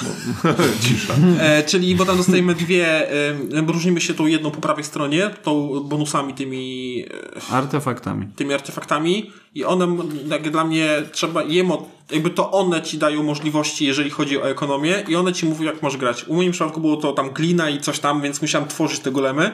[0.82, 1.14] Cisza.
[1.40, 5.80] E, czyli, bo tam dostajemy dwie, e, różnimy się tą jedną po prawej stronie, tą
[5.80, 7.04] bonusami tymi,
[7.50, 8.26] e, Artefaktami.
[8.36, 9.96] tymi artefaktami i one,
[10.28, 15.04] jak dla mnie, trzeba, jemo, jakby to one ci dają możliwości, jeżeli chodzi o ekonomię
[15.08, 16.24] i one ci mówią, jak masz grać.
[16.28, 19.50] U moim przypadku było to tam glina i coś tam, więc musiałem tworzyć te golemy.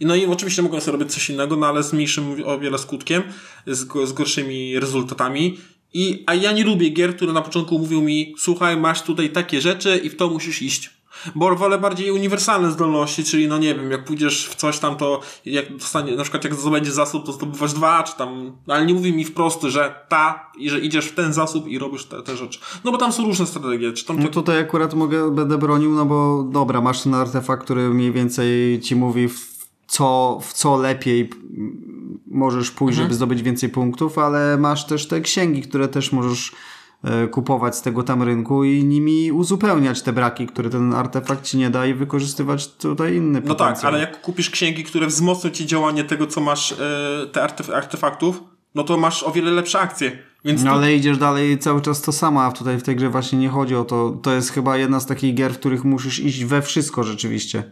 [0.00, 2.78] I no i oczywiście mogłem sobie robić coś innego, no ale z mniejszym o wiele
[2.78, 3.22] skutkiem,
[3.66, 5.58] z, z gorszymi rezultatami.
[5.94, 9.60] I, a ja nie lubię gier, które na początku mówią mi, słuchaj, masz tutaj takie
[9.60, 11.00] rzeczy i w to musisz iść.
[11.34, 15.20] Bo wolę bardziej uniwersalne zdolności, czyli no nie wiem, jak pójdziesz w coś tam, to
[15.44, 19.12] jak dostanie, na przykład jak zdobędziesz zasób, to zdobywasz dwa, czy tam, ale nie mówi
[19.12, 22.60] mi wprost, że ta, i że idziesz w ten zasób i robisz te, te rzeczy.
[22.84, 26.06] No bo tam są różne strategie, czy tam No tutaj akurat mogę, będę bronił, no
[26.06, 31.30] bo dobra, masz ten artefakt, który mniej więcej ci mówi w co, w co lepiej
[32.26, 36.52] możesz pójść, żeby zdobyć więcej punktów, ale masz też te księgi, które też możesz
[37.04, 41.58] e, kupować z tego tam rynku i nimi uzupełniać te braki, które ten artefakt ci
[41.58, 43.92] nie da i wykorzystywać tutaj inny No tak, potencjał.
[43.92, 46.76] ale jak kupisz księgi, które wzmocnią ci działanie tego, co masz, e,
[47.32, 48.40] te artef- artefaktów,
[48.74, 50.18] no to masz o wiele lepsze akcje.
[50.44, 53.08] Więc No to, ale idziesz dalej cały czas to samo, a tutaj w tej grze
[53.10, 54.10] właśnie nie chodzi o to.
[54.22, 57.62] To jest chyba jedna z takich gier, w których musisz iść we wszystko rzeczywiście.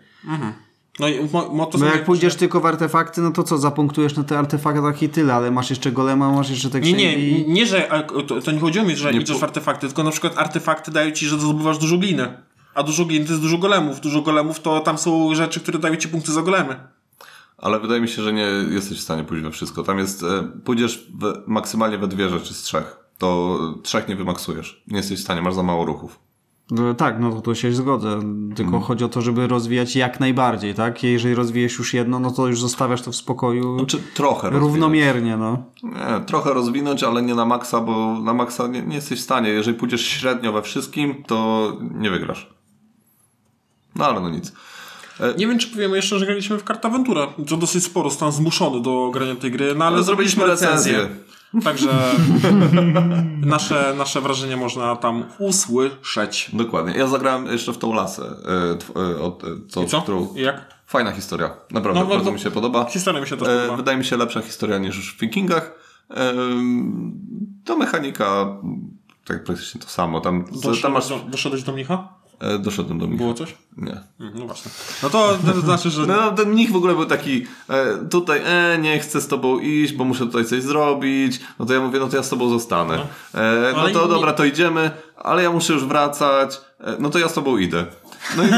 [0.98, 4.38] No i mo, są jak pójdziesz tylko w artefakty, no to co, zapunktujesz na te
[4.38, 7.44] artefaktach i tyle, ale masz jeszcze golema, masz jeszcze te Nie, księgi.
[7.48, 9.86] nie, nie, że a, to, to nie chodziło mi, że Nie, idziesz po- w artefakty,
[9.86, 12.42] tylko na przykład artefakty dają ci, że zdobywasz dużo gliny.
[12.74, 14.00] A dużo gliny to jest dużo golemów.
[14.00, 16.76] Dużo golemów to tam są rzeczy, które dają ci punkty za golemy.
[17.58, 19.82] Ale wydaje mi się, że nie jesteś w stanie pójść we wszystko.
[19.82, 22.96] Tam jest, e, pójdziesz w, maksymalnie we dwie rzeczy z trzech.
[23.18, 24.82] To trzech nie wymaksujesz.
[24.86, 26.18] Nie jesteś w stanie, masz za mało ruchów.
[26.70, 28.20] No, tak, no to, to się zgodzę.
[28.56, 31.02] Tylko chodzi o to, żeby rozwijać jak najbardziej, tak?
[31.02, 34.72] Jeżeli rozwijesz już jedno, no to już zostawiasz to w spokoju Znaczy trochę rozwinąć.
[34.72, 35.62] równomiernie, no.
[35.82, 39.48] Nie, trochę rozwinąć, ale nie na maksa, bo na maksa nie, nie jesteś w stanie.
[39.50, 42.50] Jeżeli pójdziesz średnio we wszystkim, to nie wygrasz.
[43.96, 44.52] No ale no nic.
[45.38, 47.26] Nie wiem, czy powiemy jeszcze, że graliśmy w Kartaventurę.
[47.48, 50.92] To dosyć sporo, zostałem zmuszony do grania tej gry, no ale Ale zrobiliśmy zrobiliśmy recenzję.
[50.92, 51.24] recenzję.
[51.64, 51.90] Także
[53.40, 56.50] nasze, nasze wrażenia można tam usłyszeć.
[56.52, 56.94] Dokładnie.
[56.96, 58.22] Ja zagrałem jeszcze w tą lasę.
[58.96, 60.02] E, e, od, e, co, I co?
[60.02, 60.34] Którą...
[60.34, 60.74] I jak?
[60.86, 61.50] Fajna historia.
[61.70, 62.84] Naprawdę, No, bardzo no, mi się podoba.
[62.84, 63.76] Historia mi się też podoba.
[63.76, 65.78] wydaje mi się lepsza historia niż w Wikingach.
[67.64, 68.46] To mechanika,
[69.24, 70.20] tak praktycznie to samo.
[70.20, 71.08] Tam, tam Doszedłeś, masz...
[71.08, 72.17] do, doszedłeś do mnicha?
[72.40, 73.16] E, doszedłem do mnie.
[73.16, 73.54] Było coś?
[73.76, 74.00] Nie.
[74.20, 74.70] Mm, No właśnie.
[75.02, 76.06] No to, to znaczy, że...
[76.06, 79.92] No, ten mnich w ogóle był taki, e, tutaj, e, nie chcę z tobą iść,
[79.92, 81.40] bo muszę tutaj coś zrobić.
[81.58, 82.94] No to ja mówię, no to ja z tobą zostanę.
[83.34, 86.60] E, no to dobra, to idziemy, ale ja muszę już wracać.
[86.80, 87.86] E, no to ja z tobą idę.
[88.38, 88.50] No i,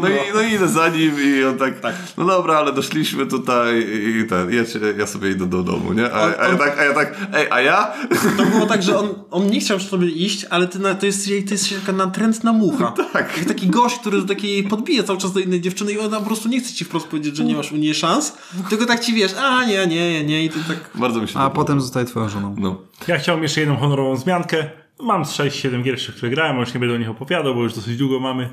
[0.00, 3.86] no, i, no i idę za nim i on tak, no dobra, ale doszliśmy tutaj
[4.20, 6.12] i ten, ja, się, ja sobie idę do domu, nie?
[6.12, 7.92] A, a, ja tak, a ja tak, ej, a ja?
[8.36, 11.24] To było tak, że on, on nie chciał sobie iść, ale ty na, to, jest,
[11.48, 12.94] to jest taka natrętna mucha.
[13.12, 13.36] Tak.
[13.36, 16.48] Jak taki gość, który taki podbija cały czas do innej dziewczyny i ona po prostu
[16.48, 18.32] nie chce ci wprost powiedzieć, że nie masz u niej szans,
[18.70, 20.90] tylko tak ci wiesz, a nie, nie, nie i ty tak...
[20.94, 22.56] Bardzo mi się A potem zostaje twoją żoną.
[22.58, 22.76] No.
[23.08, 24.70] Ja chciałbym jeszcze jedną honorową zmiankę.
[25.00, 27.96] Mam 6-7 gier które grałem, a już nie będę o nich opowiadał, bo już dosyć
[27.96, 28.48] długo mamy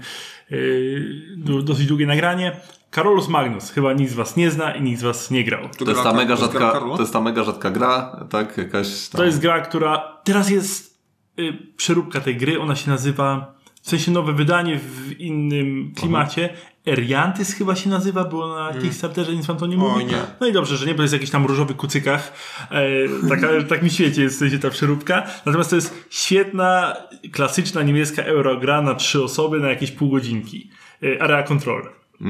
[0.50, 2.60] yy, dosyć długie nagranie.
[2.92, 5.70] Carolus Magnus, chyba nikt z was nie zna i nikt z was nie grał.
[5.78, 8.58] To jest ta mega to rzadka, to jest ta mega rzadka gra, tak?
[8.58, 9.20] Jakaś tam...
[9.20, 11.00] To jest gra, która teraz jest
[11.40, 12.60] y, przeróbka tej gry.
[12.60, 13.54] Ona się nazywa,
[13.86, 16.50] w sensie nowe wydanie w innym klimacie.
[16.88, 20.06] Eriantys chyba się nazywa, było na Kickstarterze, nic wam to nie mówi.
[20.06, 20.18] Nie.
[20.40, 22.34] No i dobrze, że nie, bo jest jakiś tam różowy kucykach.
[22.72, 25.28] E, taka, tak mi świeci jest w sensie ta przeróbka.
[25.46, 26.96] Natomiast to jest świetna,
[27.32, 30.70] klasyczna niemiecka eurogra na trzy osoby na jakieś pół godzinki.
[31.04, 31.92] E, area controller.
[32.22, 32.26] E,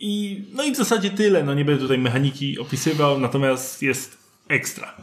[0.00, 1.44] I, no i w zasadzie tyle.
[1.44, 4.18] No nie będę tutaj mechaniki opisywał, natomiast jest
[4.48, 4.94] ekstra.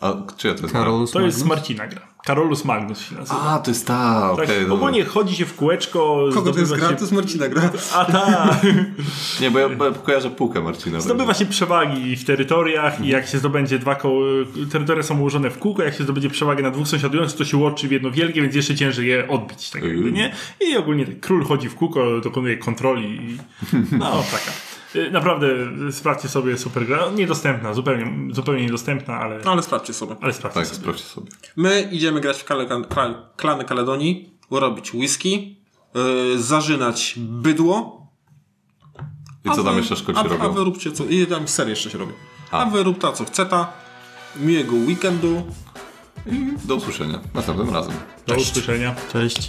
[0.00, 1.44] A czyja to jest Karolus To jest?
[1.44, 2.15] Marcina gra.
[2.26, 3.40] Carolus Magnus się nazywa.
[3.40, 4.46] A, to jest ta, okej.
[4.46, 4.74] tak, dobra.
[4.74, 6.26] ogólnie chodzi się w kółeczko.
[6.32, 6.94] zdobywa się...
[7.00, 7.70] jest Marcina gra.
[7.94, 8.56] A ta.
[9.40, 11.00] Nie, bo ja, bo ja kojarzę półkę Marcina.
[11.00, 14.24] Zdobywa się przewagi w terytoriach i jak się zdobędzie dwa koło...
[14.72, 17.88] Terytoria są ułożone w kółko, jak się zdobędzie przewagę na dwóch sąsiadujących, to się łączy
[17.88, 20.32] w jedno wielkie, więc jeszcze ciężej je odbić, tak jakby, nie?
[20.60, 23.38] I ogólnie tak, król chodzi w kółko, dokonuje kontroli i...
[23.98, 24.75] No, taka.
[24.96, 25.46] Y, Naprawdę,
[25.92, 27.10] sprawdźcie sobie super gra.
[27.14, 30.16] Niedostępna, zupełnie, zupełnie niedostępna, ale, No ale sprawdźcie sobie.
[30.20, 30.80] ale sprawdźcie Tak, sobie.
[30.80, 31.26] sprawdźcie sobie.
[31.56, 35.56] My idziemy grać w kale, kla, klany Kaledonii, robić whisky,
[35.94, 38.06] yy, zażynać bydło.
[39.44, 40.52] I co tam wy- jeszcze a, wy- A robią?
[40.52, 41.04] wy róbcie co...
[41.04, 42.12] I tam serii jeszcze się robi.
[42.50, 42.66] A, A.
[42.66, 43.72] wy rób ta co chce ta.
[44.36, 45.42] Miłego weekendu.
[46.26, 47.94] I do usłyszenia następnym razem.
[48.26, 48.94] Do usłyszenia.
[49.12, 49.48] Cześć.